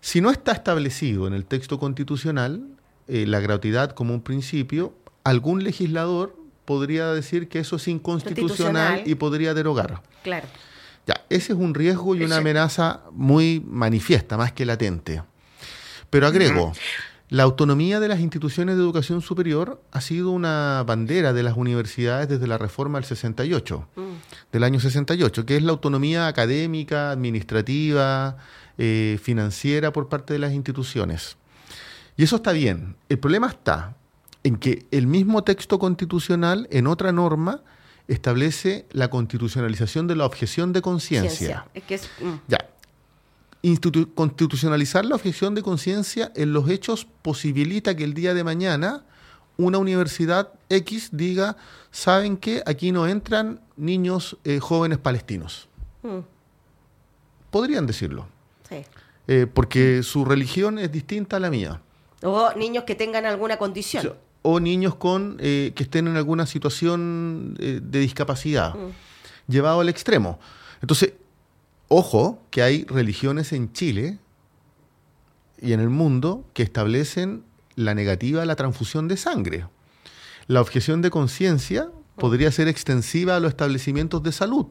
Si 0.00 0.20
no 0.20 0.30
está 0.30 0.52
establecido 0.52 1.26
en 1.26 1.32
el 1.32 1.46
texto 1.46 1.78
constitucional 1.78 2.62
eh, 3.08 3.26
la 3.26 3.40
gratuidad 3.40 3.92
como 3.92 4.14
un 4.14 4.20
principio, 4.20 4.94
algún 5.24 5.64
legislador 5.64 6.36
podría 6.64 7.08
decir 7.12 7.48
que 7.48 7.58
eso 7.58 7.76
es 7.76 7.88
inconstitucional 7.88 9.02
y 9.06 9.14
podría 9.14 9.54
derogar. 9.54 10.02
Claro. 10.22 10.46
Ya, 11.06 11.22
ese 11.28 11.52
es 11.52 11.58
un 11.58 11.74
riesgo 11.74 12.14
y 12.14 12.22
una 12.22 12.38
amenaza 12.38 13.02
muy 13.12 13.62
manifiesta, 13.66 14.36
más 14.36 14.52
que 14.52 14.64
latente. 14.64 15.22
Pero 16.08 16.26
agrego, 16.26 16.72
la 17.30 17.42
autonomía 17.42 18.00
de 18.00 18.08
las 18.08 18.20
instituciones 18.20 18.76
de 18.76 18.82
educación 18.82 19.22
superior 19.22 19.82
ha 19.92 20.00
sido 20.00 20.30
una 20.30 20.84
bandera 20.86 21.32
de 21.32 21.42
las 21.42 21.56
universidades 21.56 22.28
desde 22.28 22.46
la 22.46 22.58
reforma 22.58 22.98
del 22.98 23.06
68, 23.06 23.88
mm. 23.96 24.02
del 24.52 24.64
año 24.64 24.78
68, 24.78 25.46
que 25.46 25.56
es 25.56 25.62
la 25.62 25.72
autonomía 25.72 26.26
académica, 26.26 27.10
administrativa, 27.10 28.36
eh, 28.76 29.18
financiera 29.22 29.92
por 29.92 30.08
parte 30.08 30.34
de 30.34 30.38
las 30.38 30.52
instituciones. 30.52 31.36
Y 32.16 32.24
eso 32.24 32.36
está 32.36 32.52
bien. 32.52 32.96
El 33.08 33.18
problema 33.18 33.48
está 33.48 33.96
en 34.42 34.56
que 34.56 34.86
el 34.90 35.06
mismo 35.06 35.42
texto 35.42 35.78
constitucional, 35.78 36.68
en 36.70 36.86
otra 36.86 37.10
norma, 37.10 37.62
establece 38.06 38.86
la 38.92 39.08
constitucionalización 39.08 40.06
de 40.06 40.16
la 40.16 40.26
objeción 40.26 40.72
de 40.72 40.82
conciencia. 40.82 41.66
Mm. 42.20 42.34
Ya, 42.48 42.58
constitucionalizar 44.14 45.04
la 45.04 45.14
objeción 45.14 45.54
de 45.54 45.62
conciencia 45.62 46.32
en 46.34 46.52
los 46.52 46.68
hechos 46.68 47.06
posibilita 47.22 47.96
que 47.96 48.04
el 48.04 48.14
día 48.14 48.34
de 48.34 48.44
mañana 48.44 49.04
una 49.56 49.78
universidad 49.78 50.52
X 50.68 51.10
diga, 51.12 51.56
¿saben 51.90 52.36
qué? 52.36 52.62
Aquí 52.66 52.92
no 52.92 53.06
entran 53.06 53.60
niños 53.76 54.36
eh, 54.44 54.58
jóvenes 54.58 54.98
palestinos. 54.98 55.68
Mm. 56.02 56.18
Podrían 57.50 57.86
decirlo. 57.86 58.26
Sí. 58.68 58.84
Eh, 59.28 59.46
porque 59.52 60.02
su 60.02 60.24
religión 60.24 60.78
es 60.78 60.90
distinta 60.90 61.36
a 61.36 61.40
la 61.40 61.50
mía. 61.50 61.80
O 62.22 62.52
niños 62.56 62.84
que 62.84 62.94
tengan 62.94 63.26
alguna 63.26 63.56
condición. 63.56 64.14
O 64.42 64.60
niños 64.60 64.96
con 64.96 65.36
eh, 65.40 65.72
que 65.74 65.84
estén 65.84 66.08
en 66.08 66.16
alguna 66.16 66.46
situación 66.46 67.54
de 67.54 67.98
discapacidad, 67.98 68.74
mm. 68.74 69.50
llevado 69.50 69.80
al 69.80 69.88
extremo. 69.88 70.38
Entonces, 70.82 71.12
ojo 71.88 72.42
que 72.50 72.62
hay 72.62 72.84
religiones 72.84 73.52
en 73.52 73.72
Chile 73.72 74.18
y 75.60 75.72
en 75.72 75.80
el 75.80 75.90
mundo 75.90 76.44
que 76.52 76.62
establecen 76.62 77.44
la 77.76 77.94
negativa 77.94 78.42
a 78.42 78.46
la 78.46 78.56
transfusión 78.56 79.08
de 79.08 79.16
sangre. 79.16 79.66
La 80.46 80.60
objeción 80.60 81.02
de 81.02 81.10
conciencia 81.10 81.88
podría 82.16 82.52
ser 82.52 82.68
extensiva 82.68 83.36
a 83.36 83.40
los 83.40 83.50
establecimientos 83.50 84.22
de 84.22 84.32
salud. 84.32 84.66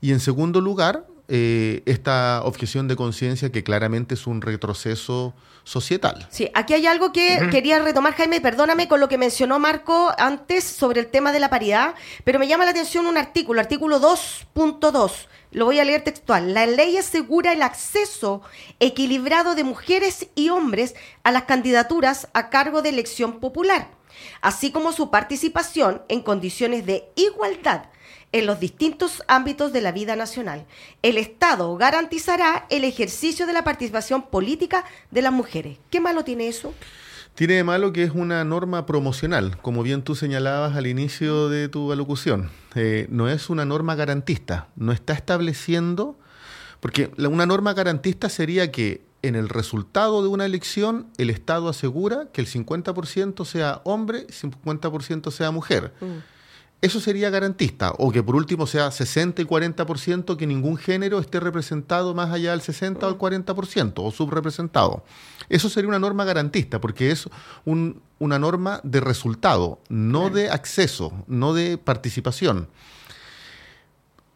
y 0.00 0.12
en 0.12 0.20
segundo 0.20 0.60
lugar, 0.60 1.06
eh, 1.28 1.82
esta 1.86 2.42
objeción 2.44 2.88
de 2.88 2.96
conciencia 2.96 3.50
que 3.50 3.64
claramente 3.64 4.14
es 4.14 4.26
un 4.26 4.42
retroceso 4.42 5.34
societal. 5.64 6.26
Sí, 6.30 6.50
aquí 6.54 6.74
hay 6.74 6.86
algo 6.86 7.12
que 7.12 7.48
quería 7.50 7.78
retomar, 7.78 8.14
Jaime, 8.14 8.40
perdóname 8.40 8.86
con 8.88 9.00
lo 9.00 9.08
que 9.08 9.16
mencionó 9.16 9.58
Marco 9.58 10.12
antes 10.18 10.64
sobre 10.64 11.00
el 11.00 11.06
tema 11.06 11.32
de 11.32 11.40
la 11.40 11.48
paridad, 11.48 11.94
pero 12.24 12.38
me 12.38 12.46
llama 12.46 12.64
la 12.64 12.72
atención 12.72 13.06
un 13.06 13.16
artículo, 13.16 13.60
artículo 13.60 14.00
2.2 14.00 15.28
lo 15.54 15.66
voy 15.66 15.78
a 15.78 15.84
leer 15.84 16.02
textual. 16.02 16.52
La 16.52 16.66
ley 16.66 16.98
asegura 16.98 17.52
el 17.52 17.62
acceso 17.62 18.42
equilibrado 18.80 19.54
de 19.54 19.64
mujeres 19.64 20.26
y 20.34 20.50
hombres 20.50 20.94
a 21.22 21.30
las 21.30 21.44
candidaturas 21.44 22.28
a 22.34 22.50
cargo 22.50 22.82
de 22.82 22.90
elección 22.90 23.38
popular, 23.38 23.88
así 24.40 24.70
como 24.70 24.92
su 24.92 25.10
participación 25.10 26.02
en 26.08 26.22
condiciones 26.22 26.86
de 26.86 27.08
igualdad 27.16 27.86
en 28.34 28.46
los 28.46 28.58
distintos 28.58 29.22
ámbitos 29.28 29.72
de 29.72 29.80
la 29.80 29.92
vida 29.92 30.16
nacional. 30.16 30.66
El 31.02 31.18
Estado 31.18 31.76
garantizará 31.76 32.66
el 32.68 32.82
ejercicio 32.82 33.46
de 33.46 33.52
la 33.52 33.62
participación 33.62 34.22
política 34.22 34.84
de 35.12 35.22
las 35.22 35.32
mujeres. 35.32 35.78
¿Qué 35.88 36.00
malo 36.00 36.24
tiene 36.24 36.48
eso? 36.48 36.74
Tiene 37.36 37.54
de 37.54 37.64
malo 37.64 37.92
que 37.92 38.02
es 38.02 38.10
una 38.10 38.44
norma 38.44 38.86
promocional, 38.86 39.56
como 39.60 39.84
bien 39.84 40.02
tú 40.02 40.16
señalabas 40.16 40.76
al 40.76 40.88
inicio 40.88 41.48
de 41.48 41.68
tu 41.68 41.92
alocución. 41.92 42.50
Eh, 42.74 43.06
no 43.08 43.28
es 43.28 43.50
una 43.50 43.64
norma 43.64 43.94
garantista, 43.94 44.68
no 44.74 44.90
está 44.90 45.12
estableciendo, 45.12 46.18
porque 46.80 47.12
una 47.16 47.46
norma 47.46 47.72
garantista 47.72 48.28
sería 48.28 48.72
que 48.72 49.02
en 49.24 49.36
el 49.36 49.48
resultado 49.48 50.22
de 50.22 50.28
una 50.28 50.44
elección 50.44 51.06
el 51.16 51.30
Estado 51.30 51.68
asegura 51.68 52.28
que 52.32 52.42
el 52.42 52.46
50% 52.46 53.44
sea 53.44 53.80
hombre 53.84 54.26
y 54.28 54.32
50% 54.32 55.30
sea 55.30 55.50
mujer. 55.50 55.94
Mm. 56.00 56.34
Eso 56.82 57.00
sería 57.00 57.30
garantista, 57.30 57.94
o 57.96 58.12
que 58.12 58.22
por 58.22 58.36
último 58.36 58.66
sea 58.66 58.90
60 58.90 59.40
y 59.40 59.46
40% 59.46 60.36
que 60.36 60.46
ningún 60.46 60.76
género 60.76 61.18
esté 61.18 61.40
representado 61.40 62.14
más 62.14 62.30
allá 62.30 62.50
del 62.50 62.60
60 62.60 63.06
o 63.06 63.08
el 63.08 63.16
40% 63.16 63.94
o 63.96 64.10
subrepresentado. 64.10 65.02
Eso 65.48 65.70
sería 65.70 65.88
una 65.88 65.98
norma 65.98 66.26
garantista, 66.26 66.82
porque 66.82 67.10
es 67.10 67.26
una 67.64 68.38
norma 68.38 68.80
de 68.82 69.00
resultado, 69.00 69.80
no 69.88 70.28
de 70.28 70.50
acceso, 70.50 71.24
no 71.26 71.54
de 71.54 71.78
participación. 71.78 72.68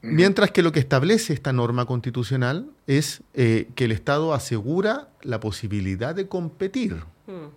Mientras 0.00 0.52
que 0.52 0.62
lo 0.62 0.70
que 0.70 0.78
establece 0.78 1.32
esta 1.32 1.52
norma 1.52 1.84
constitucional 1.84 2.70
es 2.86 3.22
eh, 3.34 3.68
que 3.74 3.86
el 3.86 3.92
Estado 3.92 4.32
asegura 4.32 5.08
la 5.22 5.40
posibilidad 5.40 6.14
de 6.14 6.28
competir. 6.28 7.02
Mm 7.26 7.48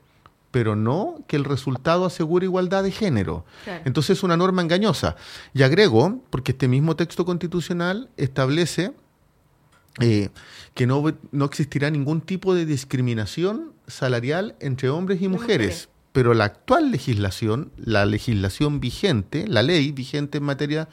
pero 0.51 0.75
no 0.75 1.23
que 1.27 1.37
el 1.37 1.45
resultado 1.45 2.05
asegure 2.05 2.45
igualdad 2.45 2.83
de 2.83 2.91
género. 2.91 3.45
Entonces 3.85 4.17
es 4.17 4.23
una 4.23 4.37
norma 4.37 4.61
engañosa. 4.61 5.15
Y 5.53 5.63
agrego, 5.63 6.21
porque 6.29 6.51
este 6.51 6.67
mismo 6.67 6.95
texto 6.95 7.25
constitucional 7.25 8.09
establece 8.17 8.91
eh, 9.99 10.29
que 10.73 10.85
no, 10.85 11.03
no, 11.31 11.45
existirá 11.45 11.89
ningún 11.89 12.21
tipo 12.21 12.53
de 12.53 12.65
discriminación 12.65 13.73
salarial 13.87 14.55
entre 14.59 14.89
hombres 14.89 15.21
y 15.21 15.29
mujeres. 15.29 15.89
Pero 16.11 16.33
la 16.33 16.43
actual 16.43 16.91
legislación, 16.91 17.71
la 17.77 18.05
legislación 18.05 18.81
vigente, 18.81 19.47
la 19.47 19.63
ley 19.63 19.93
vigente 19.93 20.39
en 20.39 20.43
materia 20.43 20.89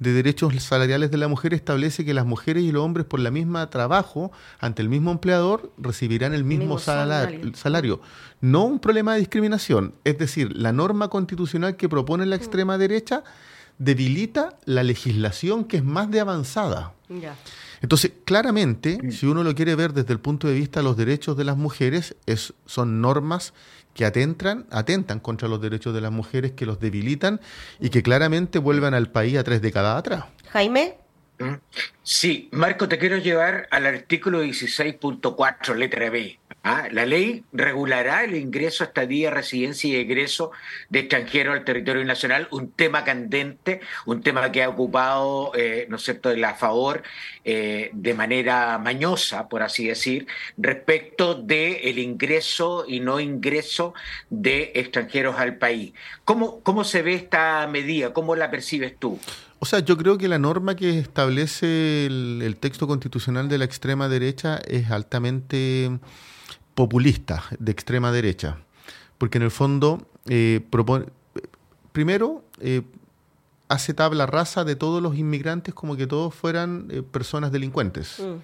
de 0.00 0.14
derechos 0.14 0.54
salariales 0.62 1.10
de 1.10 1.18
la 1.18 1.28
mujer 1.28 1.54
establece 1.54 2.04
que 2.04 2.14
las 2.14 2.26
mujeres 2.26 2.64
y 2.64 2.72
los 2.72 2.82
hombres 2.82 3.06
por 3.06 3.20
la 3.20 3.30
misma 3.30 3.68
trabajo 3.70 4.32
ante 4.58 4.82
el 4.82 4.88
mismo 4.88 5.12
empleador 5.12 5.70
recibirán 5.78 6.34
el 6.34 6.42
mismo, 6.42 6.78
salario. 6.78 8.00
No 8.40 8.64
un 8.64 8.80
problema 8.80 9.12
de 9.12 9.20
discriminación, 9.20 9.94
es 10.04 10.18
decir, 10.18 10.56
la 10.56 10.72
norma 10.72 11.08
constitucional 11.08 11.76
que 11.76 11.88
propone 11.88 12.24
la 12.24 12.36
mm. 12.36 12.40
extrema 12.40 12.78
derecha 12.78 13.22
debilita 13.78 14.58
la 14.64 14.82
legislación 14.82 15.64
que 15.64 15.76
es 15.76 15.84
más 15.84 16.10
de 16.10 16.20
avanzada. 16.20 16.94
Entonces, 17.82 18.12
claramente, 18.24 18.98
mm. 19.02 19.10
si 19.10 19.26
uno 19.26 19.42
lo 19.42 19.54
quiere 19.54 19.74
ver 19.74 19.92
desde 19.92 20.12
el 20.12 20.20
punto 20.20 20.48
de 20.48 20.54
vista 20.54 20.80
de 20.80 20.84
los 20.84 20.96
derechos 20.96 21.36
de 21.36 21.44
las 21.44 21.56
mujeres, 21.56 22.16
es, 22.26 22.54
son 22.66 23.00
normas 23.00 23.54
que 23.94 24.04
atentan, 24.04 24.66
atentan 24.70 25.20
contra 25.20 25.48
los 25.48 25.60
derechos 25.60 25.94
de 25.94 26.00
las 26.00 26.12
mujeres, 26.12 26.52
que 26.52 26.66
los 26.66 26.80
debilitan 26.80 27.40
y 27.80 27.90
que 27.90 28.02
claramente 28.02 28.58
vuelvan 28.58 28.94
al 28.94 29.10
país 29.10 29.36
a 29.36 29.44
tres 29.44 29.62
décadas 29.62 29.98
atrás. 29.98 30.24
Jaime. 30.50 30.96
Mm. 31.38 31.54
Sí, 32.02 32.48
Marco, 32.52 32.88
te 32.88 32.98
quiero 32.98 33.16
llevar 33.16 33.68
al 33.70 33.86
artículo 33.86 34.44
16.4, 34.44 35.74
letra 35.74 36.10
B. 36.10 36.39
¿ah? 36.62 36.88
La 36.90 37.06
ley 37.06 37.44
regulará 37.52 38.24
el 38.24 38.34
ingreso, 38.34 38.84
estadía, 38.84 39.30
residencia 39.30 39.90
y 39.90 39.96
egreso 39.96 40.50
de 40.88 41.00
extranjeros 41.00 41.56
al 41.56 41.64
territorio 41.64 42.04
nacional, 42.04 42.48
un 42.50 42.72
tema 42.72 43.04
candente, 43.04 43.80
un 44.06 44.22
tema 44.22 44.50
que 44.52 44.62
ha 44.62 44.68
ocupado, 44.68 45.52
eh, 45.54 45.86
¿no 45.88 45.96
es 45.96 46.02
cierto?, 46.02 46.34
la 46.34 46.54
favor 46.54 47.02
eh, 47.44 47.90
de 47.92 48.14
manera 48.14 48.78
mañosa, 48.78 49.48
por 49.48 49.62
así 49.62 49.86
decir, 49.86 50.26
respecto 50.56 51.34
del 51.34 51.78
el 51.82 51.98
ingreso 51.98 52.84
y 52.86 53.00
no 53.00 53.20
ingreso 53.20 53.94
de 54.28 54.72
extranjeros 54.74 55.36
al 55.38 55.56
país. 55.56 55.92
¿Cómo, 56.24 56.60
¿Cómo 56.60 56.84
se 56.84 57.02
ve 57.02 57.14
esta 57.14 57.66
medida? 57.66 58.12
¿Cómo 58.12 58.36
la 58.36 58.50
percibes 58.50 58.96
tú? 58.98 59.18
O 59.62 59.66
sea, 59.66 59.80
yo 59.80 59.98
creo 59.98 60.16
que 60.16 60.26
la 60.26 60.38
norma 60.38 60.74
que 60.74 60.98
establece 60.98 62.06
el, 62.06 62.56
texto 62.58 62.86
constitucional 62.86 63.50
de 63.50 63.58
la 63.58 63.66
extrema 63.66 64.08
derecha 64.08 64.58
es 64.66 64.90
altamente 64.90 65.98
populista, 66.74 67.44
de 67.58 67.72
extrema 67.72 68.12
derecha, 68.12 68.58
porque 69.18 69.38
en 69.38 69.44
el 69.44 69.50
fondo 69.50 70.06
eh, 70.26 70.60
propone, 70.70 71.06
primero, 71.92 72.44
eh, 72.60 72.82
hace 73.68 73.94
tabla 73.94 74.26
rasa 74.26 74.64
de 74.64 74.76
todos 74.76 75.02
los 75.02 75.16
inmigrantes 75.16 75.74
como 75.74 75.96
que 75.96 76.06
todos 76.06 76.34
fueran 76.34 76.88
eh, 76.90 77.02
personas 77.02 77.52
delincuentes. 77.52 78.18
Mm. 78.18 78.40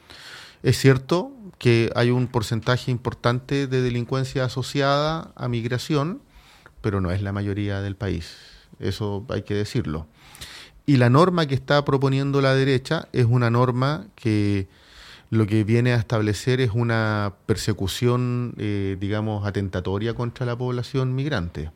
Es 0.62 0.78
cierto 0.78 1.32
que 1.58 1.90
hay 1.94 2.10
un 2.10 2.28
porcentaje 2.28 2.90
importante 2.90 3.66
de 3.66 3.82
delincuencia 3.82 4.44
asociada 4.44 5.32
a 5.36 5.48
migración, 5.48 6.20
pero 6.80 7.00
no 7.00 7.10
es 7.10 7.22
la 7.22 7.32
mayoría 7.32 7.80
del 7.80 7.96
país. 7.96 8.36
Eso 8.78 9.24
hay 9.28 9.42
que 9.42 9.54
decirlo. 9.54 10.06
Y 10.86 10.96
la 10.98 11.10
norma 11.10 11.46
que 11.46 11.54
está 11.54 11.84
proponiendo 11.84 12.40
la 12.40 12.54
derecha 12.54 13.08
es 13.12 13.26
una 13.26 13.50
norma 13.50 14.06
que 14.14 14.68
lo 15.30 15.46
que 15.46 15.64
viene 15.64 15.92
a 15.92 15.96
establecer 15.96 16.60
es 16.60 16.70
una 16.72 17.34
persecución, 17.46 18.54
eh, 18.58 18.96
digamos, 19.00 19.46
atentatoria 19.46 20.14
contra 20.14 20.46
la 20.46 20.56
población 20.56 21.14
migrante. 21.14 21.70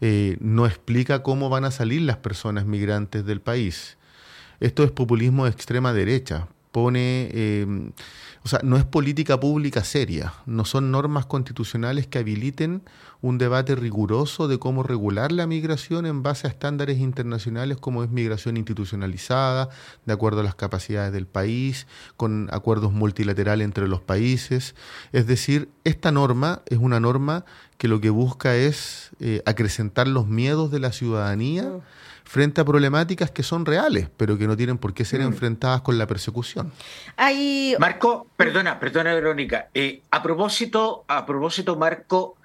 Eh, 0.00 0.36
no 0.40 0.66
explica 0.66 1.22
cómo 1.22 1.48
van 1.48 1.64
a 1.64 1.70
salir 1.70 2.02
las 2.02 2.18
personas 2.18 2.66
migrantes 2.66 3.24
del 3.24 3.40
país. 3.40 3.96
Esto 4.60 4.84
es 4.84 4.90
populismo 4.90 5.44
de 5.44 5.50
extrema 5.50 5.92
derecha. 5.92 6.48
Pone 6.70 7.30
eh, 7.32 7.92
o 8.46 8.48
sea, 8.48 8.60
no 8.62 8.76
es 8.76 8.84
política 8.84 9.40
pública 9.40 9.82
seria, 9.82 10.32
no 10.46 10.64
son 10.64 10.92
normas 10.92 11.26
constitucionales 11.26 12.06
que 12.06 12.20
habiliten 12.20 12.82
un 13.20 13.38
debate 13.38 13.74
riguroso 13.74 14.48
de 14.48 14.58
cómo 14.58 14.82
regular 14.82 15.32
la 15.32 15.46
migración 15.46 16.06
en 16.06 16.22
base 16.22 16.46
a 16.46 16.50
estándares 16.50 16.98
internacionales 16.98 17.78
como 17.78 18.04
es 18.04 18.10
migración 18.10 18.56
institucionalizada, 18.56 19.68
de 20.04 20.12
acuerdo 20.12 20.40
a 20.40 20.44
las 20.44 20.54
capacidades 20.54 21.12
del 21.12 21.26
país, 21.26 21.86
con 22.16 22.48
acuerdos 22.52 22.92
multilaterales 22.92 23.64
entre 23.64 23.88
los 23.88 24.00
países. 24.00 24.74
Es 25.12 25.26
decir, 25.26 25.68
esta 25.84 26.12
norma 26.12 26.62
es 26.66 26.78
una 26.78 27.00
norma 27.00 27.44
que 27.78 27.88
lo 27.88 28.00
que 28.00 28.10
busca 28.10 28.56
es 28.56 29.10
eh, 29.20 29.42
acrecentar 29.46 30.08
los 30.08 30.26
miedos 30.26 30.70
de 30.70 30.80
la 30.80 30.92
ciudadanía. 30.92 31.64
Mm 31.64 31.80
frente 32.26 32.60
a 32.60 32.64
problemáticas 32.64 33.30
que 33.30 33.42
son 33.42 33.64
reales, 33.64 34.08
pero 34.16 34.36
que 34.36 34.46
no 34.46 34.56
tienen 34.56 34.78
por 34.78 34.92
qué 34.92 35.04
ser 35.04 35.20
mm. 35.20 35.26
enfrentadas 35.26 35.80
con 35.80 35.96
la 35.96 36.06
persecución. 36.06 36.72
Marco, 37.78 38.26
perdona, 38.36 38.78
perdona 38.80 39.14
Verónica, 39.14 39.68
eh, 39.72 40.02
a 40.10 40.22
propósito, 40.22 41.04
a 41.06 41.24
propósito, 41.24 41.76
Marco, 41.76 42.35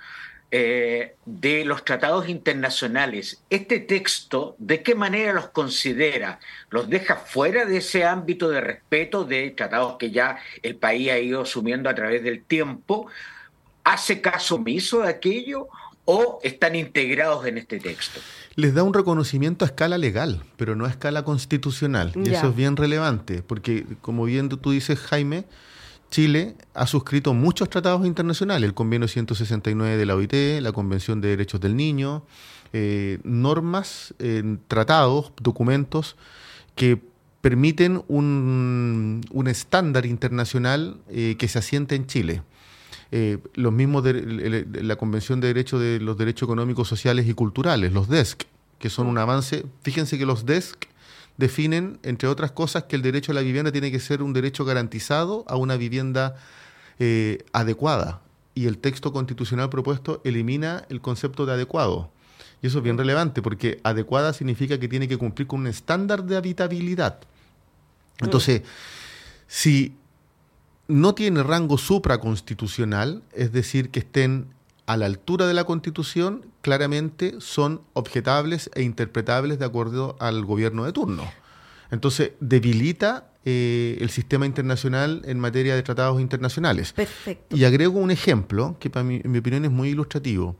eh, 0.54 1.16
de 1.26 1.64
los 1.64 1.86
tratados 1.86 2.28
internacionales, 2.28 3.42
¿este 3.50 3.80
texto 3.80 4.58
de 4.60 4.84
qué 4.84 4.96
manera 4.96 5.32
los 5.32 5.48
considera? 5.48 6.42
¿Los 6.70 6.90
deja 6.90 7.16
fuera 7.16 7.64
de 7.64 7.78
ese 7.78 8.04
ámbito 8.04 8.50
de 8.50 8.60
respeto 8.60 9.24
de 9.24 9.52
tratados 9.52 9.96
que 9.98 10.12
ya 10.12 10.40
el 10.62 10.76
país 10.76 11.10
ha 11.10 11.20
ido 11.20 11.44
asumiendo 11.44 11.90
a 11.90 11.96
través 11.96 12.22
del 12.22 12.44
tiempo? 12.44 13.08
¿Hace 13.86 14.20
caso 14.20 14.56
omiso 14.56 15.04
de 15.04 15.10
aquello 15.10 15.70
o 16.04 16.40
están 16.44 16.76
integrados 16.76 17.46
en 17.46 17.58
este 17.58 17.80
texto? 17.80 18.20
Les 18.56 18.74
da 18.74 18.84
un 18.84 18.94
reconocimiento 18.94 19.64
a 19.64 19.70
escala 19.70 19.98
legal, 19.98 20.44
pero 20.58 20.76
no 20.76 20.86
a 20.86 20.90
escala 20.90 21.24
constitucional. 21.24 22.12
Y 22.16 22.30
eso 22.30 22.50
es 22.50 22.56
bien 22.58 22.76
relevante, 22.76 23.42
porque 23.42 23.86
como 24.02 24.26
bien 24.26 24.50
tú 24.50 24.72
dices, 24.72 25.00
Jaime, 25.00 25.46
Chile 26.12 26.56
ha 26.76 26.86
suscrito 26.86 27.34
muchos 27.34 27.70
tratados 27.70 28.06
internacionales, 28.06 28.68
el 28.68 28.76
Convenio 28.76 29.08
169 29.08 29.98
de 29.98 30.06
la 30.06 30.16
OIT, 30.16 30.62
la 30.62 30.72
Convención 30.72 31.22
de 31.22 31.30
Derechos 31.30 31.60
del 31.60 31.76
Niño, 31.76 32.24
eh, 32.74 33.20
normas, 33.24 34.14
tratados, 34.68 35.34
documentos 35.42 36.16
que 36.76 37.02
permiten 37.42 38.04
un, 38.08 39.22
estándar 39.48 40.06
internacional 40.06 40.98
eh, 41.10 41.36
que 41.38 41.48
se 41.48 41.60
asiente 41.60 41.96
en 41.96 42.06
Chile. 42.06 42.44
Eh, 43.12 43.40
los 43.56 43.74
mismos 43.74 44.04
de, 44.04 44.66
la 44.82 44.96
Convención 44.96 45.42
de 45.42 45.48
Derechos 45.48 45.82
de 45.82 46.00
los 46.00 46.18
Derechos 46.18 46.48
Económicos, 46.48 46.88
Sociales 46.88 47.28
y 47.28 47.34
Culturales, 47.34 47.92
los 47.92 48.08
DESC, 48.08 48.44
que 48.80 48.90
son 48.90 49.08
un 49.08 49.18
avance. 49.18 49.66
Fíjense 49.82 50.18
que 50.18 50.26
los 50.26 50.46
DESC 50.46 50.88
definen, 51.38 52.00
entre 52.04 52.28
otras 52.28 52.52
cosas, 52.52 52.84
que 52.84 52.96
el 52.96 53.02
derecho 53.02 53.32
a 53.32 53.36
la 53.36 53.42
vivienda 53.42 53.72
tiene 53.72 53.92
que 53.92 54.00
ser 54.00 54.22
un 54.22 54.34
derecho 54.34 54.66
garantizado 54.66 55.46
a 55.48 55.56
una 55.56 55.78
vivienda 55.78 56.36
eh, 57.00 57.44
adecuada. 57.54 58.22
Y 58.54 58.68
el 58.68 58.78
texto 58.78 59.14
constitucional 59.14 59.70
propuesto 59.70 60.22
elimina 60.24 60.86
el 60.90 61.02
concepto 61.02 61.46
de 61.46 61.54
adecuado. 61.54 62.12
Y 62.62 62.68
eso 62.68 62.80
es 62.80 62.84
bien 62.84 62.98
relevante, 62.98 63.42
porque 63.42 63.80
adecuada 63.84 64.34
significa 64.34 64.80
que 64.80 64.88
tiene 64.88 65.08
que 65.08 65.18
cumplir 65.18 65.48
con 65.48 65.62
un 65.62 65.68
estándar 65.68 66.24
de 66.24 66.38
habitabilidad. 66.38 67.20
Entonces, 68.20 68.62
si 69.48 69.96
no 70.88 71.16
tiene 71.16 71.42
rango 71.44 71.78
supraconstitucional, 71.78 73.24
es 73.34 73.52
decir, 73.52 73.90
que 73.90 74.00
estén 74.00 74.48
a 74.92 74.98
la 74.98 75.06
altura 75.06 75.48
de 75.48 75.54
la 75.54 75.64
Constitución, 75.64 76.46
claramente 76.60 77.36
son 77.40 77.80
objetables 77.94 78.70
e 78.76 78.82
interpretables 78.82 79.58
de 79.58 79.64
acuerdo 79.64 80.18
al 80.20 80.44
gobierno 80.44 80.84
de 80.84 80.92
turno. 80.92 81.32
Entonces, 81.92 82.32
debilita 82.42 83.32
eh, 83.46 83.98
el 84.02 84.10
sistema 84.10 84.46
internacional 84.46 85.22
en 85.24 85.40
materia 85.40 85.76
de 85.76 85.84
tratados 85.84 86.20
internacionales. 86.20 86.92
Perfecto. 86.92 87.56
Y 87.56 87.64
agrego 87.64 88.00
un 88.00 88.12
ejemplo 88.12 88.76
que 88.82 88.90
para 88.90 89.06
mí, 89.06 89.22
en 89.24 89.32
mi 89.32 89.38
opinión 89.38 89.64
es 89.64 89.72
muy 89.72 89.88
ilustrativo. 89.88 90.58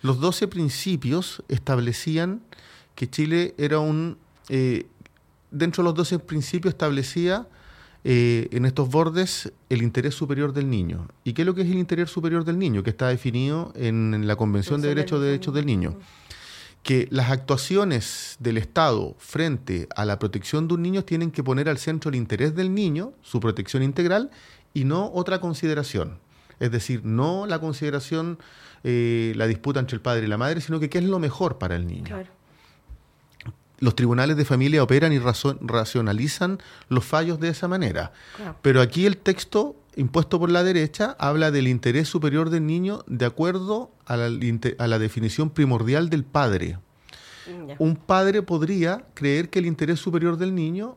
Los 0.00 0.20
12 0.20 0.46
principios 0.46 1.42
establecían 1.48 2.40
que 2.94 3.10
Chile 3.10 3.52
era 3.58 3.80
un... 3.80 4.16
Eh, 4.48 4.86
dentro 5.50 5.82
de 5.82 5.88
los 5.88 5.96
12 5.96 6.20
principios 6.20 6.74
establecía 6.74 7.48
eh, 8.04 8.48
en 8.50 8.64
estos 8.64 8.88
bordes 8.88 9.52
el 9.68 9.82
interés 9.82 10.14
superior 10.14 10.52
del 10.52 10.68
niño. 10.68 11.06
¿Y 11.22 11.34
qué 11.34 11.42
es 11.42 11.46
lo 11.46 11.54
que 11.54 11.62
es 11.62 11.68
el 11.68 11.78
interés 11.78 12.10
superior 12.10 12.44
del 12.44 12.58
niño? 12.58 12.82
Que 12.82 12.90
está 12.90 13.08
definido 13.08 13.72
en, 13.76 14.26
la 14.26 14.34
Convención 14.36 14.80
de 14.80 14.88
Derechos 14.88 15.20
de 15.20 15.26
Derechos 15.26 15.54
del 15.54 15.66
Niño. 15.66 15.98
Que 16.82 17.06
las 17.12 17.30
actuaciones 17.30 18.36
del 18.40 18.58
Estado 18.58 19.14
frente 19.18 19.86
a 19.94 20.04
la 20.04 20.18
protección 20.18 20.66
de 20.66 20.74
un 20.74 20.82
niño 20.82 21.04
tienen 21.04 21.30
que 21.30 21.44
poner 21.44 21.68
al 21.68 21.78
centro 21.78 22.08
el 22.08 22.16
interés 22.16 22.56
del 22.56 22.74
niño, 22.74 23.12
su 23.22 23.38
protección 23.38 23.84
integral, 23.84 24.30
y 24.74 24.82
no 24.84 25.12
otra 25.14 25.40
consideración. 25.40 26.18
Es 26.58 26.72
decir, 26.72 27.04
no 27.04 27.46
la 27.46 27.60
consideración, 27.60 28.38
eh, 28.82 29.32
la 29.36 29.46
disputa 29.46 29.78
entre 29.78 29.94
el 29.94 30.00
padre 30.00 30.24
y 30.24 30.28
la 30.28 30.38
madre, 30.38 30.60
sino 30.60 30.80
que 30.80 30.90
qué 30.90 30.98
es 30.98 31.04
lo 31.04 31.20
mejor 31.20 31.58
para 31.58 31.76
el 31.76 31.86
niño. 31.86 32.04
Claro 32.04 32.41
los 33.82 33.96
tribunales 33.96 34.36
de 34.36 34.44
familia 34.44 34.80
operan 34.80 35.12
y 35.12 35.18
racionalizan 35.18 36.58
los 36.88 37.04
fallos 37.04 37.40
de 37.40 37.48
esa 37.48 37.66
manera. 37.66 38.12
Pero 38.62 38.80
aquí 38.80 39.06
el 39.06 39.16
texto 39.16 39.74
impuesto 39.96 40.38
por 40.38 40.50
la 40.50 40.62
derecha 40.62 41.16
habla 41.18 41.50
del 41.50 41.66
interés 41.66 42.08
superior 42.08 42.48
del 42.48 42.64
niño 42.64 43.02
de 43.08 43.26
acuerdo 43.26 43.90
a 44.06 44.16
la, 44.16 44.98
definición 45.00 45.50
primordial 45.50 46.10
del 46.10 46.22
padre. 46.22 46.78
Mm, 47.48 47.72
Un 47.78 47.96
padre 47.96 48.42
podría 48.42 49.04
creer 49.14 49.50
que 49.50 49.58
el 49.58 49.66
interés 49.66 49.98
superior 49.98 50.36
del 50.36 50.54
niño 50.54 50.96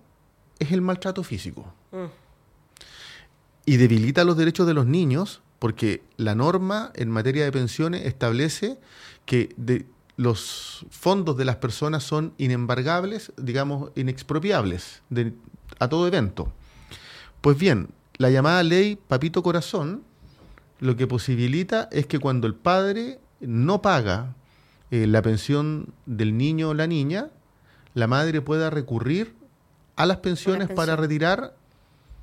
es 0.59 0.71
el 0.71 0.81
maltrato 0.81 1.23
físico. 1.23 1.73
Mm. 1.91 2.05
Y 3.65 3.77
debilita 3.77 4.23
los 4.23 4.37
derechos 4.37 4.67
de 4.67 4.75
los 4.75 4.85
niños 4.85 5.41
porque 5.57 6.03
la 6.17 6.35
norma 6.35 6.91
en 6.93 7.09
materia 7.09 7.45
de 7.45 7.51
pensiones 7.51 8.05
establece 8.05 8.77
que 9.25 9.49
de, 9.57 9.87
los 10.17 10.85
fondos 10.89 11.37
de 11.37 11.45
las 11.45 11.57
personas 11.57 12.03
son 12.03 12.33
inembargables, 12.37 13.33
digamos, 13.37 13.91
inexpropiables 13.95 15.01
a 15.79 15.87
todo 15.89 16.07
evento. 16.07 16.51
Pues 17.41 17.57
bien, 17.57 17.89
la 18.17 18.29
llamada 18.29 18.63
ley 18.63 18.95
Papito 18.95 19.43
Corazón 19.43 20.03
lo 20.79 20.95
que 20.95 21.07
posibilita 21.07 21.89
es 21.91 22.05
que 22.05 22.19
cuando 22.19 22.47
el 22.47 22.55
padre 22.55 23.19
no 23.39 23.81
paga 23.81 24.35
eh, 24.91 25.07
la 25.07 25.21
pensión 25.21 25.93
del 26.05 26.37
niño 26.37 26.69
o 26.69 26.73
la 26.73 26.87
niña, 26.87 27.29
la 27.93 28.07
madre 28.07 28.41
pueda 28.41 28.69
recurrir 28.69 29.35
a 29.95 30.05
las 30.05 30.17
pensiones 30.17 30.69
para 30.69 30.95
retirar 30.95 31.55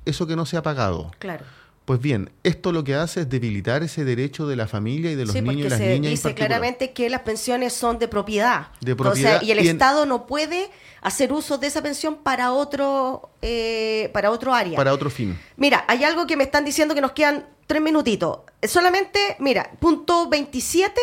eso 0.05 0.27
que 0.27 0.35
no 0.35 0.45
se 0.45 0.57
ha 0.57 0.61
pagado. 0.63 1.11
Claro. 1.19 1.45
Pues 1.85 1.99
bien, 1.99 2.31
esto 2.43 2.71
lo 2.71 2.85
que 2.85 2.95
hace 2.95 3.21
es 3.21 3.29
debilitar 3.29 3.83
ese 3.83 4.05
derecho 4.05 4.47
de 4.47 4.55
la 4.55 4.67
familia 4.67 5.11
y 5.11 5.15
de 5.15 5.25
los 5.25 5.35
niños 5.35 5.65
y 5.65 5.69
las 5.69 5.79
se 5.79 5.89
niñas. 5.89 6.11
Dice 6.11 6.33
claramente 6.33 6.93
que 6.93 7.09
las 7.09 7.21
pensiones 7.21 7.73
son 7.73 7.99
de 7.99 8.07
propiedad. 8.07 8.67
De 8.79 8.95
propiedad. 8.95 9.41
y 9.41 9.51
el 9.51 9.59
Estado 9.59 10.05
no 10.05 10.25
puede 10.25 10.69
hacer 11.01 11.33
uso 11.33 11.57
de 11.57 11.67
esa 11.67 11.81
pensión 11.81 12.15
para 12.15 12.53
otro, 12.53 13.31
eh, 13.41 14.09
para 14.13 14.31
otro 14.31 14.53
área. 14.53 14.77
Para 14.77 14.93
otro 14.93 15.09
fin. 15.09 15.37
Mira, 15.57 15.83
hay 15.89 16.05
algo 16.05 16.25
que 16.25 16.37
me 16.37 16.45
están 16.45 16.63
diciendo 16.63 16.95
que 16.95 17.01
nos 17.01 17.11
quedan 17.11 17.45
tres 17.67 17.81
minutitos. 17.81 18.39
Solamente, 18.61 19.35
mira, 19.39 19.71
punto 19.79 20.29
27 20.29 21.01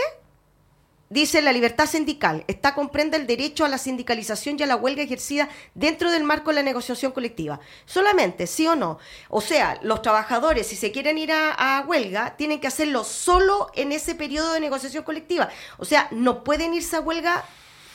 Dice 1.13 1.43
la 1.43 1.53
libertad 1.53 1.87
sindical. 1.87 2.45
Esta 2.47 2.73
comprende 2.73 3.17
el 3.17 3.27
derecho 3.27 3.65
a 3.65 3.69
la 3.69 3.79
sindicalización 3.79 4.57
y 4.57 4.63
a 4.63 4.67
la 4.67 4.77
huelga 4.77 5.03
ejercida 5.03 5.49
dentro 5.75 6.13
del 6.13 6.23
marco 6.23 6.51
de 6.51 6.55
la 6.55 6.63
negociación 6.63 7.11
colectiva. 7.11 7.59
Solamente, 7.85 8.47
sí 8.47 8.69
o 8.69 8.77
no. 8.77 9.01
O 9.29 9.41
sea, 9.41 9.81
los 9.83 10.03
trabajadores, 10.03 10.69
si 10.69 10.77
se 10.77 10.93
quieren 10.93 11.19
ir 11.19 11.33
a, 11.33 11.85
huelga, 11.85 12.37
tienen 12.37 12.61
que 12.61 12.69
hacerlo 12.69 13.03
solo 13.03 13.73
en 13.75 13.91
ese 13.91 14.15
periodo 14.15 14.53
de 14.53 14.61
negociación 14.61 15.03
colectiva. 15.03 15.49
O 15.79 15.85
sea, 15.85 16.07
no 16.13 16.45
pueden 16.45 16.75
irse 16.75 16.95
a 16.95 17.01
huelga 17.01 17.45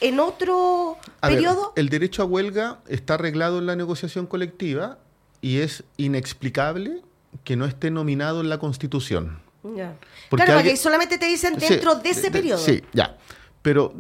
en 0.02 0.20
otro 0.20 0.98
periodo. 1.22 1.72
el 1.78 1.88
derecho 1.88 2.22
a 2.22 2.26
huelga 2.26 2.80
está 2.90 3.14
arreglado 3.14 3.60
en 3.60 3.66
la 3.66 3.78
negociación 3.78 4.28
colectiva 4.28 5.00
y 5.40 5.60
es 5.60 5.86
inexplicable 5.96 7.02
que 7.46 7.56
no 7.56 7.64
esté 7.64 7.92
nominado 7.92 8.42
en 8.42 8.50
la 8.50 8.58
Constitución 8.58 9.45
claro, 9.74 9.98
porque 10.30 10.78
solamente 10.78 11.18
te 11.18 11.26
dicen 11.26 11.58
dentro 11.58 11.96
de 11.96 12.10
ese 12.10 12.32
periodo. 12.32 12.60
Sí, 12.60 12.84
ya. 12.94 13.18
Pero 13.62 13.94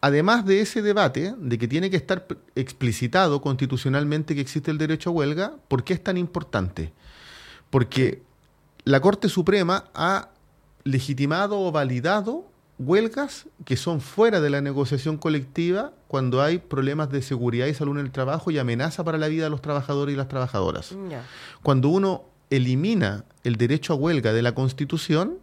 además 0.00 0.44
de 0.44 0.60
ese 0.60 0.82
debate, 0.82 1.34
de 1.38 1.58
que 1.58 1.68
tiene 1.68 1.90
que 1.90 1.96
estar 1.96 2.26
explicitado 2.54 3.40
constitucionalmente 3.40 4.34
que 4.34 4.40
existe 4.40 4.70
el 4.70 4.78
derecho 4.78 5.10
a 5.10 5.12
huelga, 5.12 5.52
¿por 5.68 5.84
qué 5.84 5.94
es 5.94 6.02
tan 6.02 6.16
importante? 6.16 6.92
Porque 7.70 8.22
la 8.84 9.00
Corte 9.00 9.28
Suprema 9.28 9.84
ha 9.94 10.30
legitimado 10.84 11.60
o 11.60 11.70
validado 11.70 12.46
huelgas 12.78 13.46
que 13.64 13.76
son 13.76 14.00
fuera 14.00 14.40
de 14.40 14.50
la 14.50 14.60
negociación 14.60 15.18
colectiva 15.18 15.92
cuando 16.06 16.40
hay 16.40 16.58
problemas 16.58 17.10
de 17.10 17.22
seguridad 17.22 17.66
y 17.66 17.74
salud 17.74 17.98
en 17.98 18.06
el 18.06 18.12
trabajo 18.12 18.50
y 18.50 18.58
amenaza 18.58 19.04
para 19.04 19.18
la 19.18 19.28
vida 19.28 19.44
de 19.44 19.50
los 19.50 19.60
trabajadores 19.60 20.14
y 20.14 20.16
las 20.16 20.28
trabajadoras. 20.28 20.94
Cuando 21.62 21.88
uno 21.88 22.24
elimina 22.50 23.24
el 23.44 23.56
derecho 23.56 23.92
a 23.92 23.96
huelga 23.96 24.32
de 24.32 24.42
la 24.42 24.54
Constitución, 24.54 25.38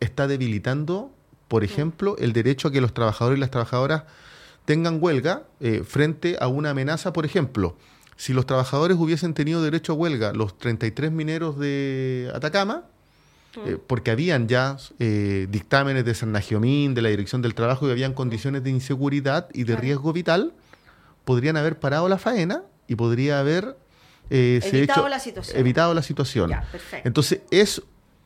está 0.00 0.26
debilitando, 0.26 1.10
por 1.48 1.64
ejemplo, 1.64 2.16
el 2.18 2.32
derecho 2.32 2.68
a 2.68 2.72
que 2.72 2.80
los 2.80 2.94
trabajadores 2.94 3.38
y 3.38 3.40
las 3.40 3.50
trabajadoras 3.50 4.04
tengan 4.64 4.98
huelga 5.00 5.44
eh, 5.60 5.82
frente 5.84 6.36
a 6.40 6.48
una 6.48 6.70
amenaza, 6.70 7.12
por 7.12 7.24
ejemplo, 7.24 7.76
si 8.16 8.32
los 8.32 8.46
trabajadores 8.46 8.96
hubiesen 8.98 9.34
tenido 9.34 9.62
derecho 9.62 9.92
a 9.92 9.96
huelga, 9.96 10.32
los 10.32 10.56
33 10.58 11.10
mineros 11.10 11.58
de 11.58 12.30
Atacama, 12.34 12.84
eh, 13.66 13.78
porque 13.86 14.10
habían 14.10 14.48
ya 14.48 14.76
eh, 14.98 15.46
dictámenes 15.50 16.04
de 16.04 16.14
San 16.14 16.32
Nagiomín, 16.32 16.94
de 16.94 17.02
la 17.02 17.10
Dirección 17.10 17.42
del 17.42 17.54
Trabajo, 17.54 17.88
y 17.88 17.90
habían 17.90 18.14
condiciones 18.14 18.62
de 18.64 18.70
inseguridad 18.70 19.48
y 19.52 19.64
de 19.64 19.76
riesgo 19.76 20.12
vital, 20.12 20.54
podrían 21.24 21.56
haber 21.56 21.78
parado 21.78 22.08
la 22.08 22.18
faena 22.18 22.62
y 22.88 22.94
podría 22.94 23.40
haber 23.40 23.76
eh, 24.34 24.60
evitado, 24.62 25.08
la 25.08 25.18
situación. 25.18 25.58
evitado 25.58 25.92
la 25.92 26.02
situación. 26.02 26.52
Entonces, 27.04 27.40
es 27.50 27.82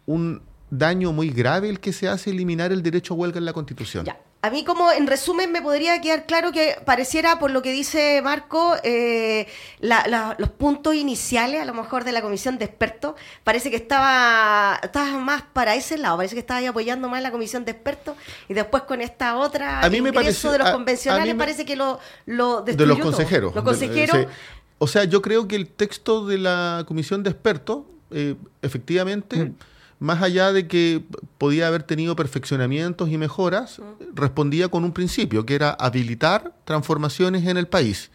un 0.07 0.41
daño 0.71 1.13
muy 1.13 1.31
grave 1.31 1.69
el 1.69 1.81
que 1.81 1.93
se 1.93 2.09
hace 2.09 2.31
eliminar 2.31 2.73
el 2.73 2.83
derecho 2.83 3.15
a 3.15 3.17
huelga 3.17 3.39
en 3.39 3.45
la 3.45 3.53
Constitución. 3.53 4.05
Ya. 4.05 4.19
a 4.43 4.51
mí 4.51 4.63
como 4.63 4.93
en 4.93 5.09
resumen 5.09 5.51
me 5.51 5.61
podría 5.61 6.01
quedar 6.01 6.27
claro 6.27 6.53
que 6.53 6.77
pareciera, 6.85 7.41
por 7.41 7.51
lo 7.51 7.63
que 7.63 7.73
dice 7.73 8.21
Marco, 8.23 8.77
eh, 8.85 9.49
los 9.81 10.49
puntos 10.51 10.95
iniciales 10.95 11.61
a 11.61 11.65
lo 11.65 11.75
mejor 11.75 12.05
de 12.05 12.13
la 12.13 12.23
comisión 12.23 12.57
de 12.57 12.67
expertos, 12.67 13.15
parece 13.43 13.71
que 13.71 13.77
estaba, 13.77 14.79
estaba 14.81 15.19
más 15.19 15.43
para 15.43 15.75
ese 15.75 15.99
lado, 15.99 16.19
parece 16.19 16.37
que 16.37 16.41
estaba 16.41 16.59
ahí 16.59 16.67
apoyando 16.67 17.09
más 17.09 17.21
la 17.23 17.33
comisión 17.33 17.65
de 17.65 17.73
expertos 17.73 18.17
y 18.49 18.55
después 18.55 18.85
con 18.85 19.01
esta 19.01 19.37
otra 19.37 19.81
a 19.81 19.91
mí 19.91 20.01
me 20.01 20.13
parece, 20.13 20.49
de 20.49 20.59
los 20.59 20.71
convencionales 20.71 21.35
parece 21.35 21.65
que 21.65 21.75
lo, 21.75 21.99
lo 22.27 22.63
De 22.63 22.87
los 22.87 23.01
consejeros. 23.01 23.53
Los 23.53 23.65
consejeros. 23.65 24.27
O 24.79 24.87
sea, 24.87 25.05
yo 25.05 25.23
creo 25.23 25.49
que 25.49 25.57
el 25.57 25.69
texto 25.69 26.27
de 26.27 26.39
la 26.39 26.85
comisión 26.87 27.23
de 27.23 27.31
expertos, 27.31 27.85
eh, 28.11 28.37
efectivamente... 28.63 29.47
Mm 29.47 29.55
más 29.99 30.23
allá 30.23 30.53
de 30.53 30.67
que 30.69 31.03
podía 31.39 31.69
haber 31.69 31.83
tenido 31.83 32.17
perfeccionamientos 32.17 33.09
y 33.09 33.19
mejoras, 33.19 33.81
respondía 34.15 34.69
con 34.69 34.85
un 34.85 34.93
principio, 34.93 35.47
que 35.47 35.55
era 35.55 35.71
habilitar 35.71 36.53
transformaciones 36.65 37.47
en 37.47 37.57
el 37.57 37.67
país 37.67 38.11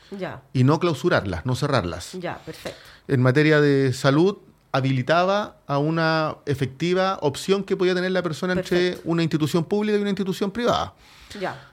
y 0.53 0.63
no 0.63 0.79
clausurarlas, 0.79 1.45
no 1.45 1.55
cerrarlas. 1.55 2.13
Ya, 2.13 2.37
perfecto. 2.37 2.79
En 3.07 3.21
materia 3.21 3.59
de 3.61 3.93
salud, 3.93 4.37
habilitaba 4.71 5.57
a 5.67 5.79
una 5.79 6.37
efectiva 6.45 7.17
opción 7.21 7.63
que 7.63 7.75
podía 7.75 7.95
tener 7.95 8.11
la 8.11 8.21
persona 8.21 8.53
entre 8.53 8.99
una 9.03 9.23
institución 9.23 9.65
pública 9.65 9.97
y 9.97 10.01
una 10.01 10.11
institución 10.11 10.51
privada. 10.51 10.93
Ya 11.39 11.70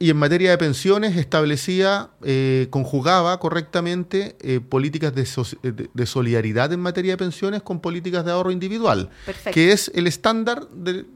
y 0.00 0.10
en 0.10 0.16
materia 0.16 0.50
de 0.50 0.58
pensiones 0.58 1.16
establecía, 1.16 2.10
eh, 2.22 2.68
conjugaba 2.70 3.40
correctamente 3.40 4.36
eh, 4.40 4.60
políticas 4.60 5.12
de, 5.12 5.88
de, 5.92 6.06
solidaridad 6.06 6.72
en 6.72 6.78
materia 6.78 7.14
de 7.14 7.16
pensiones 7.16 7.62
con 7.62 7.80
políticas 7.80 8.24
de 8.24 8.30
ahorro 8.30 8.52
individual, 8.52 9.10
que 9.52 9.72
es 9.72 9.90
el 9.94 10.06
estándar 10.06 10.68
del, 10.68 11.06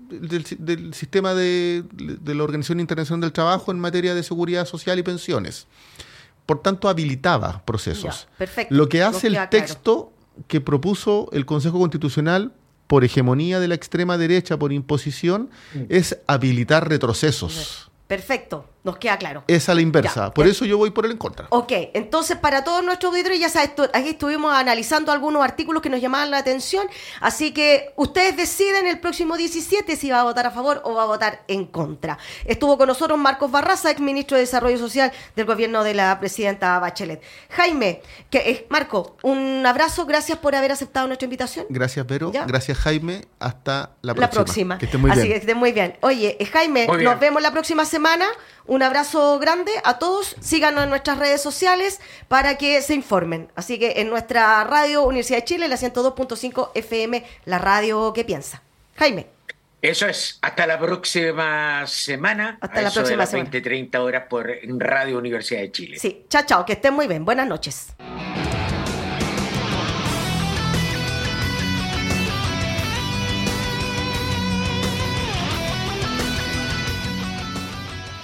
sistema 0.95 1.33
de, 1.35 1.85
la 2.25 2.43
Organización 2.43 2.81
Internacional 2.81 3.21
del 3.21 3.33
Trabajo 3.33 3.71
en 3.71 3.79
materia 3.79 4.17
de 4.17 4.23
seguridad 4.25 4.67
social 4.67 4.99
y 4.99 5.05
pensiones. 5.05 5.69
Por 6.45 6.61
tanto, 6.61 6.89
habilitaba 6.89 7.63
procesos. 7.65 8.27
Lo 8.69 8.89
que 8.89 9.05
hace 9.05 9.29
el 9.29 9.39
texto 9.49 10.13
que 10.49 10.61
propuso 10.61 11.29
el 11.33 11.47
Consejo 11.47 11.79
Constitucional 11.79 12.53
por 12.89 13.05
hegemonía 13.05 13.61
de 13.61 13.69
la 13.69 13.77
extrema 13.77 14.19
derecha, 14.19 14.59
por 14.59 14.73
imposición, 14.73 15.51
mm. 15.73 15.83
es 15.89 16.19
habilitar 16.27 16.89
retrocesos. 16.89 17.91
Perfecto. 18.09 18.72
Nos 18.85 18.97
queda 18.99 19.17
claro. 19.17 19.45
Es 19.47 19.69
a 19.69 19.75
la 19.75 19.81
inversa. 19.81 20.35
por 20.35 20.49
eso 20.49 20.65
yo 20.65 20.77
voy 20.77 20.91
por 20.91 21.07
el 21.07 21.13
en 21.13 21.19
contra. 21.19 21.47
Ok, 21.51 21.73
entonces 21.95 22.37
para 22.37 22.65
todos 22.65 22.83
nuestros 22.85 23.13
auditores, 23.13 23.39
ya 23.39 23.49
sabes, 23.49 23.71
aquí 23.93 24.11
estuvimos 24.11 24.53
analizando 24.53 25.13
algunos 25.13 25.43
artículos 25.43 25.83
que 25.83 25.89
nos 25.89 26.01
llamaban 26.01 26.33
la 26.33 26.39
atención. 26.39 26.87
Así 27.21 27.53
que 27.53 27.93
ustedes 27.97 28.37
deciden 28.37 28.89
el 28.89 28.99
próximo 28.99 29.37
17 29.37 29.95
si 29.95 30.11
va 30.11 30.21
a 30.21 30.25
votar 30.25 30.47
a 30.47 30.51
favor 30.51 30.83
o 30.85 30.95
va 30.95 31.05
a 31.05 31.07
votar 31.07 31.45
en 31.47 31.67
contra. 31.67 32.19
Estuvo 32.45 32.77
con 32.77 32.89
nosotros 32.89 33.17
Marcos 33.19 33.53
Barraza, 33.53 33.91
ex 33.91 34.01
ministro 34.01 34.37
de 34.37 34.43
Desarrollo 34.43 34.79
Social 34.79 35.13
del 35.37 35.47
gobierno 35.47 35.85
de 35.85 35.95
la 35.95 36.19
presidenta 36.19 36.79
Bachelet. 36.81 37.23
Jaime, 37.51 38.03
que, 38.31 38.39
eh, 38.39 38.67
Marco, 38.69 39.17
un 39.23 39.65
abrazo. 39.65 40.07
Gracias 40.07 40.39
por 40.39 40.57
haber 40.57 40.73
aceptado 40.73 41.07
nuestra 41.07 41.27
invitación. 41.27 41.67
Gracias, 41.69 42.05
Vero. 42.07 42.33
Gracias, 42.33 42.79
Jaime. 42.79 43.27
Hasta 43.39 43.93
la 44.03 44.15
próxima. 44.15 44.41
La 44.41 44.45
próxima. 44.45 44.79
Que 44.79 44.87
esté 44.87 44.99
muy 44.99 45.11
bien. 45.11 45.21
Así 45.21 45.29
que 45.29 45.37
esté 45.37 45.55
muy 45.55 45.73
bien. 45.73 45.97
Oye, 46.01 46.37
eh, 46.41 46.47
Jaime, 46.47 46.87
nos 46.87 47.21
vemos 47.21 47.41
la 47.41 47.53
próxima 47.53 47.85
semana. 47.85 48.27
Un 48.67 48.83
abrazo 48.83 49.39
grande 49.39 49.73
a 49.85 49.99
todos. 49.99 50.37
Síganos 50.41 50.85
en 50.85 50.91
nuestras 50.91 51.19
redes 51.19 51.41
sociales 51.41 52.01
para 52.29 52.59
que 52.59 52.81
se 52.83 52.95
informen. 52.95 53.51
Así 53.55 53.79
que 53.79 54.01
en 54.01 54.11
nuestra 54.11 54.63
radio 54.65 55.03
Universidad 55.03 55.39
de 55.39 55.45
Chile, 55.45 55.69
la 55.69 55.77
102.5 55.77 56.71
FM, 56.75 57.25
la 57.45 57.59
radio 57.59 58.13
que 58.13 58.25
piensa. 58.25 58.63
Jaime. 58.97 59.27
Eso 59.81 60.07
es, 60.07 60.39
hasta 60.43 60.65
la 60.65 60.79
próxima 60.79 61.85
semana. 61.89 62.57
Hasta 62.61 62.83
la 62.83 62.91
próxima 62.93 63.27
semana. 63.27 63.51
20, 63.51 63.61
30 63.61 64.01
horas 64.01 64.25
por 64.31 64.49
Radio 64.65 65.19
Universidad 65.19 65.61
de 65.61 65.73
Chile. 65.73 65.99
Sí, 65.99 66.25
chao, 66.29 66.43
chao, 66.47 66.65
que 66.65 66.75
estén 66.75 66.95
muy 66.95 67.09
bien. 67.09 67.25
Buenas 67.25 67.49
noches. 67.49 67.89